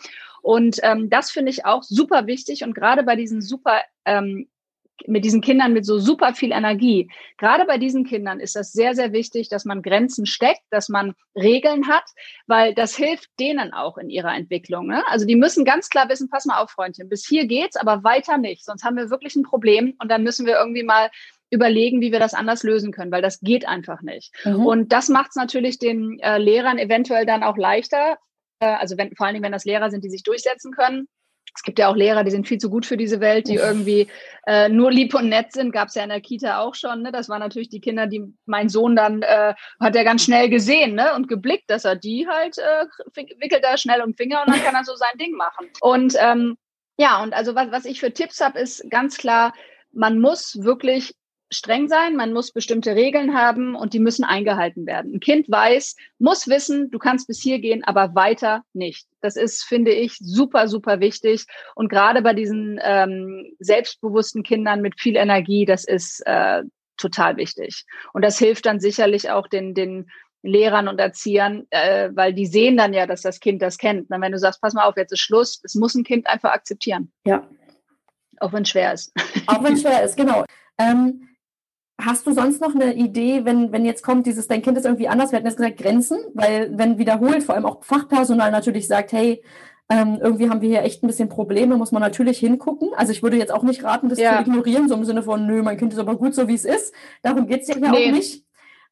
Und 0.42 0.80
ähm, 0.84 1.10
das 1.10 1.32
finde 1.32 1.52
ich 1.52 1.66
auch 1.66 1.84
super 1.84 2.26
wichtig. 2.28 2.64
Und 2.64 2.74
gerade 2.74 3.04
bei 3.04 3.16
diesen 3.16 3.42
super, 3.42 3.82
ähm, 4.06 4.48
mit 5.06 5.26
diesen 5.26 5.42
Kindern 5.42 5.74
mit 5.74 5.86
so 5.86 6.00
super 6.00 6.34
viel 6.34 6.52
Energie, 6.52 7.10
gerade 7.38 7.66
bei 7.66 7.78
diesen 7.78 8.06
Kindern 8.06 8.40
ist 8.40 8.56
das 8.56 8.72
sehr, 8.72 8.96
sehr 8.96 9.12
wichtig, 9.12 9.50
dass 9.50 9.66
man 9.66 9.82
Grenzen 9.82 10.26
steckt, 10.26 10.62
dass 10.70 10.90
man 10.90 11.14
Regeln 11.36 11.88
hat, 11.88 12.06
weil 12.48 12.74
das 12.74 12.96
hilft 12.96 13.30
denen 13.40 13.74
auch 13.74 13.98
in 13.98 14.10
ihrer 14.10 14.34
Entwicklung. 14.36 14.88
Ne? 14.88 15.04
Also 15.08 15.26
die 15.26 15.36
müssen 15.36 15.66
ganz 15.66 15.90
klar 15.90 16.10
wissen, 16.10 16.30
pass 16.30 16.46
mal 16.46 16.62
auf, 16.62 16.72
Freundchen, 16.72 17.10
bis 17.10 17.26
hier 17.26 17.48
geht's, 17.48 17.76
aber 17.76 18.04
weiter 18.04 18.38
nicht. 18.38 18.66
Sonst 18.66 18.84
haben 18.84 18.98
wir 18.98 19.10
wirklich 19.10 19.36
ein 19.36 19.44
Problem 19.44 19.96
und 20.00 20.10
dann 20.10 20.24
müssen 20.24 20.46
wir 20.46 20.58
irgendwie 20.58 20.84
mal 20.84 21.10
überlegen, 21.50 22.02
wie 22.02 22.12
wir 22.12 22.20
das 22.20 22.34
anders 22.34 22.64
lösen 22.64 22.92
können, 22.92 23.12
weil 23.12 23.22
das 23.22 23.40
geht 23.40 23.68
einfach 23.68 24.02
nicht. 24.02 24.34
Mhm. 24.44 24.66
Und 24.66 24.92
das 24.92 25.08
macht 25.10 25.30
es 25.30 25.36
natürlich 25.36 25.78
den 25.78 26.20
äh, 26.20 26.38
Lehrern 26.38 26.80
eventuell 26.80 27.26
dann 27.26 27.44
auch 27.44 27.58
leichter, 27.58 28.18
äh, 28.60 28.66
also 28.66 28.98
wenn, 28.98 29.16
vor 29.16 29.28
allen 29.28 29.36
Dingen, 29.36 29.46
wenn 29.46 29.52
das 29.52 29.66
Lehrer 29.66 29.92
sind, 29.92 30.04
die 30.04 30.10
sich 30.10 30.24
durchsetzen 30.24 30.72
können. 30.72 31.08
Es 31.56 31.62
gibt 31.62 31.80
ja 31.80 31.88
auch 31.88 31.96
Lehrer, 31.96 32.24
die 32.24 32.32
sind 32.32 32.48
viel 32.48 32.58
zu 32.58 32.70
gut 32.70 32.86
für 32.86 32.98
diese 32.98 33.20
Welt, 33.20 33.48
die 33.48 33.56
irgendwie 33.56 34.08
äh, 34.48 34.70
nur 34.70 34.92
lieb 34.92 35.14
und 35.14 35.30
nett 35.30 35.54
sind. 35.54 35.72
Gab 35.72 35.90
es 35.90 35.96
ja 35.96 36.04
in 36.04 36.10
der 36.10 36.22
Kita 36.22 36.60
auch 36.60 36.76
schon. 36.76 37.04
Ne? 37.04 37.12
Das 37.12 37.30
waren 37.30 37.40
natürlich 37.40 37.70
die 37.70 37.82
Kinder, 37.82 38.08
die 38.08 38.24
mein 38.46 38.70
Sohn 38.70 38.96
dann 38.96 39.22
äh, 39.22 39.54
hat 39.80 39.96
er 39.96 40.04
ganz 40.04 40.24
schnell 40.24 40.50
gesehen 40.50 40.96
ne? 40.96 41.14
und 41.16 41.28
geblickt, 41.28 41.70
dass 41.70 41.86
er 41.86 41.96
die 41.96 42.28
halt 42.28 42.58
äh, 42.58 42.86
wickelt 43.40 43.64
er 43.64 43.78
schnell 43.78 44.02
um 44.02 44.14
Finger 44.14 44.44
und 44.46 44.54
dann 44.54 44.64
kann 44.64 44.76
er 44.76 44.84
so 44.84 44.96
sein 44.96 45.18
Ding 45.20 45.34
machen. 45.36 45.70
Und 45.82 46.16
ähm, 46.20 46.58
ja, 46.98 47.22
und 47.22 47.34
also 47.34 47.56
was, 47.56 47.72
was 47.72 47.86
ich 47.86 48.00
für 48.00 48.14
Tipps 48.14 48.42
habe, 48.42 48.60
ist 48.60 48.90
ganz 48.90 49.18
klar, 49.18 49.54
man 49.92 50.20
muss 50.20 50.58
wirklich 50.64 51.16
streng 51.54 51.88
sein, 51.88 52.16
man 52.16 52.34
muss 52.34 52.52
bestimmte 52.52 52.96
Regeln 52.96 53.36
haben 53.36 53.76
und 53.76 53.94
die 53.94 54.00
müssen 54.00 54.24
eingehalten 54.24 54.86
werden. 54.86 55.16
Ein 55.16 55.20
Kind 55.20 55.50
weiß, 55.50 55.96
muss 56.20 56.48
wissen, 56.48 56.92
du 56.92 57.00
kannst 57.00 57.28
bis 57.28 57.42
hier 57.42 57.60
gehen, 57.60 57.84
aber 57.84 58.16
weiter 58.16 58.64
nicht. 58.74 59.08
Das 59.22 59.36
ist, 59.36 59.64
finde 59.64 59.92
ich, 59.92 60.18
super, 60.20 60.68
super 60.68 61.00
wichtig. 61.00 61.46
Und 61.76 61.90
gerade 61.90 62.22
bei 62.22 62.34
diesen 62.34 62.80
ähm, 62.84 63.54
selbstbewussten 63.60 64.44
Kindern 64.44 64.82
mit 64.82 65.00
viel 65.00 65.16
Energie, 65.16 65.66
das 65.66 65.86
ist 65.86 66.22
äh, 66.26 66.64
total 66.98 67.38
wichtig. 67.38 67.86
Und 68.14 68.24
das 68.24 68.38
hilft 68.38 68.66
dann 68.66 68.80
sicherlich 68.80 69.30
auch 69.30 69.48
den, 69.48 69.74
den 69.74 70.08
Lehrern 70.44 70.88
und 70.88 71.00
Erziehern, 71.00 71.66
äh, 71.70 72.10
weil 72.14 72.34
die 72.34 72.46
sehen 72.46 72.78
dann 72.78 72.94
ja, 72.94 73.08
dass 73.08 73.22
das 73.22 73.40
Kind 73.40 73.62
das 73.62 73.78
kennt. 73.78 74.10
Und 74.12 74.22
wenn 74.22 74.32
du 74.32 74.38
sagst, 74.38 74.62
pass 74.62 74.74
mal 74.74 74.84
auf, 74.84 74.98
jetzt 74.98 75.14
ist 75.14 75.22
Schluss, 75.22 75.62
das 75.62 75.76
muss 75.76 75.96
ein 75.96 76.04
Kind 76.04 76.28
einfach 76.28 76.52
akzeptieren. 76.52 77.12
Ja. 77.26 77.48
Auch 78.40 78.52
wenn 78.52 78.64
es 78.64 78.70
schwer 78.70 78.94
ist. 78.94 79.14
Auch 79.48 79.64
wenn 79.64 79.74
es 79.74 79.82
schwer 79.82 80.04
ist, 80.04 80.18
genau. 80.18 80.44
Ähm, 80.78 81.30
Hast 82.06 82.28
du 82.28 82.34
sonst 82.34 82.62
noch 82.62 82.76
eine 82.76 82.94
Idee, 82.96 83.46
wenn, 83.46 83.72
wenn 83.72 83.86
jetzt 83.86 84.04
kommt, 84.04 84.26
dieses, 84.26 84.48
dein 84.48 84.62
Kind 84.62 84.78
ist 84.78 84.86
irgendwie 84.86 85.08
anders, 85.08 85.32
wir 85.32 85.38
hatten 85.38 85.48
jetzt 85.48 85.58
gesagt, 85.58 85.78
Grenzen, 85.78 86.20
weil 86.34 86.78
wenn 86.78 86.98
wiederholt, 86.98 87.44
vor 87.44 87.56
allem 87.56 87.66
auch 87.66 87.84
Fachpersonal 87.84 88.52
natürlich 88.52 88.88
sagt, 88.88 89.12
hey, 89.12 89.42
ähm, 89.90 90.18
irgendwie 90.22 90.50
haben 90.50 90.62
wir 90.62 90.70
hier 90.70 90.84
echt 90.84 91.04
ein 91.04 91.08
bisschen 91.08 91.30
Probleme, 91.30 91.78
muss 91.78 91.92
man 91.92 92.02
natürlich 92.02 92.40
hingucken. 92.40 92.90
Also 92.96 93.12
ich 93.12 93.22
würde 93.22 93.38
jetzt 93.38 93.54
auch 93.54 93.64
nicht 93.64 93.84
raten, 93.84 94.10
das 94.10 94.20
ja. 94.20 94.36
zu 94.36 94.50
ignorieren, 94.50 94.88
so 94.88 94.96
im 94.96 95.06
Sinne 95.06 95.24
von, 95.24 95.46
nö, 95.46 95.62
mein 95.62 95.78
Kind 95.78 95.94
ist 95.94 96.00
aber 96.00 96.16
gut 96.16 96.34
so, 96.34 96.48
wie 96.48 96.56
es 96.56 96.66
ist. 96.66 96.94
Darum 97.22 97.48
geht 97.48 97.62
es 97.62 97.68
ja 97.68 97.76
nee. 97.78 97.88
auch 97.88 98.12
nicht. 98.12 98.46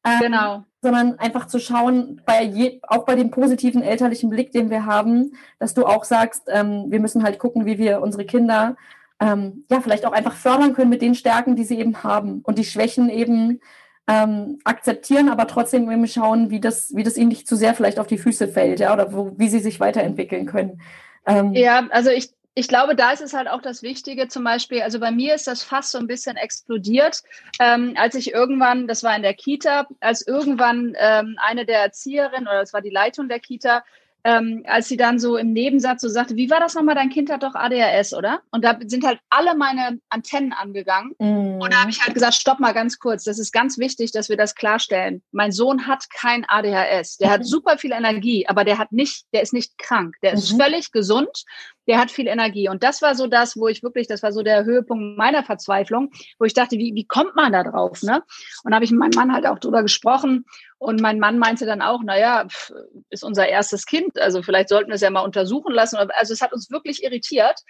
Ähm, 0.04 0.20
genau. 0.20 0.64
Sondern 0.80 1.18
einfach 1.18 1.46
zu 1.46 1.58
schauen, 1.58 2.20
bei 2.26 2.42
je, 2.42 2.80
auch 2.88 3.04
bei 3.04 3.14
dem 3.14 3.30
positiven 3.30 3.82
elterlichen 3.82 4.30
Blick, 4.30 4.52
den 4.52 4.68
wir 4.68 4.84
haben, 4.84 5.32
dass 5.58 5.74
du 5.74 5.86
auch 5.86 6.04
sagst, 6.04 6.44
ähm, 6.48 6.86
wir 6.88 7.00
müssen 7.00 7.22
halt 7.22 7.38
gucken, 7.38 7.66
wie 7.66 7.78
wir 7.78 8.02
unsere 8.02 8.24
Kinder 8.24 8.76
ähm, 9.22 9.64
ja, 9.70 9.80
vielleicht 9.80 10.04
auch 10.04 10.12
einfach 10.12 10.34
fördern 10.34 10.74
können 10.74 10.90
mit 10.90 11.00
den 11.00 11.14
Stärken, 11.14 11.54
die 11.54 11.64
sie 11.64 11.78
eben 11.78 12.02
haben 12.02 12.40
und 12.42 12.58
die 12.58 12.64
Schwächen 12.64 13.08
eben 13.08 13.60
ähm, 14.08 14.58
akzeptieren, 14.64 15.28
aber 15.28 15.46
trotzdem 15.46 15.88
eben 15.88 16.08
schauen, 16.08 16.50
wie 16.50 16.58
das, 16.58 16.92
wie 16.96 17.04
das 17.04 17.16
ihnen 17.16 17.28
nicht 17.28 17.46
zu 17.46 17.54
sehr 17.54 17.74
vielleicht 17.74 18.00
auf 18.00 18.08
die 18.08 18.18
Füße 18.18 18.48
fällt, 18.48 18.80
ja, 18.80 18.92
oder 18.92 19.12
wo, 19.12 19.32
wie 19.36 19.48
sie 19.48 19.60
sich 19.60 19.78
weiterentwickeln 19.78 20.46
können. 20.46 20.82
Ähm, 21.24 21.52
ja, 21.54 21.86
also 21.90 22.10
ich, 22.10 22.30
ich 22.54 22.66
glaube, 22.66 22.96
da 22.96 23.12
ist 23.12 23.22
es 23.22 23.32
halt 23.32 23.46
auch 23.48 23.62
das 23.62 23.84
Wichtige, 23.84 24.26
zum 24.26 24.42
Beispiel, 24.42 24.82
also 24.82 24.98
bei 24.98 25.12
mir 25.12 25.36
ist 25.36 25.46
das 25.46 25.62
fast 25.62 25.92
so 25.92 25.98
ein 25.98 26.08
bisschen 26.08 26.36
explodiert, 26.36 27.22
ähm, 27.60 27.94
als 27.96 28.16
ich 28.16 28.34
irgendwann, 28.34 28.88
das 28.88 29.04
war 29.04 29.14
in 29.14 29.22
der 29.22 29.34
Kita, 29.34 29.86
als 30.00 30.26
irgendwann 30.26 30.96
ähm, 30.98 31.36
eine 31.40 31.64
der 31.64 31.78
Erzieherinnen 31.78 32.48
oder 32.48 32.58
das 32.58 32.72
war 32.72 32.82
die 32.82 32.90
Leitung 32.90 33.28
der 33.28 33.38
Kita, 33.38 33.84
ähm, 34.24 34.62
als 34.66 34.88
sie 34.88 34.96
dann 34.96 35.18
so 35.18 35.36
im 35.36 35.52
Nebensatz 35.52 36.02
so 36.02 36.08
sagte, 36.08 36.36
wie 36.36 36.50
war 36.50 36.60
das 36.60 36.74
nochmal, 36.74 36.94
dein 36.94 37.10
Kind 37.10 37.30
hat 37.30 37.42
doch 37.42 37.54
ADHS, 37.54 38.14
oder? 38.14 38.40
Und 38.50 38.64
da 38.64 38.78
sind 38.86 39.04
halt 39.04 39.18
alle 39.30 39.56
meine 39.56 39.98
Antennen 40.08 40.52
angegangen. 40.52 41.14
Mm. 41.18 41.60
Und 41.60 41.72
da 41.72 41.80
habe 41.80 41.90
ich 41.90 42.02
halt 42.02 42.14
gesagt, 42.14 42.34
stopp 42.34 42.60
mal 42.60 42.72
ganz 42.72 42.98
kurz, 42.98 43.24
das 43.24 43.38
ist 43.38 43.52
ganz 43.52 43.78
wichtig, 43.78 44.12
dass 44.12 44.28
wir 44.28 44.36
das 44.36 44.54
klarstellen. 44.54 45.22
Mein 45.32 45.50
Sohn 45.50 45.86
hat 45.86 46.08
kein 46.10 46.44
ADHS. 46.46 47.16
Der 47.18 47.28
mhm. 47.28 47.32
hat 47.32 47.46
super 47.46 47.78
viel 47.78 47.92
Energie, 47.92 48.46
aber 48.46 48.64
der 48.64 48.78
hat 48.78 48.92
nicht, 48.92 49.26
der 49.32 49.42
ist 49.42 49.52
nicht 49.52 49.76
krank. 49.78 50.14
Der 50.22 50.34
ist 50.34 50.52
mhm. 50.52 50.60
völlig 50.60 50.92
gesund 50.92 51.44
der 51.86 51.98
hat 51.98 52.10
viel 52.10 52.26
Energie. 52.26 52.68
Und 52.68 52.82
das 52.82 53.02
war 53.02 53.14
so 53.14 53.26
das, 53.26 53.56
wo 53.56 53.68
ich 53.68 53.82
wirklich, 53.82 54.06
das 54.06 54.22
war 54.22 54.32
so 54.32 54.42
der 54.42 54.64
Höhepunkt 54.64 55.16
meiner 55.18 55.42
Verzweiflung, 55.42 56.10
wo 56.38 56.44
ich 56.44 56.54
dachte, 56.54 56.78
wie, 56.78 56.94
wie 56.94 57.06
kommt 57.06 57.34
man 57.34 57.52
da 57.52 57.62
drauf? 57.64 58.02
Ne? 58.02 58.22
Und 58.64 58.74
habe 58.74 58.84
ich 58.84 58.90
mit 58.90 59.00
meinem 59.00 59.14
Mann 59.14 59.32
halt 59.32 59.46
auch 59.46 59.58
drüber 59.58 59.82
gesprochen. 59.82 60.44
Und 60.78 61.00
mein 61.00 61.18
Mann 61.20 61.38
meinte 61.38 61.64
dann 61.64 61.82
auch, 61.82 62.02
naja, 62.02 62.46
ist 63.10 63.22
unser 63.22 63.48
erstes 63.48 63.86
Kind, 63.86 64.18
also 64.18 64.42
vielleicht 64.42 64.68
sollten 64.68 64.90
wir 64.90 64.96
es 64.96 65.00
ja 65.00 65.10
mal 65.10 65.20
untersuchen 65.20 65.72
lassen. 65.72 65.96
Also 65.96 66.32
es 66.32 66.40
hat 66.40 66.52
uns 66.52 66.70
wirklich 66.70 67.04
irritiert. 67.04 67.60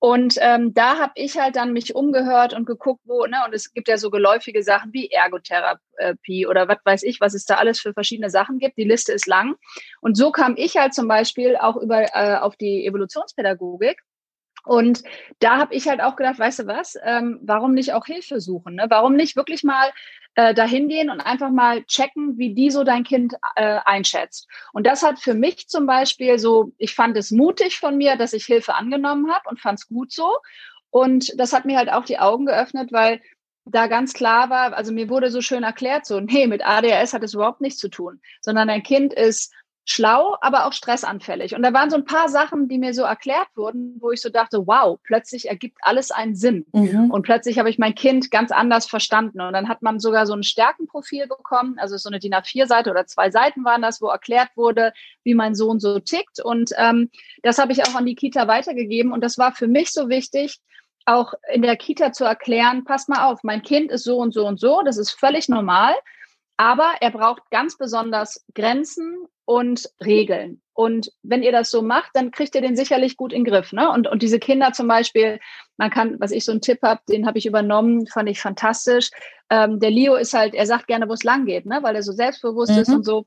Und 0.00 0.36
ähm, 0.40 0.74
da 0.74 0.98
habe 0.98 1.12
ich 1.16 1.38
halt 1.38 1.56
dann 1.56 1.72
mich 1.72 1.94
umgehört 1.94 2.54
und 2.54 2.66
geguckt, 2.66 3.00
wo, 3.04 3.26
ne, 3.26 3.38
und 3.46 3.52
es 3.52 3.72
gibt 3.72 3.88
ja 3.88 3.98
so 3.98 4.10
geläufige 4.10 4.62
Sachen 4.62 4.92
wie 4.92 5.10
Ergotherapie 5.10 6.46
oder 6.46 6.68
was 6.68 6.78
weiß 6.84 7.02
ich, 7.02 7.20
was 7.20 7.34
es 7.34 7.46
da 7.46 7.56
alles 7.56 7.80
für 7.80 7.92
verschiedene 7.92 8.30
Sachen 8.30 8.58
gibt. 8.58 8.76
Die 8.76 8.84
Liste 8.84 9.12
ist 9.12 9.26
lang. 9.26 9.56
Und 10.00 10.16
so 10.16 10.30
kam 10.30 10.54
ich 10.56 10.76
halt 10.76 10.94
zum 10.94 11.08
Beispiel 11.08 11.56
auch 11.56 11.76
über 11.76 12.14
äh, 12.14 12.36
auf 12.36 12.56
die 12.56 12.86
Evolutionspädagogik 12.86 14.00
und 14.64 15.02
da 15.38 15.56
habe 15.56 15.74
ich 15.74 15.88
halt 15.88 16.02
auch 16.02 16.14
gedacht, 16.14 16.38
weißt 16.38 16.58
du 16.58 16.66
was, 16.66 16.98
ähm, 17.02 17.40
warum 17.42 17.72
nicht 17.72 17.94
auch 17.94 18.04
Hilfe 18.04 18.38
suchen? 18.38 18.74
Ne? 18.74 18.84
Warum 18.90 19.14
nicht 19.14 19.34
wirklich 19.34 19.64
mal 19.64 19.90
äh, 20.38 20.54
dahin 20.54 20.88
gehen 20.88 21.10
und 21.10 21.20
einfach 21.20 21.50
mal 21.50 21.82
checken, 21.82 22.38
wie 22.38 22.54
die 22.54 22.70
so 22.70 22.84
dein 22.84 23.02
Kind 23.02 23.34
äh, 23.56 23.80
einschätzt? 23.84 24.46
Und 24.72 24.86
das 24.86 25.02
hat 25.02 25.18
für 25.18 25.34
mich 25.34 25.66
zum 25.66 25.84
Beispiel 25.84 26.38
so, 26.38 26.70
ich 26.78 26.94
fand 26.94 27.16
es 27.16 27.32
mutig 27.32 27.80
von 27.80 27.96
mir, 27.96 28.14
dass 28.14 28.32
ich 28.32 28.44
Hilfe 28.44 28.76
angenommen 28.76 29.32
habe 29.32 29.48
und 29.48 29.60
fand 29.60 29.80
es 29.80 29.88
gut 29.88 30.12
so. 30.12 30.36
Und 30.90 31.32
das 31.40 31.52
hat 31.52 31.64
mir 31.64 31.76
halt 31.76 31.90
auch 31.90 32.04
die 32.04 32.20
Augen 32.20 32.46
geöffnet, 32.46 32.92
weil 32.92 33.20
da 33.64 33.88
ganz 33.88 34.12
klar 34.14 34.48
war, 34.48 34.74
also 34.74 34.92
mir 34.92 35.08
wurde 35.08 35.32
so 35.32 35.40
schön 35.40 35.64
erklärt, 35.64 36.06
so, 36.06 36.20
nee, 36.20 36.46
mit 36.46 36.64
ADHS 36.64 37.14
hat 37.14 37.24
es 37.24 37.34
überhaupt 37.34 37.60
nichts 37.60 37.80
zu 37.80 37.88
tun, 37.88 38.20
sondern 38.40 38.68
dein 38.68 38.84
Kind 38.84 39.12
ist 39.12 39.52
schlau, 39.90 40.36
aber 40.42 40.66
auch 40.66 40.74
stressanfällig. 40.74 41.54
Und 41.54 41.62
da 41.62 41.72
waren 41.72 41.88
so 41.88 41.96
ein 41.96 42.04
paar 42.04 42.28
Sachen, 42.28 42.68
die 42.68 42.76
mir 42.76 42.92
so 42.92 43.04
erklärt 43.04 43.48
wurden, 43.54 43.96
wo 44.00 44.10
ich 44.10 44.20
so 44.20 44.28
dachte, 44.28 44.66
wow, 44.66 44.98
plötzlich 45.02 45.48
ergibt 45.48 45.78
alles 45.80 46.10
einen 46.10 46.36
Sinn. 46.36 46.66
Mhm. 46.72 47.10
Und 47.10 47.22
plötzlich 47.22 47.58
habe 47.58 47.70
ich 47.70 47.78
mein 47.78 47.94
Kind 47.94 48.30
ganz 48.30 48.52
anders 48.52 48.86
verstanden. 48.86 49.40
Und 49.40 49.54
dann 49.54 49.66
hat 49.66 49.80
man 49.80 49.98
sogar 49.98 50.26
so 50.26 50.34
ein 50.34 50.42
Stärkenprofil 50.42 51.26
bekommen, 51.26 51.78
also 51.78 51.96
so 51.96 52.10
eine 52.10 52.18
DIN 52.18 52.34
A4-Seite 52.34 52.90
oder 52.90 53.06
zwei 53.06 53.30
Seiten 53.30 53.64
waren 53.64 53.80
das, 53.80 54.02
wo 54.02 54.08
erklärt 54.08 54.50
wurde, 54.56 54.92
wie 55.24 55.34
mein 55.34 55.54
Sohn 55.54 55.80
so 55.80 55.98
tickt. 56.00 56.38
Und 56.38 56.72
ähm, 56.76 57.10
das 57.42 57.56
habe 57.56 57.72
ich 57.72 57.82
auch 57.84 57.94
an 57.94 58.04
die 58.04 58.14
Kita 58.14 58.46
weitergegeben. 58.46 59.10
Und 59.10 59.22
das 59.24 59.38
war 59.38 59.52
für 59.52 59.68
mich 59.68 59.92
so 59.92 60.10
wichtig, 60.10 60.58
auch 61.06 61.32
in 61.50 61.62
der 61.62 61.76
Kita 61.76 62.12
zu 62.12 62.24
erklären, 62.24 62.84
passt 62.84 63.08
mal 63.08 63.24
auf, 63.24 63.42
mein 63.42 63.62
Kind 63.62 63.90
ist 63.90 64.04
so 64.04 64.18
und 64.18 64.34
so 64.34 64.46
und 64.46 64.60
so, 64.60 64.82
das 64.84 64.98
ist 64.98 65.12
völlig 65.12 65.48
normal. 65.48 65.94
Aber 66.58 66.92
er 67.00 67.10
braucht 67.10 67.50
ganz 67.50 67.78
besonders 67.78 68.44
Grenzen 68.54 69.26
und 69.48 69.88
Regeln. 70.04 70.60
Und 70.74 71.10
wenn 71.22 71.42
ihr 71.42 71.52
das 71.52 71.70
so 71.70 71.80
macht, 71.80 72.10
dann 72.12 72.32
kriegt 72.32 72.54
ihr 72.54 72.60
den 72.60 72.76
sicherlich 72.76 73.16
gut 73.16 73.32
in 73.32 73.44
den 73.44 73.50
Griff. 73.50 73.72
Ne? 73.72 73.90
Und, 73.90 74.06
und 74.06 74.20
diese 74.20 74.38
Kinder 74.38 74.74
zum 74.74 74.86
Beispiel, 74.86 75.40
man 75.78 75.88
kann, 75.88 76.20
was 76.20 76.32
ich 76.32 76.44
so 76.44 76.52
einen 76.52 76.60
Tipp 76.60 76.80
habe, 76.82 77.00
den 77.08 77.26
habe 77.26 77.38
ich 77.38 77.46
übernommen, 77.46 78.06
fand 78.06 78.28
ich 78.28 78.42
fantastisch. 78.42 79.10
Ähm, 79.48 79.80
der 79.80 79.90
Leo 79.90 80.16
ist 80.16 80.34
halt, 80.34 80.54
er 80.54 80.66
sagt 80.66 80.86
gerne, 80.86 81.08
wo 81.08 81.14
es 81.14 81.24
lang 81.24 81.46
geht, 81.46 81.64
ne? 81.64 81.78
weil 81.80 81.96
er 81.96 82.02
so 82.02 82.12
selbstbewusst 82.12 82.72
mhm. 82.72 82.78
ist 82.78 82.88
und 82.90 83.06
so. 83.06 83.24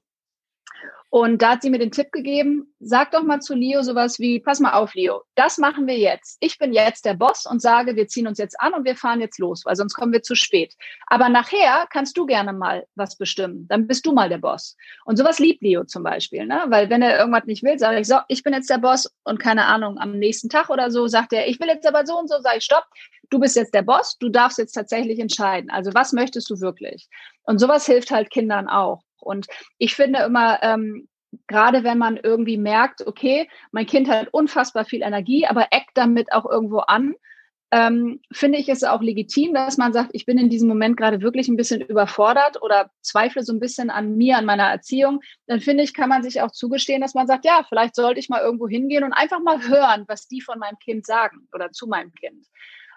Und 1.14 1.42
da 1.42 1.52
hat 1.52 1.62
sie 1.62 1.70
mir 1.70 1.78
den 1.78 1.92
Tipp 1.92 2.14
gegeben, 2.14 2.74
sag 2.80 3.12
doch 3.12 3.24
mal 3.24 3.42
zu 3.42 3.54
Leo 3.54 3.84
sowas 3.84 4.18
wie, 4.18 4.40
pass 4.40 4.62
mal 4.62 4.72
auf, 4.72 4.94
Leo, 4.94 5.24
das 5.36 5.58
machen 5.58 5.86
wir 5.86 5.98
jetzt. 5.98 6.38
Ich 6.40 6.58
bin 6.58 6.72
jetzt 6.72 7.04
der 7.04 7.16
Boss 7.16 7.46
und 7.46 7.62
sage, 7.62 7.98
wir 7.98 8.08
ziehen 8.08 8.28
uns 8.28 8.38
jetzt 8.38 8.58
an 8.62 8.74
und 8.74 8.86
wir 8.86 8.96
fahren 8.96 9.20
jetzt 9.20 9.38
los, 9.38 9.66
weil 9.66 9.76
sonst 9.76 9.94
kommen 9.94 10.14
wir 10.14 10.24
zu 10.24 10.36
spät. 10.36 10.74
Aber 11.08 11.28
nachher 11.28 11.86
kannst 11.92 12.18
du 12.18 12.26
gerne 12.26 12.54
mal 12.54 12.86
was 12.96 13.18
bestimmen. 13.18 13.68
Dann 13.68 13.88
bist 13.88 14.06
du 14.06 14.14
mal 14.14 14.30
der 14.30 14.38
Boss. 14.38 14.78
Und 15.04 15.18
sowas 15.18 15.38
liebt 15.38 15.62
Leo 15.62 15.84
zum 15.84 16.04
Beispiel, 16.04 16.46
ne? 16.46 16.64
Weil 16.70 16.90
wenn 16.90 17.02
er 17.02 17.20
irgendwas 17.20 17.44
nicht 17.44 17.62
will, 17.62 17.78
sage 17.78 18.00
ich, 18.00 18.08
so, 18.08 18.16
ich 18.30 18.42
bin 18.42 18.54
jetzt 18.54 18.70
der 18.70 18.78
Boss 18.78 19.12
und 19.26 19.38
keine 19.38 19.66
Ahnung, 19.66 19.98
am 19.98 20.18
nächsten 20.18 20.48
Tag 20.48 20.70
oder 20.70 20.92
so 20.92 21.08
sagt 21.08 21.34
er, 21.34 21.46
ich 21.46 21.60
will 21.60 21.68
jetzt 21.68 21.86
aber 21.86 22.06
so 22.06 22.18
und 22.18 22.30
so, 22.30 22.40
sage 22.40 22.60
ich, 22.60 22.64
stopp, 22.64 22.86
du 23.30 23.38
bist 23.38 23.58
jetzt 23.58 23.74
der 23.74 23.82
Boss, 23.82 24.18
du 24.18 24.30
darfst 24.30 24.60
jetzt 24.60 24.74
tatsächlich 24.74 25.20
entscheiden. 25.20 25.72
Also 25.72 25.94
was 25.94 26.14
möchtest 26.14 26.50
du 26.50 26.62
wirklich? 26.62 27.10
Und 27.44 27.60
sowas 27.60 27.86
hilft 27.86 28.12
halt 28.12 28.30
Kindern 28.30 28.70
auch. 28.70 29.04
Und 29.22 29.48
ich 29.78 29.96
finde 29.96 30.20
immer, 30.24 30.62
ähm, 30.64 31.08
gerade 31.48 31.84
wenn 31.84 31.98
man 31.98 32.18
irgendwie 32.18 32.58
merkt, 32.58 33.06
okay, 33.08 33.50
mein 33.72 33.86
Kind 33.86 34.10
hat 34.10 34.30
unfassbar 34.32 34.86
viel 34.86 35.02
Energie, 35.02 35.46
aber 35.46 35.68
eckt 35.72 35.92
damit 35.96 36.32
auch 36.34 36.46
irgendwo 36.46 36.80
an, 36.80 37.16
ähm, 37.74 38.20
finde 38.34 38.60
ich 38.60 38.68
es 38.68 38.84
auch 38.84 39.02
legitim, 39.02 39.54
dass 39.54 39.78
man 39.78 39.94
sagt, 39.94 40.10
ich 40.12 40.26
bin 40.26 40.38
in 40.38 40.50
diesem 40.50 40.68
Moment 40.68 40.98
gerade 40.98 41.22
wirklich 41.22 41.48
ein 41.48 41.56
bisschen 41.56 41.80
überfordert 41.80 42.62
oder 42.62 42.92
zweifle 43.02 43.44
so 43.44 43.54
ein 43.54 43.62
bisschen 43.62 43.90
an 43.90 44.18
mir, 44.18 44.38
an 44.38 44.46
meiner 44.46 44.70
Erziehung, 44.70 45.22
dann 45.48 45.62
finde 45.62 45.84
ich, 45.84 45.94
kann 45.94 46.10
man 46.10 46.22
sich 46.22 46.42
auch 46.42 46.52
zugestehen, 46.52 47.02
dass 47.02 47.14
man 47.14 47.28
sagt, 47.28 47.46
ja, 47.46 47.66
vielleicht 47.68 47.96
sollte 47.96 48.20
ich 48.20 48.28
mal 48.28 48.42
irgendwo 48.42 48.68
hingehen 48.68 49.06
und 49.06 49.14
einfach 49.14 49.40
mal 49.40 49.66
hören, 49.66 50.04
was 50.08 50.28
die 50.28 50.42
von 50.42 50.60
meinem 50.60 50.78
Kind 50.80 51.06
sagen 51.06 51.48
oder 51.54 51.72
zu 51.72 51.88
meinem 51.88 52.14
Kind. 52.14 52.46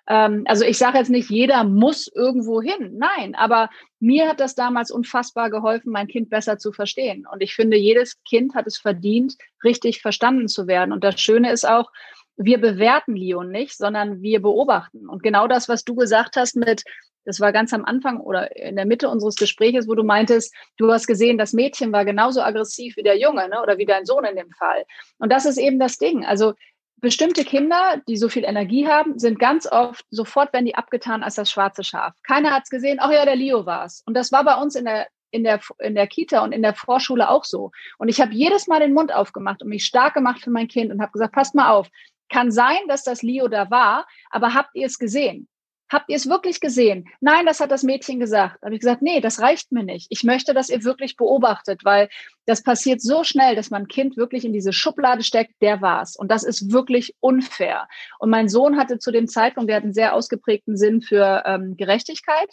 Ähm, 0.07 0.45
also 0.47 0.65
ich 0.65 0.79
sage 0.79 0.99
jetzt 0.99 1.11
nicht, 1.11 1.31
jeder 1.31 1.65
muss 1.65 2.09
irgendwo 2.09 2.61
hin. 2.61 2.97
Nein, 2.99 3.35
aber 3.35 3.71
mir 4.01 4.29
hat 4.29 4.41
das 4.41 4.55
damals 4.55 4.91
unfassbar 4.91 5.51
geholfen, 5.51 5.93
mein 5.93 6.09
Kind 6.09 6.31
besser 6.31 6.59
zu 6.59 6.73
verstehen. 6.73 7.27
Und 7.31 7.43
ich 7.43 7.55
finde, 7.55 7.77
jedes 7.77 8.23
Kind 8.25 8.55
hat 8.55 8.67
es 8.67 8.79
verdient, 8.79 9.35
richtig 9.63 10.03
verstanden 10.03 10.49
zu 10.49 10.67
werden. 10.67 10.93
Und 10.93 11.05
das 11.05 11.21
Schöne 11.21 11.53
ist 11.53 11.67
auch, 11.67 11.91
wir 12.37 12.59
bewerten 12.61 13.15
Leon 13.15 13.51
nicht, 13.51 13.77
sondern 13.77 14.21
wir 14.21 14.43
beobachten. 14.43 15.09
Und 15.09 15.23
genau 15.23 15.47
das, 15.47 15.69
was 15.69 15.85
du 15.85 15.95
gesagt 15.95 16.37
hast 16.37 16.57
mit, 16.57 16.83
das 17.25 17.41
war 17.41 17.53
ganz 17.53 17.73
am 17.73 17.85
Anfang 17.85 18.21
oder 18.21 18.55
in 18.57 18.77
der 18.77 18.85
Mitte 18.85 19.09
unseres 19.09 19.37
Gespräches, 19.37 19.89
wo 19.89 19.95
du 19.95 20.03
meintest, 20.03 20.55
du 20.77 20.93
hast 20.93 21.07
gesehen, 21.07 21.39
das 21.39 21.53
Mädchen 21.53 21.93
war 21.93 22.05
genauso 22.05 22.43
aggressiv 22.43 22.97
wie 22.97 23.03
der 23.03 23.19
Junge, 23.19 23.49
ne? 23.49 23.63
oder 23.63 23.79
wie 23.79 23.87
dein 23.87 24.05
Sohn 24.05 24.25
in 24.25 24.37
dem 24.37 24.51
Fall. 24.51 24.85
Und 25.19 25.33
das 25.33 25.47
ist 25.47 25.57
eben 25.57 25.79
das 25.79 25.97
Ding. 25.97 26.25
Also 26.27 26.53
bestimmte 26.97 27.45
Kinder, 27.45 28.01
die 28.09 28.17
so 28.17 28.29
viel 28.29 28.45
Energie 28.45 28.89
haben, 28.89 29.19
sind 29.19 29.39
ganz 29.39 29.67
oft, 29.71 30.05
sofort 30.11 30.53
werden 30.53 30.67
die 30.67 30.75
abgetan 30.75 31.23
als 31.23 31.35
das 31.35 31.51
schwarze 31.51 31.85
Schaf. 31.85 32.15
Keiner 32.23 32.51
hat 32.51 32.65
es 32.65 32.71
gesehen, 32.71 32.99
ach 33.01 33.11
ja, 33.11 33.25
der 33.25 33.37
Leo 33.37 33.67
war 33.67 33.85
es. 33.85 34.03
Und 34.07 34.15
das 34.15 34.33
war 34.33 34.45
bei 34.45 34.55
uns 34.55 34.75
in 34.75 34.85
der, 34.85 35.09
in, 35.31 35.45
der, 35.45 35.61
in 35.81 35.95
der 35.95 36.07
Kita 36.07 36.43
und 36.43 36.53
in 36.53 36.63
der 36.63 36.75
Vorschule 36.75 37.29
auch 37.29 37.45
so. 37.45 37.73
Und 37.99 38.09
ich 38.09 38.21
habe 38.21 38.33
jedes 38.33 38.67
Mal 38.67 38.81
den 38.81 38.95
Mund 38.95 39.13
aufgemacht 39.13 39.63
und 39.63 39.69
mich 39.69 39.85
stark 39.85 40.15
gemacht 40.15 40.41
für 40.43 40.51
mein 40.51 40.69
Kind 40.69 40.93
und 40.93 41.03
habe 41.03 41.13
gesagt, 41.13 41.35
passt 41.35 41.55
mal 41.55 41.71
auf, 41.71 41.89
kann 42.31 42.51
sein, 42.51 42.79
dass 42.89 43.05
das 43.05 43.23
Leo 43.23 43.49
da 43.49 43.71
war, 43.71 44.07
aber 44.31 44.55
habt 44.55 44.71
ihr 44.75 44.87
es 44.87 44.99
gesehen? 44.99 45.49
Habt 45.95 46.11
ihr 46.11 46.17
es 46.17 46.29
wirklich 46.29 46.59
gesehen? 46.59 47.09
Nein, 47.21 47.47
das 47.47 47.61
hat 47.61 47.71
das 47.71 47.85
Mädchen 47.85 48.19
gesagt. 48.19 48.57
Da 48.61 48.67
habe 48.67 48.75
ich 48.75 48.81
gesagt, 48.81 49.01
nee, 49.01 49.21
das 49.21 49.41
reicht 49.41 49.71
mir 49.71 49.85
nicht. 49.85 50.09
Ich 50.11 50.25
möchte, 50.25 50.53
dass 50.53 50.69
ihr 50.69 50.83
wirklich 50.83 51.17
beobachtet, 51.17 51.85
weil 51.85 52.09
das 52.47 52.65
passiert 52.65 53.01
so 53.01 53.23
schnell, 53.23 53.55
dass 53.55 53.71
man 53.71 53.83
ein 53.83 53.87
Kind 53.87 54.17
wirklich 54.17 54.45
in 54.45 54.53
diese 54.53 54.73
Schublade 54.73 55.23
steckt, 55.23 55.55
der 55.63 55.83
war's. 55.83 56.17
Und 56.17 56.33
das 56.33 56.43
ist 56.43 56.73
wirklich 56.73 57.15
unfair. 57.21 57.87
Und 58.19 58.29
mein 58.29 58.49
Sohn 58.49 58.77
hatte 58.77 58.99
zu 58.99 59.13
dem 59.13 59.29
Zeitpunkt, 59.29 59.71
der 59.71 59.77
hat 59.77 59.85
einen 59.85 59.95
sehr 59.95 60.15
ausgeprägten 60.15 60.77
Sinn 60.77 61.01
für 61.01 61.45
ähm, 61.47 61.77
Gerechtigkeit. 61.77 62.49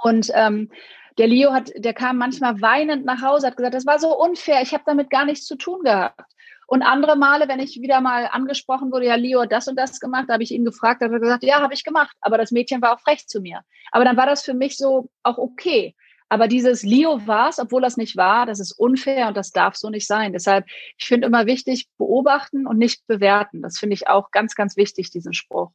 Und 0.00 0.30
ähm, 0.32 0.70
der 1.18 1.26
Leo 1.26 1.52
hat, 1.52 1.72
der 1.74 1.94
kam 1.94 2.16
manchmal 2.16 2.60
weinend 2.60 3.04
nach 3.04 3.22
Hause, 3.22 3.48
hat 3.48 3.56
gesagt, 3.56 3.74
das 3.74 3.86
war 3.86 3.98
so 3.98 4.16
unfair, 4.16 4.62
ich 4.62 4.72
habe 4.72 4.84
damit 4.86 5.10
gar 5.10 5.24
nichts 5.24 5.46
zu 5.46 5.56
tun 5.56 5.82
gehabt. 5.82 6.32
Und 6.72 6.80
andere 6.80 7.16
Male, 7.16 7.48
wenn 7.48 7.60
ich 7.60 7.82
wieder 7.82 8.00
mal 8.00 8.30
angesprochen 8.32 8.92
wurde, 8.92 9.04
ja, 9.04 9.14
Leo 9.14 9.42
hat 9.42 9.52
das 9.52 9.68
und 9.68 9.76
das 9.76 10.00
gemacht, 10.00 10.30
habe 10.30 10.42
ich 10.42 10.52
ihn 10.52 10.64
gefragt, 10.64 11.02
hat 11.02 11.12
er 11.12 11.20
gesagt, 11.20 11.44
ja, 11.44 11.60
habe 11.60 11.74
ich 11.74 11.84
gemacht. 11.84 12.16
Aber 12.22 12.38
das 12.38 12.50
Mädchen 12.50 12.80
war 12.80 12.94
auch 12.94 13.00
frech 13.00 13.26
zu 13.26 13.42
mir. 13.42 13.60
Aber 13.90 14.06
dann 14.06 14.16
war 14.16 14.24
das 14.24 14.42
für 14.42 14.54
mich 14.54 14.78
so 14.78 15.10
auch 15.22 15.36
okay. 15.36 15.94
Aber 16.30 16.48
dieses 16.48 16.82
Leo 16.82 17.26
war 17.26 17.50
es, 17.50 17.58
obwohl 17.58 17.82
das 17.82 17.98
nicht 17.98 18.16
war, 18.16 18.46
das 18.46 18.58
ist 18.58 18.72
unfair 18.72 19.28
und 19.28 19.36
das 19.36 19.50
darf 19.50 19.76
so 19.76 19.90
nicht 19.90 20.06
sein. 20.06 20.32
Deshalb, 20.32 20.64
ich 20.96 21.04
finde 21.04 21.26
immer 21.26 21.44
wichtig, 21.44 21.88
beobachten 21.98 22.66
und 22.66 22.78
nicht 22.78 23.06
bewerten. 23.06 23.60
Das 23.60 23.76
finde 23.76 23.92
ich 23.92 24.08
auch 24.08 24.30
ganz, 24.30 24.54
ganz 24.54 24.74
wichtig, 24.78 25.10
diesen 25.10 25.34
Spruch. 25.34 25.72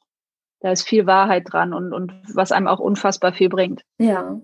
Da 0.61 0.71
ist 0.71 0.81
viel 0.81 1.05
Wahrheit 1.05 1.43
dran 1.45 1.75
und, 1.75 1.93
und 1.93 2.11
was 2.33 2.51
einem 2.51 2.65
auch 2.65 2.79
unfassbar 2.79 3.33
viel 3.33 3.49
bringt. 3.49 3.83
Ja, 3.99 4.41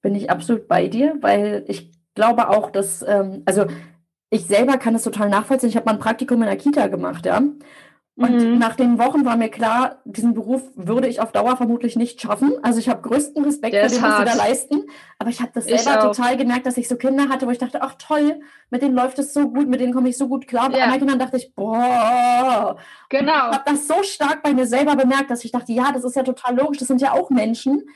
bin 0.00 0.14
ich 0.14 0.30
absolut 0.30 0.66
bei 0.66 0.88
dir, 0.88 1.18
weil 1.20 1.62
ich 1.68 1.92
glaube 2.14 2.48
auch, 2.48 2.70
dass, 2.70 3.02
ähm, 3.02 3.42
also 3.44 3.66
ich 4.30 4.46
selber 4.46 4.78
kann 4.78 4.94
es 4.94 5.02
total 5.02 5.28
nachvollziehen. 5.28 5.68
Ich 5.68 5.76
habe 5.76 5.86
mal 5.86 5.92
ein 5.92 5.98
Praktikum 5.98 6.40
in 6.40 6.48
der 6.48 6.56
Kita 6.56 6.86
gemacht, 6.86 7.26
ja. 7.26 7.42
Und 8.16 8.36
mhm. 8.36 8.58
nach 8.58 8.76
den 8.76 8.98
Wochen 8.98 9.24
war 9.24 9.36
mir 9.36 9.48
klar, 9.48 10.02
diesen 10.04 10.34
Beruf 10.34 10.62
würde 10.74 11.08
ich 11.08 11.22
auf 11.22 11.32
Dauer 11.32 11.56
vermutlich 11.56 11.96
nicht 11.96 12.20
schaffen. 12.20 12.52
Also 12.62 12.78
ich 12.78 12.90
habe 12.90 13.00
größten 13.00 13.42
Respekt 13.42 13.72
Der 13.72 13.88
für 13.88 13.94
den, 13.94 14.02
was 14.02 14.18
sie 14.18 14.24
da 14.26 14.34
leisten. 14.34 14.82
Aber 15.18 15.30
ich 15.30 15.40
habe 15.40 15.52
das 15.54 15.64
selber 15.64 16.00
total 16.00 16.36
gemerkt, 16.36 16.66
dass 16.66 16.76
ich 16.76 16.86
so 16.86 16.96
Kinder 16.96 17.30
hatte, 17.30 17.46
wo 17.46 17.50
ich 17.50 17.56
dachte, 17.56 17.80
ach 17.80 17.94
toll, 17.94 18.40
mit 18.68 18.82
denen 18.82 18.94
läuft 18.94 19.18
es 19.18 19.32
so 19.32 19.48
gut, 19.48 19.68
mit 19.68 19.80
denen 19.80 19.94
komme 19.94 20.10
ich 20.10 20.18
so 20.18 20.28
gut 20.28 20.46
klar. 20.46 20.68
Bei 20.68 20.76
ja. 20.78 20.84
anderen 20.84 21.00
Kindern 21.00 21.18
dachte 21.18 21.38
ich, 21.38 21.54
boah. 21.54 22.76
Genau. 23.08 23.50
Ich 23.50 23.56
habe 23.56 23.64
das 23.64 23.88
so 23.88 24.02
stark 24.02 24.42
bei 24.42 24.52
mir 24.52 24.66
selber 24.66 24.96
bemerkt, 24.96 25.30
dass 25.30 25.42
ich 25.42 25.52
dachte, 25.52 25.72
ja, 25.72 25.90
das 25.90 26.04
ist 26.04 26.14
ja 26.14 26.22
total 26.22 26.56
logisch, 26.56 26.76
das 26.76 26.88
sind 26.88 27.00
ja 27.00 27.12
auch 27.12 27.30
Menschen. 27.30 27.88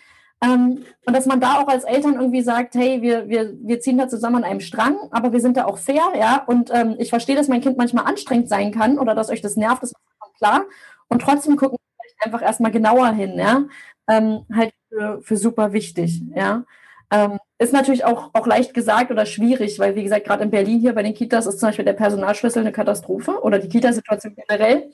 Ähm, 0.44 0.84
und 1.06 1.16
dass 1.16 1.26
man 1.26 1.40
da 1.40 1.60
auch 1.60 1.68
als 1.68 1.84
Eltern 1.84 2.14
irgendwie 2.14 2.42
sagt, 2.42 2.74
hey, 2.74 3.00
wir, 3.02 3.28
wir, 3.28 3.54
wir 3.60 3.80
ziehen 3.80 3.98
da 3.98 4.08
zusammen 4.08 4.36
an 4.36 4.44
einem 4.44 4.60
Strang, 4.60 4.96
aber 5.10 5.32
wir 5.32 5.40
sind 5.40 5.56
da 5.56 5.64
auch 5.64 5.78
fair, 5.78 6.02
ja. 6.18 6.44
Und 6.46 6.70
ähm, 6.72 6.96
ich 6.98 7.10
verstehe, 7.10 7.36
dass 7.36 7.48
mein 7.48 7.60
Kind 7.60 7.78
manchmal 7.78 8.04
anstrengend 8.06 8.48
sein 8.48 8.72
kann 8.72 8.98
oder 8.98 9.14
dass 9.14 9.30
euch 9.30 9.40
das 9.40 9.56
nervt, 9.56 9.82
das 9.82 9.90
ist 9.92 9.98
klar. 10.38 10.64
Und 11.08 11.22
trotzdem 11.22 11.56
gucken 11.56 11.78
wir 11.78 12.04
vielleicht 12.04 12.24
einfach 12.26 12.42
erstmal 12.42 12.72
genauer 12.72 13.12
hin, 13.12 13.38
ja. 13.38 13.64
Ähm, 14.08 14.44
halt 14.52 14.74
für, 14.88 15.22
für 15.22 15.36
super 15.36 15.72
wichtig, 15.72 16.22
ja. 16.34 16.64
Ähm, 17.10 17.38
ist 17.58 17.72
natürlich 17.72 18.04
auch, 18.04 18.30
auch 18.32 18.46
leicht 18.46 18.74
gesagt 18.74 19.10
oder 19.10 19.26
schwierig, 19.26 19.78
weil, 19.78 19.94
wie 19.94 20.02
gesagt, 20.02 20.26
gerade 20.26 20.42
in 20.42 20.50
Berlin 20.50 20.80
hier 20.80 20.94
bei 20.94 21.02
den 21.02 21.14
Kitas 21.14 21.46
ist 21.46 21.60
zum 21.60 21.68
Beispiel 21.68 21.84
der 21.84 21.92
Personalschlüssel 21.92 22.60
eine 22.60 22.72
Katastrophe 22.72 23.40
oder 23.42 23.58
die 23.58 23.68
Kitasituation 23.68 24.34
generell. 24.34 24.90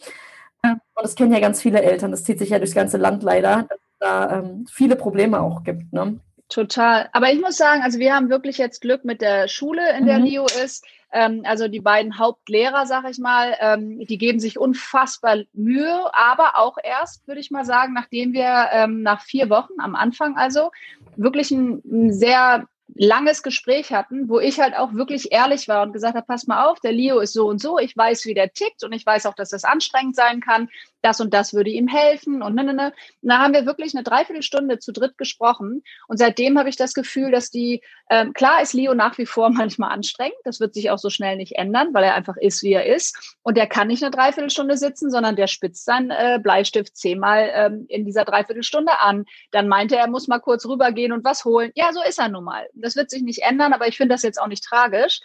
Ähm, 0.64 0.80
und 0.94 1.02
das 1.02 1.14
kennen 1.14 1.32
ja 1.32 1.40
ganz 1.40 1.62
viele 1.62 1.82
Eltern, 1.82 2.10
das 2.10 2.24
zieht 2.24 2.38
sich 2.38 2.50
ja 2.50 2.58
durchs 2.58 2.74
ganze 2.74 2.98
Land 2.98 3.22
leider, 3.22 3.66
dass 3.68 3.78
da 4.00 4.38
ähm, 4.38 4.66
viele 4.70 4.96
Probleme 4.96 5.40
auch 5.40 5.62
gibt. 5.62 5.92
Ne? 5.92 6.18
Total. 6.48 7.08
Aber 7.12 7.32
ich 7.32 7.40
muss 7.40 7.56
sagen, 7.56 7.82
also 7.82 7.98
wir 7.98 8.14
haben 8.14 8.28
wirklich 8.28 8.58
jetzt 8.58 8.80
Glück 8.80 9.04
mit 9.04 9.20
der 9.20 9.46
Schule, 9.46 9.96
in 9.96 10.06
der 10.06 10.18
mhm. 10.18 10.24
Leo 10.24 10.46
ist. 10.46 10.84
Ähm, 11.12 11.42
also 11.44 11.68
die 11.68 11.80
beiden 11.80 12.18
Hauptlehrer, 12.18 12.86
sag 12.86 13.08
ich 13.08 13.18
mal, 13.18 13.56
ähm, 13.60 14.00
die 14.06 14.18
geben 14.18 14.40
sich 14.40 14.58
unfassbar 14.58 15.38
Mühe, 15.52 16.10
aber 16.12 16.56
auch 16.56 16.76
erst, 16.82 17.26
würde 17.26 17.40
ich 17.40 17.50
mal 17.50 17.64
sagen, 17.64 17.94
nachdem 17.94 18.32
wir 18.32 18.68
ähm, 18.72 19.02
nach 19.02 19.22
vier 19.22 19.50
Wochen 19.50 19.74
am 19.78 19.94
Anfang 19.94 20.36
also 20.36 20.70
wirklich 21.16 21.50
ein, 21.50 21.82
ein 21.84 22.12
sehr 22.12 22.66
langes 22.94 23.42
Gespräch 23.42 23.92
hatten, 23.92 24.28
wo 24.28 24.40
ich 24.40 24.60
halt 24.60 24.76
auch 24.76 24.94
wirklich 24.94 25.32
ehrlich 25.32 25.68
war 25.68 25.82
und 25.82 25.92
gesagt 25.92 26.16
habe, 26.16 26.26
pass 26.26 26.46
mal 26.46 26.66
auf, 26.66 26.80
der 26.80 26.92
Leo 26.92 27.20
ist 27.20 27.32
so 27.32 27.48
und 27.48 27.60
so, 27.60 27.78
ich 27.78 27.96
weiß, 27.96 28.24
wie 28.24 28.34
der 28.34 28.52
tickt 28.52 28.82
und 28.84 28.92
ich 28.92 29.06
weiß 29.06 29.26
auch, 29.26 29.34
dass 29.34 29.50
das 29.50 29.64
anstrengend 29.64 30.16
sein 30.16 30.40
kann 30.40 30.68
das 31.02 31.20
und 31.20 31.32
das 31.32 31.54
würde 31.54 31.70
ihm 31.70 31.88
helfen 31.88 32.42
und 32.42 32.54
ne, 32.54 32.64
ne, 32.64 32.74
ne. 32.74 32.92
Da 33.22 33.38
haben 33.38 33.54
wir 33.54 33.66
wirklich 33.66 33.94
eine 33.94 34.04
Dreiviertelstunde 34.04 34.78
zu 34.78 34.92
dritt 34.92 35.16
gesprochen 35.16 35.82
und 36.08 36.18
seitdem 36.18 36.58
habe 36.58 36.68
ich 36.68 36.76
das 36.76 36.94
Gefühl, 36.94 37.30
dass 37.30 37.50
die, 37.50 37.82
ähm, 38.11 38.32
klar 38.32 38.62
ist 38.62 38.74
Leo 38.74 38.94
nach 38.94 39.16
wie 39.18 39.26
vor 39.26 39.51
manchmal 39.51 39.92
anstrengend, 39.92 40.36
das 40.44 40.61
wird 40.61 40.74
sich 40.74 40.90
auch 40.90 40.98
so 40.98 41.11
schnell 41.11 41.36
nicht 41.36 41.57
ändern, 41.57 41.94
weil 41.94 42.05
er 42.05 42.14
einfach 42.14 42.36
ist, 42.36 42.62
wie 42.62 42.72
er 42.72 42.86
ist 42.86 43.38
und 43.42 43.57
der 43.57 43.66
kann 43.66 43.88
nicht 43.88 44.03
eine 44.03 44.11
Dreiviertelstunde 44.11 44.76
sitzen, 44.76 45.11
sondern 45.11 45.36
der 45.36 45.46
spitzt 45.46 45.84
seinen 45.84 46.11
äh, 46.11 46.38
Bleistift 46.42 46.96
zehnmal 46.96 47.51
ähm, 47.55 47.86
in 47.88 48.05
dieser 48.05 48.24
Dreiviertelstunde 48.24 48.98
an. 49.01 49.24
Dann 49.51 49.68
meinte 49.68 49.96
er, 49.96 50.03
er 50.03 50.09
muss 50.09 50.28
mal 50.28 50.40
kurz 50.40 50.66
rübergehen 50.66 51.12
und 51.12 51.24
was 51.24 51.44
holen. 51.44 51.70
Ja, 51.74 51.92
so 51.92 52.03
ist 52.03 52.18
er 52.18 52.28
nun 52.28 52.44
mal. 52.44 52.68
Das 52.74 52.96
wird 52.96 53.11
sich 53.11 53.22
nicht 53.22 53.42
ändern, 53.42 53.72
aber 53.72 53.86
ich 53.86 53.96
finde 53.96 54.14
das 54.14 54.22
jetzt 54.22 54.40
auch 54.40 54.46
nicht 54.46 54.64
tragisch. 54.64 55.20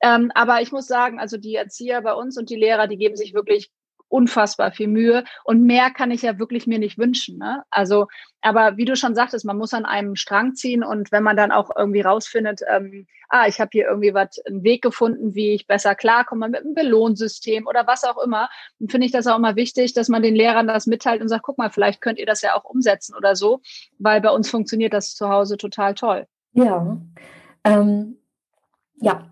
Ähm, 0.00 0.32
aber 0.34 0.60
ich 0.60 0.72
muss 0.72 0.86
sagen, 0.86 1.20
also 1.20 1.36
die 1.36 1.54
Erzieher 1.54 2.02
bei 2.02 2.14
uns 2.14 2.36
und 2.36 2.50
die 2.50 2.56
Lehrer, 2.56 2.88
die 2.88 2.96
geben 2.96 3.16
sich 3.16 3.34
wirklich 3.34 3.70
unfassbar 4.14 4.70
viel 4.70 4.86
Mühe 4.86 5.24
und 5.42 5.64
mehr 5.64 5.90
kann 5.90 6.12
ich 6.12 6.22
ja 6.22 6.38
wirklich 6.38 6.68
mir 6.68 6.78
nicht 6.78 6.98
wünschen. 6.98 7.36
Ne? 7.36 7.64
Also, 7.68 8.06
aber 8.42 8.76
wie 8.76 8.84
du 8.84 8.94
schon 8.94 9.16
sagtest, 9.16 9.44
man 9.44 9.58
muss 9.58 9.74
an 9.74 9.84
einem 9.84 10.14
Strang 10.14 10.54
ziehen 10.54 10.84
und 10.84 11.10
wenn 11.10 11.24
man 11.24 11.36
dann 11.36 11.50
auch 11.50 11.70
irgendwie 11.76 12.02
rausfindet, 12.02 12.60
ähm, 12.70 13.06
ah, 13.28 13.48
ich 13.48 13.60
habe 13.60 13.70
hier 13.72 13.86
irgendwie 13.88 14.14
was, 14.14 14.38
einen 14.46 14.62
Weg 14.62 14.82
gefunden, 14.82 15.34
wie 15.34 15.54
ich 15.54 15.66
besser 15.66 15.96
klarkomme 15.96 16.48
mit 16.48 16.60
einem 16.60 16.74
Belohnsystem 16.74 17.66
oder 17.66 17.88
was 17.88 18.04
auch 18.04 18.22
immer, 18.22 18.48
dann 18.78 18.88
finde 18.88 19.06
ich 19.06 19.12
das 19.12 19.26
auch 19.26 19.36
immer 19.36 19.56
wichtig, 19.56 19.94
dass 19.94 20.08
man 20.08 20.22
den 20.22 20.36
Lehrern 20.36 20.68
das 20.68 20.86
mitteilt 20.86 21.20
und 21.20 21.28
sagt, 21.28 21.42
guck 21.42 21.58
mal, 21.58 21.70
vielleicht 21.70 22.00
könnt 22.00 22.20
ihr 22.20 22.26
das 22.26 22.40
ja 22.40 22.54
auch 22.54 22.64
umsetzen 22.64 23.16
oder 23.16 23.34
so, 23.34 23.62
weil 23.98 24.20
bei 24.20 24.30
uns 24.30 24.48
funktioniert 24.48 24.92
das 24.92 25.14
zu 25.16 25.28
Hause 25.28 25.56
total 25.56 25.94
toll. 25.94 26.26
Ja, 26.52 26.98
ähm, 27.64 28.18
ja, 29.00 29.28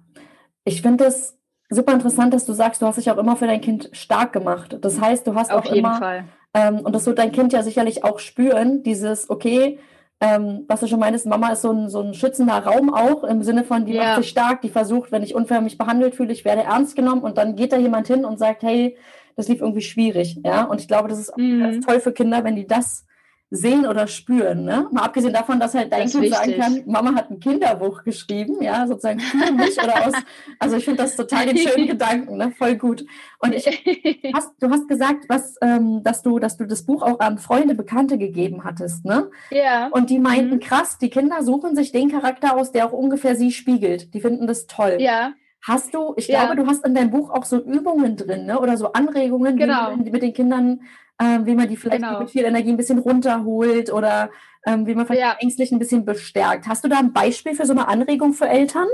ich 0.65 0.83
finde 0.83 1.05
es 1.05 1.39
super 1.75 1.93
interessant, 1.93 2.35
dass 2.35 2.45
du 2.45 2.53
sagst, 2.53 2.83
du 2.83 2.87
hast 2.87 2.97
dich 2.97 3.11
auch 3.11 3.19
immer 3.19 3.37
für 3.37 3.47
dein 3.47 3.61
Kind 3.61 3.91
stark 3.93 4.33
gemacht. 4.33 4.79
Das 4.81 5.01
heißt, 5.01 5.27
du 5.27 5.35
hast 5.35 5.51
Auf 5.51 5.65
auch 5.65 5.65
jeden 5.67 5.79
immer, 5.79 5.99
Fall. 5.99 6.25
Ähm, 6.55 6.81
und 6.81 6.95
das 6.95 7.07
wird 7.07 7.19
dein 7.19 7.33
Kind 7.33 7.53
ja 7.53 7.63
sicherlich 7.63 8.05
auch 8.05 8.19
spüren, 8.19 8.83
dieses, 8.83 9.31
okay, 9.31 9.79
ähm, 10.21 10.65
was 10.69 10.81
du 10.81 10.87
schon 10.87 11.01
meinst, 11.01 11.27
Mama 11.27 11.49
ist 11.49 11.63
so 11.63 11.73
ein, 11.73 11.89
so 11.89 12.01
ein 12.01 12.15
schützender 12.15 12.59
Raum 12.59 12.95
auch, 12.95 13.25
im 13.25 13.43
Sinne 13.43 13.65
von, 13.65 13.87
die 13.87 13.95
ja. 13.95 14.05
macht 14.05 14.17
sich 14.19 14.29
stark, 14.29 14.61
die 14.63 14.69
versucht, 14.69 15.11
wenn 15.11 15.23
ich 15.23 15.35
unfair 15.35 15.61
mich 15.61 15.79
behandelt 15.79 16.15
fühle, 16.15 16.33
ich 16.33 16.45
werde 16.45 16.63
ernst 16.63 16.95
genommen 16.95 17.23
und 17.23 17.39
dann 17.39 17.57
geht 17.57 17.73
da 17.73 17.77
jemand 17.77 18.07
hin 18.07 18.25
und 18.25 18.39
sagt, 18.39 18.63
hey, 18.63 18.97
das 19.35 19.49
lief 19.49 19.61
irgendwie 19.61 19.81
schwierig, 19.81 20.39
ja, 20.45 20.65
und 20.65 20.81
ich 20.81 20.87
glaube, 20.87 21.09
das 21.09 21.19
ist 21.19 21.37
mhm. 21.37 21.81
toll 21.81 22.01
für 22.01 22.13
Kinder, 22.13 22.45
wenn 22.45 22.55
die 22.55 22.67
das 22.67 23.07
sehen 23.55 23.87
oder 23.87 24.07
spüren. 24.07 24.65
Ne? 24.65 24.89
Mal 24.93 25.03
abgesehen 25.03 25.35
davon, 25.35 25.61
dass 25.61 25.75
halt 25.75 25.93
dein 25.93 26.09
Kind 26.09 26.33
sagen 26.33 26.57
kann, 26.59 26.83
Mama 26.87 27.15
hat 27.15 27.31
ein 27.31 27.39
Kinderbuch 27.39 28.03
geschrieben, 28.03 28.63
ja, 28.63 28.87
sozusagen 28.87 29.21
für 29.21 29.53
mich 29.53 29.79
oder 29.79 30.07
aus. 30.07 30.15
Also 30.59 30.77
ich 30.77 30.85
finde 30.85 31.03
das 31.03 31.17
total 31.17 31.47
den 31.47 31.59
schönen 31.59 31.87
Gedanken, 31.87 32.37
ne? 32.37 32.53
voll 32.57 32.77
gut. 32.77 33.05
Und 33.41 33.55
ich, 33.55 33.67
hast, 34.35 34.53
du 34.61 34.71
hast 34.71 34.89
gesagt, 34.89 35.25
was, 35.29 35.57
ähm, 35.61 36.03
dass 36.03 36.23
du, 36.23 36.39
dass 36.39 36.57
du 36.57 36.67
das 36.67 36.85
Buch 36.85 37.03
auch 37.03 37.21
an 37.21 37.39
Freunde, 37.39 37.75
Bekannte 37.75 38.17
gegeben 38.17 38.65
hattest, 38.65 39.05
ne? 39.05 39.31
Ja. 39.51 39.89
Und 39.89 40.09
die 40.09 40.19
meinten, 40.19 40.55
mhm. 40.55 40.61
krass, 40.61 40.99
die 40.99 41.11
Kinder 41.11 41.43
suchen 41.43 41.77
sich 41.77 41.93
den 41.93 42.11
Charakter 42.11 42.57
aus, 42.57 42.73
der 42.73 42.87
auch 42.87 42.93
ungefähr 42.93 43.37
sie 43.37 43.53
spiegelt. 43.53 44.15
Die 44.15 44.21
finden 44.21 44.47
das 44.47 44.67
toll. 44.67 44.97
Ja. 45.01 45.33
Hast 45.61 45.95
du, 45.95 46.15
ich 46.17 46.29
ja. 46.29 46.45
glaube, 46.45 46.63
du 46.63 46.67
hast 46.67 46.87
in 46.87 46.95
deinem 46.95 47.11
Buch 47.11 47.31
auch 47.31 47.45
so 47.45 47.59
Übungen 47.59 48.17
drin, 48.17 48.47
ne? 48.47 48.59
Oder 48.59 48.77
so 48.77 48.93
Anregungen, 48.93 49.57
genau. 49.57 49.95
die 49.97 50.11
mit 50.11 50.23
den 50.23 50.33
Kindern 50.33 50.81
ähm, 51.21 51.47
wie 51.47 51.55
man 51.55 51.69
die 51.69 51.77
vielleicht 51.77 52.03
genau. 52.03 52.21
mit 52.21 52.31
viel 52.31 52.45
Energie 52.45 52.71
ein 52.71 52.77
bisschen 52.77 52.99
runterholt 52.99 53.93
oder 53.93 54.31
ähm, 54.67 54.87
wie 54.87 54.95
man 54.95 55.07
vielleicht 55.07 55.23
ja. 55.23 55.37
ängstlich 55.39 55.73
ein 55.73 55.79
bisschen 55.79 56.05
bestärkt. 56.05 56.67
Hast 56.67 56.85
du 56.85 56.89
da 56.89 56.99
ein 56.99 57.13
Beispiel 57.13 57.55
für 57.55 57.67
so 57.67 57.73
eine 57.73 57.89
Anregung 57.89 58.33
für 58.33 58.49
Eltern? 58.49 58.89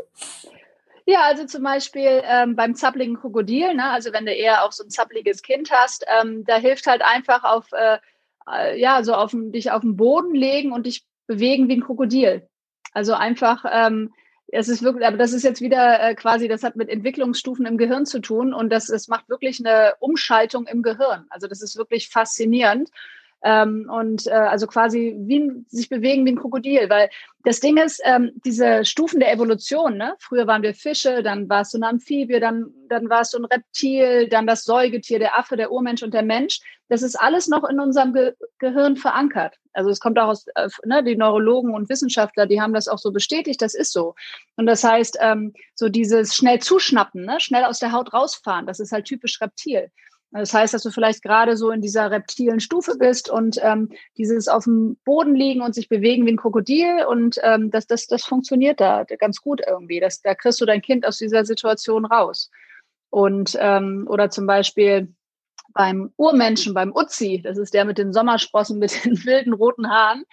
Ja, 1.07 1.23
also 1.23 1.47
zum 1.47 1.63
Beispiel 1.63 2.23
ähm, 2.25 2.55
beim 2.55 2.75
zappligen 2.75 3.17
Krokodil, 3.17 3.75
ne? 3.75 3.85
also 3.85 4.13
wenn 4.13 4.27
du 4.27 4.33
eher 4.33 4.65
auch 4.65 4.73
so 4.73 4.85
ein 4.85 4.91
zappliges 4.91 5.43
Kind 5.43 5.71
hast, 5.71 6.05
ähm, 6.21 6.45
da 6.45 6.57
hilft 6.57 6.87
halt 6.87 7.01
einfach 7.03 7.45
auf, 7.45 7.73
äh, 7.73 7.97
äh, 8.51 8.79
ja, 8.79 9.03
so 9.03 9.15
auf 9.15 9.33
dich 9.35 9.71
auf 9.71 9.81
den 9.81 9.97
Boden 9.97 10.35
legen 10.35 10.73
und 10.73 10.85
dich 10.85 11.07
bewegen 11.27 11.69
wie 11.69 11.77
ein 11.77 11.85
Krokodil. 11.85 12.47
Also 12.93 13.15
einfach 13.15 13.65
ähm, 13.71 14.13
es 14.51 14.69
ist 14.69 14.83
wirklich, 14.83 15.07
aber 15.07 15.17
das 15.17 15.33
ist 15.33 15.43
jetzt 15.43 15.61
wieder 15.61 16.01
äh, 16.01 16.15
quasi, 16.15 16.49
das 16.49 16.63
hat 16.63 16.77
mit 16.77 16.89
Entwicklungsstufen 16.89 17.67
im 17.67 17.77
Gehirn 17.77 18.07
zu 18.07 18.21
tun 18.21 18.55
und 18.55 18.71
das, 18.71 18.87
das 18.87 19.09
macht 19.09 19.29
wirklich 19.29 19.61
eine 19.61 19.95
Umschaltung 20.01 20.67
im 20.67 20.83
Gehirn. 20.83 21.27
Also 21.29 21.49
das 21.49 21.63
ist 21.63 21.77
wirklich 21.77 22.09
faszinierend. 22.09 22.91
Ähm, 23.43 23.89
und 23.89 24.27
äh, 24.27 24.31
also 24.31 24.67
quasi 24.67 25.17
wie 25.21 25.65
sich 25.69 25.89
bewegen 25.89 26.27
wie 26.27 26.33
ein 26.33 26.39
Krokodil, 26.39 26.91
weil 26.91 27.09
das 27.45 27.61
Ding 27.61 27.77
ist, 27.77 28.01
ähm, 28.05 28.33
diese 28.45 28.85
Stufen 28.85 29.21
der 29.21 29.33
Evolution, 29.33 29.97
ne? 29.97 30.15
früher 30.19 30.49
waren 30.49 30.63
wir 30.63 30.75
Fische, 30.75 31.23
dann 31.23 31.49
warst 31.49 31.73
du 31.73 31.79
eine 31.79 31.89
Amphibie, 31.89 32.41
dann, 32.41 32.73
dann 32.89 33.09
warst 33.09 33.35
du 33.35 33.39
ein 33.39 33.45
Reptil, 33.45 34.29
dann 34.29 34.47
das 34.47 34.65
Säugetier, 34.65 35.21
der 35.21 35.39
Affe, 35.39 35.57
der 35.57 35.71
Urmensch 35.71 36.03
und 36.03 36.15
der 36.15 36.25
Mensch. 36.25 36.61
Das 36.89 37.03
ist 37.03 37.15
alles 37.15 37.47
noch 37.47 37.69
in 37.69 37.79
unserem 37.79 38.13
Ge 38.13 38.35
Gehirn 38.59 38.97
verankert. 38.97 39.57
Also 39.73 39.91
es 39.91 40.01
kommt 40.01 40.19
auch 40.19 40.29
aus, 40.29 40.47
äh, 40.57 40.69
ne, 40.85 41.05
die 41.05 41.17
Neurologen 41.17 41.75
und 41.75 41.89
Wissenschaftler, 41.89 42.47
die 42.47 42.61
haben 42.61 42.75
das 42.75 42.89
auch 42.89 42.99
so 42.99 43.13
bestätigt, 43.13 43.63
das 43.63 43.75
ist 43.75 43.93
so. 43.93 44.17
Und 44.57 44.67
das 44.67 44.83
heißt, 44.83 45.19
ähm, 45.21 45.53
so 45.77 45.89
dieses 45.89 46.35
schnell 46.35 46.59
zuschnappen, 46.59 47.25
ne? 47.25 47.39
schnell 47.39 47.65
aus 47.65 47.79
der 47.79 47.93
Haut 47.93 48.13
rausfahren, 48.13 48.67
das 48.67 48.81
ist 48.81 48.91
halt 48.91 49.05
typisch 49.05 49.41
Reptil. 49.41 49.93
Das 50.31 50.53
heißt, 50.53 50.75
dass 50.75 50.83
du 50.83 50.91
vielleicht 50.91 51.23
gerade 51.23 51.57
so 51.57 51.71
in 51.71 51.81
dieser 51.81 52.11
reptilen 52.11 52.61
Stufe 52.61 52.97
bist 52.99 53.31
und 53.31 53.59
ähm, 53.63 53.91
dieses 54.19 54.47
auf 54.47 54.65
dem 54.65 54.97
Boden 55.05 55.35
liegen 55.35 55.63
und 55.63 55.75
sich 55.75 55.89
bewegen 55.89 56.27
wie 56.27 56.33
ein 56.33 56.37
Krokodil 56.37 57.07
und 57.09 57.39
ähm, 57.43 57.71
das, 57.71 57.87
das, 57.87 58.07
das 58.07 58.25
funktioniert 58.25 58.79
da 58.79 59.05
ganz 59.05 59.41
gut 59.41 59.63
irgendwie. 59.67 60.01
Das, 60.01 60.21
da 60.21 60.35
kriegst 60.35 60.61
du 60.61 60.67
dein 60.67 60.83
Kind 60.83 61.07
aus 61.07 61.17
dieser 61.17 61.47
Situation 61.47 62.05
raus. 62.05 62.51
Und 63.11 63.57
ähm, 63.59 64.07
oder 64.09 64.29
zum 64.29 64.47
Beispiel 64.47 65.15
beim 65.73 66.13
Urmenschen, 66.17 66.75
beim 66.75 66.93
Uzi, 66.95 67.41
das 67.43 67.57
ist 67.57 67.73
der 67.73 67.87
mit 67.87 67.97
den 67.97 68.13
Sommersprossen, 68.13 68.79
mit 68.79 69.05
den 69.05 69.13
wilden 69.25 69.55
roten 69.55 69.89
Haaren, 69.89 70.25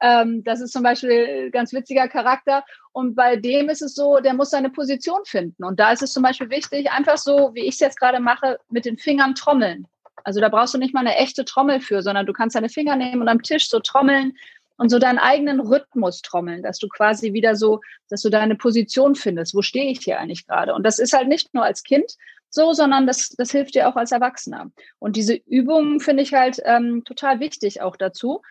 ähm, 0.00 0.42
das 0.44 0.60
ist 0.60 0.72
zum 0.72 0.82
Beispiel 0.82 1.46
ein 1.46 1.50
ganz 1.50 1.72
witziger 1.72 2.08
Charakter. 2.08 2.64
Und 2.92 3.14
bei 3.14 3.36
dem 3.36 3.68
ist 3.68 3.82
es 3.82 3.94
so, 3.94 4.18
der 4.18 4.34
muss 4.34 4.50
seine 4.50 4.70
Position 4.70 5.20
finden. 5.24 5.64
Und 5.64 5.80
da 5.80 5.92
ist 5.92 6.02
es 6.02 6.12
zum 6.12 6.22
Beispiel 6.22 6.50
wichtig, 6.50 6.90
einfach 6.90 7.18
so, 7.18 7.50
wie 7.54 7.62
ich 7.62 7.74
es 7.74 7.80
jetzt 7.80 7.98
gerade 7.98 8.20
mache, 8.20 8.58
mit 8.70 8.84
den 8.84 8.98
Fingern 8.98 9.34
trommeln. 9.34 9.86
Also 10.22 10.40
da 10.40 10.48
brauchst 10.48 10.74
du 10.74 10.78
nicht 10.78 10.94
mal 10.94 11.00
eine 11.00 11.16
echte 11.16 11.44
Trommel 11.44 11.80
für, 11.80 12.02
sondern 12.02 12.26
du 12.26 12.32
kannst 12.32 12.56
deine 12.56 12.68
Finger 12.68 12.96
nehmen 12.96 13.20
und 13.20 13.28
am 13.28 13.42
Tisch 13.42 13.68
so 13.68 13.80
trommeln 13.80 14.34
und 14.76 14.90
so 14.90 14.98
deinen 14.98 15.18
eigenen 15.18 15.60
Rhythmus 15.60 16.22
trommeln, 16.22 16.62
dass 16.62 16.78
du 16.78 16.88
quasi 16.88 17.32
wieder 17.32 17.56
so, 17.56 17.80
dass 18.08 18.22
du 18.22 18.30
deine 18.30 18.56
Position 18.56 19.14
findest. 19.14 19.54
Wo 19.54 19.62
stehe 19.62 19.90
ich 19.90 20.00
hier 20.00 20.18
eigentlich 20.18 20.46
gerade? 20.46 20.74
Und 20.74 20.84
das 20.84 20.98
ist 20.98 21.12
halt 21.12 21.28
nicht 21.28 21.54
nur 21.54 21.64
als 21.64 21.82
Kind 21.82 22.16
so, 22.50 22.72
sondern 22.72 23.06
das, 23.06 23.30
das 23.30 23.50
hilft 23.50 23.74
dir 23.74 23.88
auch 23.88 23.96
als 23.96 24.12
Erwachsener. 24.12 24.70
Und 24.98 25.16
diese 25.16 25.34
Übungen 25.34 26.00
finde 26.00 26.22
ich 26.22 26.32
halt 26.32 26.60
ähm, 26.64 27.02
total 27.04 27.40
wichtig 27.40 27.82
auch 27.82 27.96
dazu, 27.96 28.42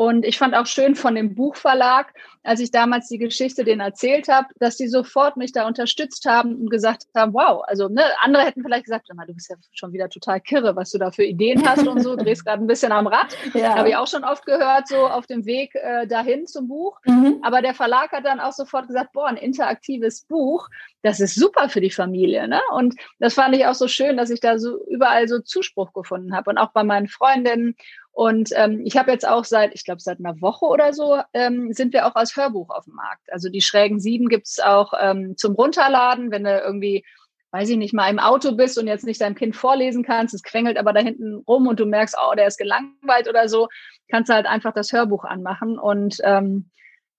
und 0.00 0.24
ich 0.24 0.38
fand 0.38 0.54
auch 0.54 0.64
schön 0.64 0.94
von 0.94 1.14
dem 1.14 1.34
Buchverlag, 1.34 2.14
als 2.42 2.60
ich 2.60 2.70
damals 2.70 3.08
die 3.08 3.18
Geschichte 3.18 3.64
denen 3.64 3.82
erzählt 3.82 4.28
habe, 4.28 4.48
dass 4.58 4.78
die 4.78 4.88
sofort 4.88 5.36
mich 5.36 5.52
da 5.52 5.66
unterstützt 5.66 6.24
haben 6.24 6.54
und 6.54 6.70
gesagt 6.70 7.02
haben, 7.14 7.34
wow, 7.34 7.62
also 7.66 7.88
ne, 7.88 8.04
andere 8.22 8.44
hätten 8.44 8.62
vielleicht 8.62 8.84
gesagt, 8.84 9.10
du 9.10 9.34
bist 9.34 9.50
ja 9.50 9.56
schon 9.72 9.92
wieder 9.92 10.08
total 10.08 10.40
kirre, 10.40 10.74
was 10.74 10.90
du 10.90 10.96
da 10.96 11.10
für 11.10 11.24
Ideen 11.24 11.68
hast 11.68 11.86
und 11.86 12.02
so, 12.02 12.16
drehst 12.16 12.46
gerade 12.46 12.64
ein 12.64 12.66
bisschen 12.66 12.92
am 12.92 13.08
Rad. 13.08 13.36
Ja. 13.52 13.74
Habe 13.74 13.90
ich 13.90 13.96
auch 13.96 14.06
schon 14.06 14.24
oft 14.24 14.46
gehört, 14.46 14.88
so 14.88 15.06
auf 15.06 15.26
dem 15.26 15.44
Weg 15.44 15.74
äh, 15.74 16.06
dahin 16.06 16.46
zum 16.46 16.68
Buch. 16.68 16.98
Mhm. 17.04 17.40
Aber 17.42 17.60
der 17.60 17.74
Verlag 17.74 18.12
hat 18.12 18.24
dann 18.24 18.40
auch 18.40 18.52
sofort 18.52 18.86
gesagt, 18.86 19.12
boah, 19.12 19.26
ein 19.26 19.36
interaktives 19.36 20.22
Buch, 20.22 20.68
das 21.02 21.20
ist 21.20 21.34
super 21.34 21.68
für 21.68 21.80
die 21.80 21.90
Familie. 21.90 22.48
Ne? 22.48 22.60
Und 22.72 22.94
das 23.18 23.34
fand 23.34 23.54
ich 23.56 23.66
auch 23.66 23.74
so 23.74 23.88
schön, 23.88 24.16
dass 24.16 24.30
ich 24.30 24.40
da 24.40 24.58
so 24.58 24.82
überall 24.86 25.28
so 25.28 25.40
Zuspruch 25.40 25.92
gefunden 25.92 26.34
habe 26.34 26.50
und 26.50 26.58
auch 26.58 26.70
bei 26.70 26.84
meinen 26.84 27.08
Freundinnen 27.08 27.74
und 28.20 28.50
ähm, 28.54 28.82
ich 28.84 28.98
habe 28.98 29.10
jetzt 29.10 29.26
auch 29.26 29.46
seit, 29.46 29.74
ich 29.74 29.82
glaube, 29.82 30.02
seit 30.02 30.18
einer 30.18 30.42
Woche 30.42 30.66
oder 30.66 30.92
so, 30.92 31.22
ähm, 31.32 31.72
sind 31.72 31.94
wir 31.94 32.06
auch 32.06 32.16
als 32.16 32.36
Hörbuch 32.36 32.68
auf 32.68 32.84
dem 32.84 32.92
Markt. 32.92 33.32
Also 33.32 33.48
die 33.48 33.62
Schrägen 33.62 33.98
Sieben 33.98 34.28
gibt's 34.28 34.60
auch 34.60 34.92
ähm, 35.00 35.38
zum 35.38 35.54
Runterladen, 35.54 36.30
wenn 36.30 36.44
du 36.44 36.60
irgendwie, 36.60 37.02
weiß 37.50 37.70
ich 37.70 37.78
nicht, 37.78 37.94
mal 37.94 38.10
im 38.10 38.18
Auto 38.18 38.52
bist 38.52 38.76
und 38.76 38.88
jetzt 38.88 39.06
nicht 39.06 39.22
deinem 39.22 39.36
Kind 39.36 39.56
vorlesen 39.56 40.02
kannst, 40.02 40.34
es 40.34 40.42
quengelt 40.42 40.76
aber 40.76 40.92
da 40.92 41.00
hinten 41.00 41.42
rum 41.48 41.66
und 41.66 41.80
du 41.80 41.86
merkst, 41.86 42.14
oh, 42.22 42.34
der 42.34 42.46
ist 42.46 42.58
gelangweilt 42.58 43.26
oder 43.26 43.48
so, 43.48 43.68
kannst 44.10 44.28
du 44.28 44.34
halt 44.34 44.44
einfach 44.44 44.74
das 44.74 44.92
Hörbuch 44.92 45.24
anmachen. 45.24 45.78
Und 45.78 46.18
ähm, 46.22 46.68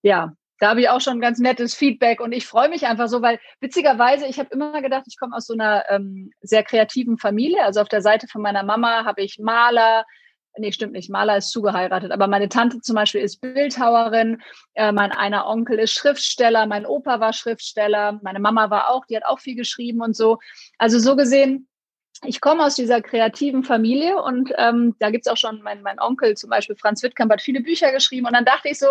ja, 0.03 0.33
da 0.59 0.69
habe 0.69 0.81
ich 0.81 0.89
auch 0.89 1.01
schon 1.01 1.19
ganz 1.19 1.39
nettes 1.39 1.73
Feedback 1.73 2.21
und 2.21 2.31
ich 2.31 2.45
freue 2.45 2.69
mich 2.69 2.85
einfach 2.85 3.07
so, 3.07 3.23
weil 3.23 3.39
witzigerweise, 3.59 4.27
ich 4.27 4.37
habe 4.37 4.49
immer 4.51 4.83
gedacht, 4.83 5.05
ich 5.07 5.17
komme 5.17 5.35
aus 5.35 5.47
so 5.47 5.55
einer 5.55 5.83
ähm, 5.89 6.29
sehr 6.41 6.61
kreativen 6.61 7.17
Familie. 7.17 7.63
Also 7.63 7.81
auf 7.81 7.89
der 7.89 8.03
Seite 8.03 8.27
von 8.27 8.43
meiner 8.43 8.61
Mama 8.61 9.03
habe 9.03 9.23
ich 9.23 9.39
Maler, 9.39 10.05
nee, 10.57 10.71
stimmt 10.71 10.93
nicht, 10.93 11.09
Maler 11.09 11.37
ist 11.37 11.51
zugeheiratet, 11.51 12.11
aber 12.11 12.27
meine 12.27 12.49
Tante 12.49 12.81
zum 12.81 12.95
Beispiel 12.95 13.21
ist 13.21 13.41
Bildhauerin, 13.41 14.41
äh, 14.73 14.91
mein 14.91 15.11
einer 15.11 15.47
Onkel 15.47 15.79
ist 15.79 15.93
Schriftsteller, 15.93 16.65
mein 16.65 16.85
Opa 16.85 17.19
war 17.19 17.33
Schriftsteller, 17.33 18.19
meine 18.23 18.39
Mama 18.39 18.69
war 18.69 18.89
auch, 18.89 19.05
die 19.05 19.15
hat 19.15 19.25
auch 19.25 19.39
viel 19.39 19.55
geschrieben 19.55 20.01
und 20.01 20.15
so. 20.15 20.39
Also 20.77 20.99
so 20.99 21.15
gesehen, 21.15 21.67
ich 22.23 22.39
komme 22.39 22.63
aus 22.63 22.75
dieser 22.75 23.01
kreativen 23.01 23.63
Familie 23.63 24.21
und 24.21 24.51
ähm, 24.57 24.95
da 24.99 25.09
gibt's 25.09 25.27
auch 25.27 25.37
schon, 25.37 25.61
mein, 25.63 25.81
mein 25.81 25.99
Onkel 25.99 26.35
zum 26.37 26.49
Beispiel, 26.51 26.75
Franz 26.75 27.01
Wittkamp, 27.01 27.31
hat 27.31 27.41
viele 27.41 27.61
Bücher 27.61 27.91
geschrieben 27.91 28.27
und 28.27 28.33
dann 28.33 28.45
dachte 28.45 28.69
ich 28.69 28.77
so, 28.77 28.87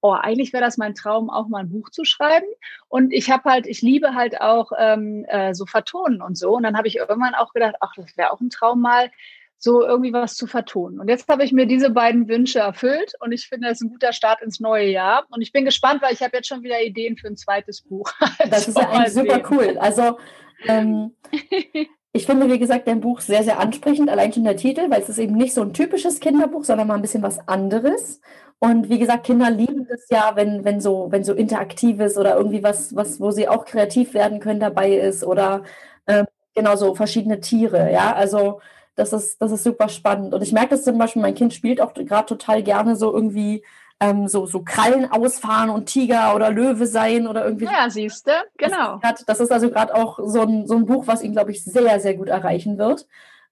oh, 0.00 0.12
eigentlich 0.12 0.52
wäre 0.52 0.64
das 0.64 0.76
mein 0.76 0.94
Traum, 0.94 1.30
auch 1.30 1.48
mal 1.48 1.60
ein 1.60 1.70
Buch 1.70 1.90
zu 1.90 2.04
schreiben. 2.04 2.46
Und 2.88 3.12
ich 3.12 3.30
habe 3.30 3.50
halt, 3.50 3.66
ich 3.66 3.82
liebe 3.82 4.14
halt 4.14 4.40
auch 4.40 4.72
ähm, 4.78 5.24
äh, 5.28 5.54
so 5.54 5.66
Vertonen 5.66 6.22
und 6.22 6.36
so. 6.36 6.56
Und 6.56 6.62
dann 6.62 6.76
habe 6.76 6.88
ich 6.88 6.96
irgendwann 6.96 7.34
auch 7.34 7.52
gedacht, 7.52 7.76
ach, 7.80 7.92
das 7.96 8.16
wäre 8.16 8.32
auch 8.32 8.40
ein 8.40 8.50
Traum 8.50 8.80
mal, 8.80 9.10
so 9.58 9.84
irgendwie 9.84 10.12
was 10.12 10.36
zu 10.36 10.46
vertonen. 10.46 11.00
Und 11.00 11.08
jetzt 11.08 11.28
habe 11.28 11.44
ich 11.44 11.52
mir 11.52 11.66
diese 11.66 11.90
beiden 11.90 12.28
Wünsche 12.28 12.60
erfüllt 12.60 13.14
und 13.20 13.32
ich 13.32 13.48
finde, 13.48 13.68
das 13.68 13.78
ist 13.78 13.86
ein 13.86 13.90
guter 13.90 14.12
Start 14.12 14.40
ins 14.40 14.60
neue 14.60 14.88
Jahr. 14.88 15.26
Und 15.30 15.42
ich 15.42 15.52
bin 15.52 15.64
gespannt, 15.64 16.00
weil 16.00 16.14
ich 16.14 16.22
habe 16.22 16.36
jetzt 16.36 16.48
schon 16.48 16.62
wieder 16.62 16.80
Ideen 16.80 17.16
für 17.16 17.26
ein 17.26 17.36
zweites 17.36 17.82
Buch. 17.82 18.10
Das 18.50 18.68
ist 18.68 18.78
ja 18.78 18.88
eigentlich 18.88 19.12
super 19.12 19.42
cool. 19.50 19.76
Also 19.78 20.18
ähm, 20.66 21.12
ich 22.12 22.26
finde, 22.26 22.48
wie 22.48 22.58
gesagt, 22.58 22.86
dein 22.86 23.00
Buch 23.00 23.20
sehr, 23.20 23.42
sehr 23.42 23.58
ansprechend, 23.58 24.10
allein 24.10 24.32
schon 24.32 24.44
der 24.44 24.56
Titel, 24.56 24.90
weil 24.90 25.02
es 25.02 25.08
ist 25.08 25.18
eben 25.18 25.34
nicht 25.34 25.54
so 25.54 25.62
ein 25.62 25.74
typisches 25.74 26.20
Kinderbuch, 26.20 26.64
sondern 26.64 26.86
mal 26.86 26.94
ein 26.94 27.02
bisschen 27.02 27.22
was 27.22 27.46
anderes. 27.48 28.20
Und 28.60 28.88
wie 28.88 28.98
gesagt, 28.98 29.26
Kinder 29.26 29.50
lieben 29.50 29.86
das 29.88 30.08
ja, 30.10 30.32
wenn, 30.34 30.64
wenn 30.64 30.80
so, 30.80 31.08
wenn 31.10 31.24
so 31.24 31.32
interaktives 31.32 32.16
oder 32.16 32.36
irgendwie 32.36 32.62
was, 32.62 32.94
was, 32.94 33.20
wo 33.20 33.30
sie 33.30 33.48
auch 33.48 33.64
kreativ 33.64 34.14
werden 34.14 34.40
können, 34.40 34.60
dabei 34.60 34.92
ist 34.92 35.24
oder 35.24 35.62
ähm, 36.06 36.26
genau 36.54 36.74
so 36.76 36.94
verschiedene 36.94 37.40
Tiere, 37.40 37.92
ja. 37.92 38.14
Also 38.14 38.60
das 38.98 39.12
ist, 39.12 39.40
das 39.40 39.52
ist 39.52 39.64
super 39.64 39.88
spannend. 39.88 40.34
Und 40.34 40.42
ich 40.42 40.52
merke 40.52 40.70
das 40.70 40.84
zum 40.84 40.98
Beispiel, 40.98 41.22
mein 41.22 41.34
Kind 41.34 41.54
spielt 41.54 41.80
auch 41.80 41.94
gerade 41.94 42.26
total 42.26 42.62
gerne 42.62 42.96
so 42.96 43.14
irgendwie 43.14 43.64
ähm, 44.00 44.28
so, 44.28 44.46
so 44.46 44.62
Krallen 44.62 45.10
ausfahren 45.10 45.70
und 45.70 45.86
Tiger 45.86 46.34
oder 46.34 46.50
Löwe 46.50 46.86
sein 46.86 47.26
oder 47.26 47.44
irgendwie. 47.44 47.66
Ja, 47.66 47.88
siehst 47.88 48.26
du, 48.26 48.32
genau. 48.56 48.98
Das, 49.02 49.24
das 49.24 49.40
ist 49.40 49.52
also 49.52 49.70
gerade 49.70 49.94
auch 49.94 50.18
so 50.22 50.42
ein, 50.42 50.66
so 50.66 50.74
ein 50.74 50.86
Buch, 50.86 51.06
was 51.06 51.22
ihn, 51.22 51.32
glaube 51.32 51.52
ich, 51.52 51.64
sehr, 51.64 52.00
sehr 52.00 52.14
gut 52.14 52.28
erreichen 52.28 52.78
wird. 52.78 53.06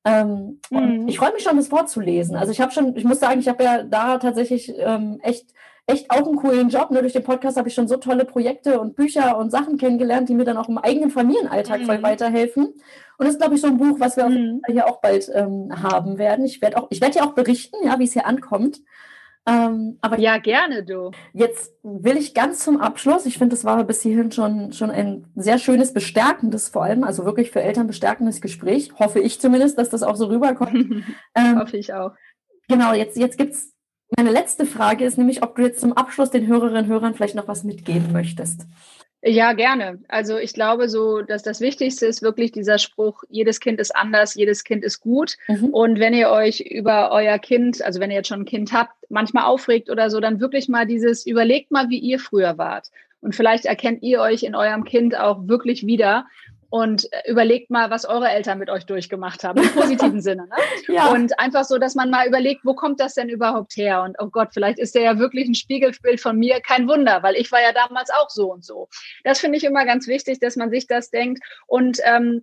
Ähm, 0.05 0.61
mhm. 0.71 0.77
Und 0.77 1.09
ich 1.09 1.19
freue 1.19 1.33
mich 1.33 1.43
schon, 1.43 1.57
das 1.57 1.69
vorzulesen. 1.69 2.37
Also 2.37 2.53
ich 2.53 2.61
habe 2.61 2.73
schon, 2.73 2.97
ich 2.97 3.05
muss 3.05 3.21
sagen, 3.21 3.41
ich 3.41 3.49
habe 3.49 3.63
ja 3.63 3.83
da 3.83 4.19
tatsächlich 4.19 4.73
ähm, 4.79 5.19
echt, 5.23 5.53
echt 5.87 6.11
auch 6.11 6.27
einen 6.27 6.37
coolen 6.37 6.69
Job. 6.69 6.91
Nur 6.91 7.03
durch 7.03 7.13
den 7.13 7.25
Podcast 7.25 7.57
habe 7.57 7.69
ich 7.69 7.75
schon 7.75 7.89
so 7.89 7.97
tolle 7.97 8.25
Projekte 8.25 8.81
und 8.81 8.97
Bücher 8.97 9.39
und 9.39 9.51
Sachen 9.51 9.79
kennengelernt, 9.79 10.29
die 10.29 10.35
mir 10.35 10.45
dann 10.45 10.57
auch 10.57 10.69
im 10.69 10.79
eigenen 10.79 11.11
Familienalltag 11.11 11.81
mhm. 11.81 11.87
voll 11.87 12.03
weiterhelfen. 12.03 12.65
Und 13.19 13.25
das 13.25 13.31
ist, 13.31 13.41
glaube 13.41 13.55
ich, 13.55 13.61
so 13.61 13.69
ein 13.69 13.79
Buch, 13.79 13.99
was 13.99 14.17
wir 14.17 14.29
mhm. 14.29 14.63
hier 14.69 14.87
auch 14.87 15.01
bald 15.01 15.31
ähm, 15.33 15.71
haben 15.83 16.19
werden. 16.19 16.45
Ich 16.45 16.61
werde 16.61 16.77
auch, 16.77 16.89
ich 16.91 17.01
werde 17.01 17.19
ja 17.19 17.25
auch 17.25 17.35
berichten, 17.35 17.77
ja, 17.85 17.99
wie 17.99 18.05
es 18.05 18.13
hier 18.13 18.27
ankommt. 18.27 18.81
Ähm, 19.49 19.99
aber 20.01 20.19
ja, 20.19 20.39
gerne 20.39 20.85
du. 20.85 21.13
Jetzt 21.33 21.73
will 21.85 22.17
ich 22.17 22.35
ganz 22.35 22.65
zum 22.65 22.81
Abschluss, 22.81 23.27
ich 23.27 23.39
finde, 23.39 23.55
das 23.55 23.65
war 23.65 23.83
bis 23.85 24.03
hierhin 24.03 24.33
schon, 24.33 24.73
schon 24.73 24.91
ein 24.91 25.27
sehr 25.37 25.59
schönes, 25.59 25.93
bestärkendes 25.93 26.69
vor 26.69 26.83
allem, 26.83 27.05
also 27.05 27.25
wirklich 27.25 27.53
für 27.53 27.63
Eltern 27.63 27.87
bestärkendes 27.87 28.41
Gespräch. 28.41 28.91
Hoffe 28.99 29.21
ich 29.21 29.41
zumindest, 29.41 29.79
dass 29.79 29.89
das 29.89 30.03
auch 30.03 30.17
so 30.17 30.27
rüberkommt. 30.27 31.05
ähm, 31.37 31.61
Hoffe 31.61 31.77
ich 31.77 31.95
auch. 31.95 32.11
Genau, 32.69 32.93
jetzt, 32.93 33.17
jetzt 33.17 33.39
gibt 33.39 33.53
es, 33.53 33.73
meine 34.17 34.31
letzte 34.31 34.67
Frage 34.67 35.05
ist 35.05 35.19
nämlich, 35.19 35.43
ob 35.43 35.57
du 35.57 35.63
jetzt 35.63 35.81
zum 35.81 35.93
Abschluss 35.93 36.31
den 36.31 36.47
Hörerinnen 36.47 36.85
und 36.85 36.91
Hörern 36.91 37.15
vielleicht 37.15 37.35
noch 37.35 37.49
was 37.49 37.65
mitgeben 37.65 38.13
möchtest. 38.13 38.67
Ja, 39.23 39.55
gerne. 39.55 39.99
Also 40.07 40.39
ich 40.39 40.53
glaube 40.53 40.89
so, 40.89 41.23
dass 41.23 41.43
das 41.43 41.61
Wichtigste 41.61 42.07
ist 42.07 42.23
wirklich 42.23 42.53
dieser 42.53 42.79
Spruch, 42.79 43.25
jedes 43.29 43.59
Kind 43.59 43.81
ist 43.81 43.97
anders, 43.97 44.35
jedes 44.35 44.63
Kind 44.63 44.85
ist 44.85 45.01
gut. 45.01 45.37
Mhm. 45.49 45.71
Und 45.71 45.99
wenn 45.99 46.15
ihr 46.15 46.31
euch 46.31 46.61
über 46.61 47.11
euer 47.11 47.39
Kind, 47.39 47.83
also 47.83 47.99
wenn 47.99 48.11
ihr 48.11 48.19
jetzt 48.19 48.29
schon 48.29 48.43
ein 48.43 48.47
Kind 48.47 48.73
habt, 48.73 48.93
manchmal 49.09 49.45
aufregt 49.45 49.91
oder 49.91 50.11
so, 50.11 50.21
dann 50.21 50.41
wirklich 50.41 50.69
mal 50.69 50.87
dieses, 50.87 51.27
überlegt 51.27 51.73
mal, 51.73 51.89
wie 51.89 51.99
ihr 51.99 52.21
früher 52.21 52.57
wart. 52.57 52.91
Und 53.21 53.35
vielleicht 53.35 53.65
erkennt 53.65 54.05
ihr 54.05 54.21
euch 54.21 54.45
in 54.45 54.55
eurem 54.55 54.85
Kind 54.85 55.19
auch 55.19 55.49
wirklich 55.49 55.87
wieder 55.87 56.27
und 56.71 57.11
äh, 57.13 57.31
überlegt 57.31 57.71
mal, 57.71 57.91
was 57.91 58.05
eure 58.05 58.29
Eltern 58.29 58.59
mit 58.59 58.71
euch 58.71 58.87
durchgemacht 58.87 59.45
haben, 59.45 59.63
im 59.63 59.71
positiven 59.71 60.21
Sinne. 60.23 60.47
Ne? 60.47 60.95
Ja. 60.95 61.09
Und 61.11 61.39
einfach 61.39 61.65
so, 61.65 61.79
dass 61.79 61.95
man 61.95 62.11
mal 62.11 62.27
überlegt, 62.27 62.65
wo 62.65 62.75
kommt 62.75 63.01
das 63.01 63.15
denn 63.15 63.29
überhaupt 63.29 63.77
her? 63.77 64.03
Und 64.03 64.17
oh 64.19 64.29
Gott, 64.29 64.49
vielleicht 64.53 64.79
ist 64.79 64.95
der 64.95 65.03
ja 65.03 65.19
wirklich 65.19 65.49
ein 65.49 65.55
Spiegelbild 65.55 66.21
von 66.21 66.37
mir. 66.39 66.61
Kein 66.61 66.89
Wunder, 66.89 67.23
weil 67.23 67.37
ich 67.37 67.51
war 67.53 67.63
ja 67.63 67.73
damals 67.73 68.11
auch 68.11 68.31
so 68.31 68.53
und 68.53 68.65
so. 68.65 68.89
Das 69.25 69.39
finde 69.39 69.59
ich 69.59 69.65
immer 69.65 69.85
ganz 69.85 70.07
wichtig, 70.07 70.41
dass 70.41 70.57
man 70.57 70.71
sich 70.71 70.87
das 70.87 71.11
denkt. 71.11 71.43
Und 71.67 71.99
ähm, 72.05 72.43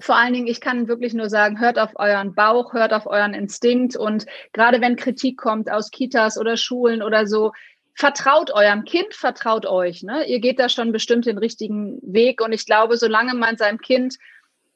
vor 0.00 0.16
allen 0.16 0.32
Dingen, 0.32 0.46
ich 0.46 0.60
kann 0.60 0.88
wirklich 0.88 1.14
nur 1.14 1.28
sagen, 1.28 1.60
hört 1.60 1.78
auf 1.78 1.92
euren 1.96 2.34
Bauch, 2.34 2.72
hört 2.72 2.92
auf 2.92 3.06
euren 3.06 3.34
Instinkt 3.34 3.96
und 3.96 4.26
gerade 4.52 4.80
wenn 4.80 4.96
Kritik 4.96 5.38
kommt 5.38 5.70
aus 5.70 5.90
Kitas 5.90 6.36
oder 6.36 6.56
Schulen 6.56 7.02
oder 7.02 7.26
so, 7.26 7.52
vertraut 7.94 8.50
eurem 8.52 8.84
Kind, 8.84 9.14
vertraut 9.14 9.66
euch. 9.66 10.02
Ne? 10.02 10.26
Ihr 10.26 10.40
geht 10.40 10.58
da 10.58 10.68
schon 10.68 10.92
bestimmt 10.92 11.26
den 11.26 11.38
richtigen 11.38 11.98
Weg. 12.02 12.40
Und 12.40 12.52
ich 12.52 12.66
glaube, 12.66 12.96
solange 12.96 13.34
man 13.34 13.56
seinem 13.56 13.78
Kind 13.78 14.16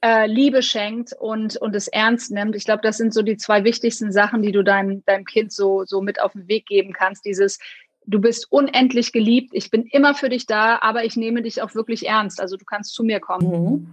äh, 0.01 0.27
Liebe 0.27 0.63
schenkt 0.63 1.13
und, 1.19 1.57
und 1.57 1.75
es 1.75 1.89
ernst 1.89 2.31
nimmt, 2.31 2.55
ich 2.55 2.65
glaube, 2.65 2.83
das 2.83 2.97
sind 2.97 3.13
so 3.13 3.23
die 3.23 3.37
zwei 3.37 3.65
wichtigsten 3.65 4.13
Sachen, 4.13 4.43
die 4.43 4.53
du 4.53 4.63
deinem, 4.63 5.05
deinem 5.05 5.25
Kind 5.25 5.53
so, 5.53 5.85
so 5.85 6.01
mit 6.01 6.21
auf 6.21 6.33
den 6.33 6.47
Weg 6.47 6.67
geben 6.67 6.93
kannst. 6.93 7.25
Dieses, 7.25 7.59
du 8.07 8.21
bist 8.21 8.51
unendlich 8.53 9.13
geliebt, 9.13 9.51
ich 9.53 9.71
bin 9.73 9.87
immer 9.87 10.15
für 10.15 10.29
dich 10.29 10.47
da, 10.47 10.79
aber 10.81 11.05
ich 11.05 11.17
nehme 11.17 11.43
dich 11.43 11.61
auch 11.61 11.75
wirklich 11.75 12.07
ernst. 12.07 12.41
Also 12.41 12.57
du 12.57 12.65
kannst 12.65 12.95
zu 12.95 13.03
mir 13.03 13.19
kommen. 13.19 13.51
Mhm. 13.51 13.87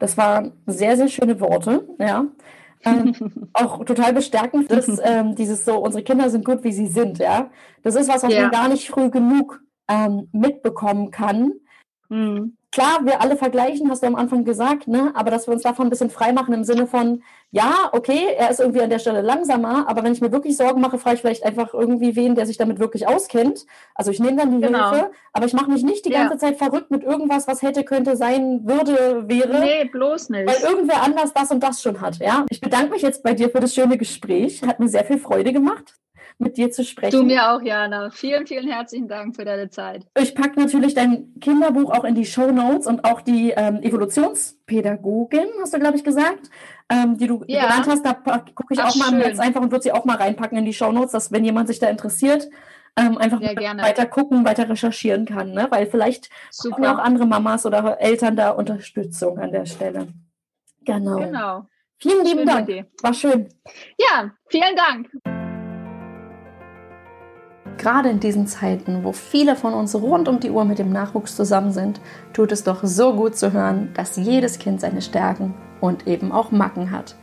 Das 0.00 0.16
waren 0.16 0.52
sehr, 0.66 0.96
sehr 0.96 1.08
schöne 1.08 1.38
Worte, 1.38 1.86
ja 2.00 2.26
ähm, 2.84 3.14
auch 3.52 3.84
total 3.84 4.12
bestärkend, 4.12 4.70
dass 4.70 4.88
ähm, 5.04 5.34
dieses 5.34 5.64
so, 5.64 5.78
unsere 5.78 6.02
Kinder 6.02 6.30
sind 6.30 6.44
gut, 6.44 6.64
wie 6.64 6.72
sie 6.72 6.86
sind, 6.86 7.18
ja. 7.18 7.50
Das 7.82 7.94
ist 7.94 8.08
was, 8.08 8.22
was 8.22 8.32
ja. 8.32 8.42
man 8.42 8.50
gar 8.50 8.68
nicht 8.68 8.88
früh 8.88 9.10
genug 9.10 9.62
ähm, 9.88 10.28
mitbekommen 10.32 11.10
kann. 11.10 11.52
Mhm 12.08 12.56
klar, 12.72 13.04
wir 13.04 13.20
alle 13.20 13.36
vergleichen, 13.36 13.88
hast 13.90 14.02
du 14.02 14.06
am 14.06 14.16
Anfang 14.16 14.44
gesagt, 14.44 14.88
ne? 14.88 15.12
aber 15.14 15.30
dass 15.30 15.46
wir 15.46 15.52
uns 15.52 15.62
davon 15.62 15.86
ein 15.86 15.90
bisschen 15.90 16.10
frei 16.10 16.32
machen 16.32 16.54
im 16.54 16.64
Sinne 16.64 16.86
von, 16.86 17.22
ja, 17.50 17.90
okay, 17.92 18.28
er 18.36 18.50
ist 18.50 18.60
irgendwie 18.60 18.80
an 18.80 18.88
der 18.88 18.98
Stelle 18.98 19.20
langsamer, 19.20 19.88
aber 19.88 20.02
wenn 20.02 20.14
ich 20.14 20.22
mir 20.22 20.32
wirklich 20.32 20.56
Sorgen 20.56 20.80
mache, 20.80 20.98
frage 20.98 21.16
ich 21.16 21.20
vielleicht 21.20 21.44
einfach 21.44 21.74
irgendwie 21.74 22.16
wen, 22.16 22.34
der 22.34 22.46
sich 22.46 22.56
damit 22.56 22.78
wirklich 22.78 23.06
auskennt. 23.06 23.66
Also 23.94 24.10
ich 24.10 24.20
nehme 24.20 24.38
dann 24.38 24.50
die 24.50 24.66
genau. 24.66 24.90
Hilfe, 24.90 25.10
aber 25.34 25.46
ich 25.46 25.52
mache 25.52 25.70
mich 25.70 25.82
nicht 25.82 26.06
die 26.06 26.12
ja. 26.12 26.22
ganze 26.22 26.38
Zeit 26.38 26.56
verrückt 26.56 26.90
mit 26.90 27.04
irgendwas, 27.04 27.46
was 27.46 27.60
hätte, 27.60 27.84
könnte, 27.84 28.16
sein, 28.16 28.66
würde, 28.66 29.28
wäre. 29.28 29.60
Nee, 29.60 29.84
bloß 29.84 30.30
nicht. 30.30 30.48
Weil 30.48 30.70
irgendwer 30.70 31.02
anders 31.02 31.34
das 31.34 31.50
und 31.50 31.62
das 31.62 31.82
schon 31.82 32.00
hat, 32.00 32.16
ja. 32.18 32.46
Ich 32.48 32.60
bedanke 32.60 32.92
mich 32.92 33.02
jetzt 33.02 33.22
bei 33.22 33.34
dir 33.34 33.50
für 33.50 33.60
das 33.60 33.74
schöne 33.74 33.98
Gespräch. 33.98 34.62
Hat 34.62 34.80
mir 34.80 34.88
sehr 34.88 35.04
viel 35.04 35.18
Freude 35.18 35.52
gemacht 35.52 35.94
mit 36.42 36.56
dir 36.56 36.70
zu 36.70 36.84
sprechen. 36.84 37.18
Du 37.18 37.24
mir 37.24 37.50
auch, 37.50 37.62
Jana. 37.62 38.10
Vielen, 38.10 38.46
vielen 38.46 38.68
herzlichen 38.68 39.08
Dank 39.08 39.36
für 39.36 39.44
deine 39.44 39.70
Zeit. 39.70 40.06
Ich 40.18 40.34
packe 40.34 40.60
natürlich 40.60 40.94
dein 40.94 41.34
Kinderbuch 41.40 41.90
auch 41.90 42.04
in 42.04 42.14
die 42.14 42.26
Show 42.26 42.50
Notes 42.50 42.86
und 42.86 43.04
auch 43.04 43.20
die 43.20 43.52
ähm, 43.56 43.82
Evolutionspädagogin, 43.82 45.46
hast 45.60 45.74
du, 45.74 45.78
glaube 45.78 45.96
ich, 45.96 46.04
gesagt, 46.04 46.50
ähm, 46.90 47.16
die 47.16 47.26
du 47.26 47.42
ja. 47.46 47.62
genannt 47.62 47.86
hast. 47.88 48.04
Da 48.04 48.12
gucke 48.12 48.74
ich 48.74 48.80
Ach, 48.80 48.90
auch 48.90 48.96
mal 48.96 49.08
schön. 49.08 49.18
Netz 49.18 49.38
einfach 49.38 49.60
und 49.60 49.70
würde 49.70 49.82
sie 49.82 49.92
auch 49.92 50.04
mal 50.04 50.16
reinpacken 50.16 50.58
in 50.58 50.64
die 50.64 50.74
Show 50.74 50.92
Notes, 50.92 51.12
dass 51.12 51.32
wenn 51.32 51.44
jemand 51.44 51.68
sich 51.68 51.78
da 51.78 51.88
interessiert, 51.88 52.48
ähm, 52.96 53.16
einfach 53.18 53.40
weiter 53.40 54.06
gucken, 54.06 54.44
weiter 54.44 54.68
recherchieren 54.68 55.24
kann, 55.24 55.52
ne? 55.52 55.66
weil 55.70 55.86
vielleicht 55.86 56.28
brauchen 56.62 56.84
auch 56.84 56.98
andere 56.98 57.26
Mamas 57.26 57.64
oder 57.64 57.98
Eltern 58.00 58.36
da 58.36 58.50
Unterstützung 58.50 59.38
an 59.38 59.50
der 59.50 59.64
Stelle. 59.64 60.08
Genau. 60.84 61.16
Genau. 61.16 61.66
Vielen 61.98 62.24
lieben 62.24 62.40
Schöne 62.40 62.66
Dank. 62.66 62.86
War 63.02 63.14
schön. 63.14 63.48
Ja, 63.96 64.32
vielen 64.48 64.76
Dank. 64.76 65.41
Gerade 67.82 68.10
in 68.10 68.20
diesen 68.20 68.46
Zeiten, 68.46 69.02
wo 69.02 69.10
viele 69.10 69.56
von 69.56 69.74
uns 69.74 69.96
rund 69.96 70.28
um 70.28 70.38
die 70.38 70.52
Uhr 70.52 70.64
mit 70.64 70.78
dem 70.78 70.92
Nachwuchs 70.92 71.34
zusammen 71.34 71.72
sind, 71.72 72.00
tut 72.32 72.52
es 72.52 72.62
doch 72.62 72.84
so 72.84 73.14
gut 73.14 73.36
zu 73.36 73.52
hören, 73.52 73.90
dass 73.94 74.14
jedes 74.14 74.60
Kind 74.60 74.80
seine 74.80 75.02
Stärken 75.02 75.52
und 75.80 76.06
eben 76.06 76.30
auch 76.30 76.52
Macken 76.52 76.92
hat. 76.92 77.16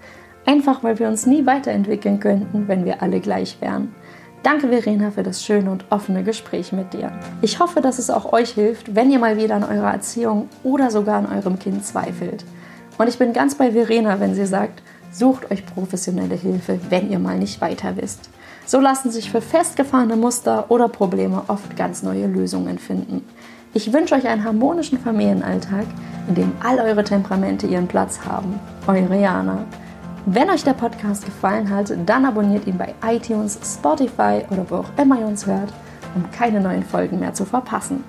Einfach 0.45 0.83
weil 0.83 0.99
wir 0.99 1.07
uns 1.07 1.25
nie 1.25 1.45
weiterentwickeln 1.45 2.19
könnten, 2.19 2.67
wenn 2.67 2.83
wir 2.83 3.01
alle 3.01 3.21
gleich 3.21 3.61
wären. 3.61 3.95
Danke 4.43 4.67
Verena 4.67 5.11
für 5.11 5.23
das 5.23 5.45
schöne 5.45 5.71
und 5.71 5.85
offene 5.91 6.25
Gespräch 6.25 6.73
mit 6.73 6.91
dir. 6.91 7.13
Ich 7.41 7.61
hoffe, 7.61 7.79
dass 7.79 7.97
es 7.97 8.09
auch 8.09 8.33
euch 8.33 8.49
hilft, 8.49 8.93
wenn 8.97 9.11
ihr 9.11 9.19
mal 9.19 9.37
wieder 9.37 9.55
an 9.55 9.63
eurer 9.63 9.93
Erziehung 9.93 10.49
oder 10.65 10.91
sogar 10.91 11.19
an 11.19 11.37
eurem 11.37 11.57
Kind 11.57 11.85
zweifelt. 11.85 12.43
Und 12.97 13.07
ich 13.07 13.17
bin 13.17 13.31
ganz 13.31 13.55
bei 13.55 13.71
Verena, 13.71 14.19
wenn 14.19 14.35
sie 14.35 14.45
sagt, 14.45 14.83
sucht 15.09 15.49
euch 15.51 15.65
professionelle 15.65 16.35
Hilfe, 16.35 16.81
wenn 16.89 17.09
ihr 17.09 17.19
mal 17.19 17.37
nicht 17.37 17.61
weiter 17.61 17.95
wisst. 17.95 18.29
So 18.69 18.79
lassen 18.79 19.09
sich 19.09 19.31
für 19.31 19.41
festgefahrene 19.41 20.15
Muster 20.15 20.69
oder 20.69 20.89
Probleme 20.89 21.41
oft 21.47 21.75
ganz 21.75 22.03
neue 22.03 22.27
Lösungen 22.27 22.77
finden. 22.77 23.25
Ich 23.73 23.91
wünsche 23.91 24.13
euch 24.13 24.27
einen 24.27 24.43
harmonischen 24.43 24.99
Familienalltag, 24.99 25.87
in 26.27 26.35
dem 26.35 26.51
all 26.63 26.77
eure 26.79 27.03
Temperamente 27.03 27.65
ihren 27.65 27.87
Platz 27.87 28.19
haben. 28.23 28.59
Eure 28.85 29.19
Jana. 29.19 29.65
Wenn 30.27 30.51
euch 30.51 30.63
der 30.63 30.73
Podcast 30.73 31.25
gefallen 31.25 31.67
hat, 31.71 31.91
dann 32.05 32.25
abonniert 32.25 32.67
ihn 32.67 32.77
bei 32.77 32.93
iTunes, 33.03 33.57
Spotify 33.65 34.43
oder 34.51 34.63
wo 34.69 34.75
auch 34.75 34.89
immer 35.01 35.19
ihr 35.19 35.25
uns 35.25 35.47
hört, 35.47 35.73
um 36.13 36.29
keine 36.29 36.61
neuen 36.61 36.83
Folgen 36.83 37.19
mehr 37.19 37.33
zu 37.33 37.45
verpassen. 37.45 38.03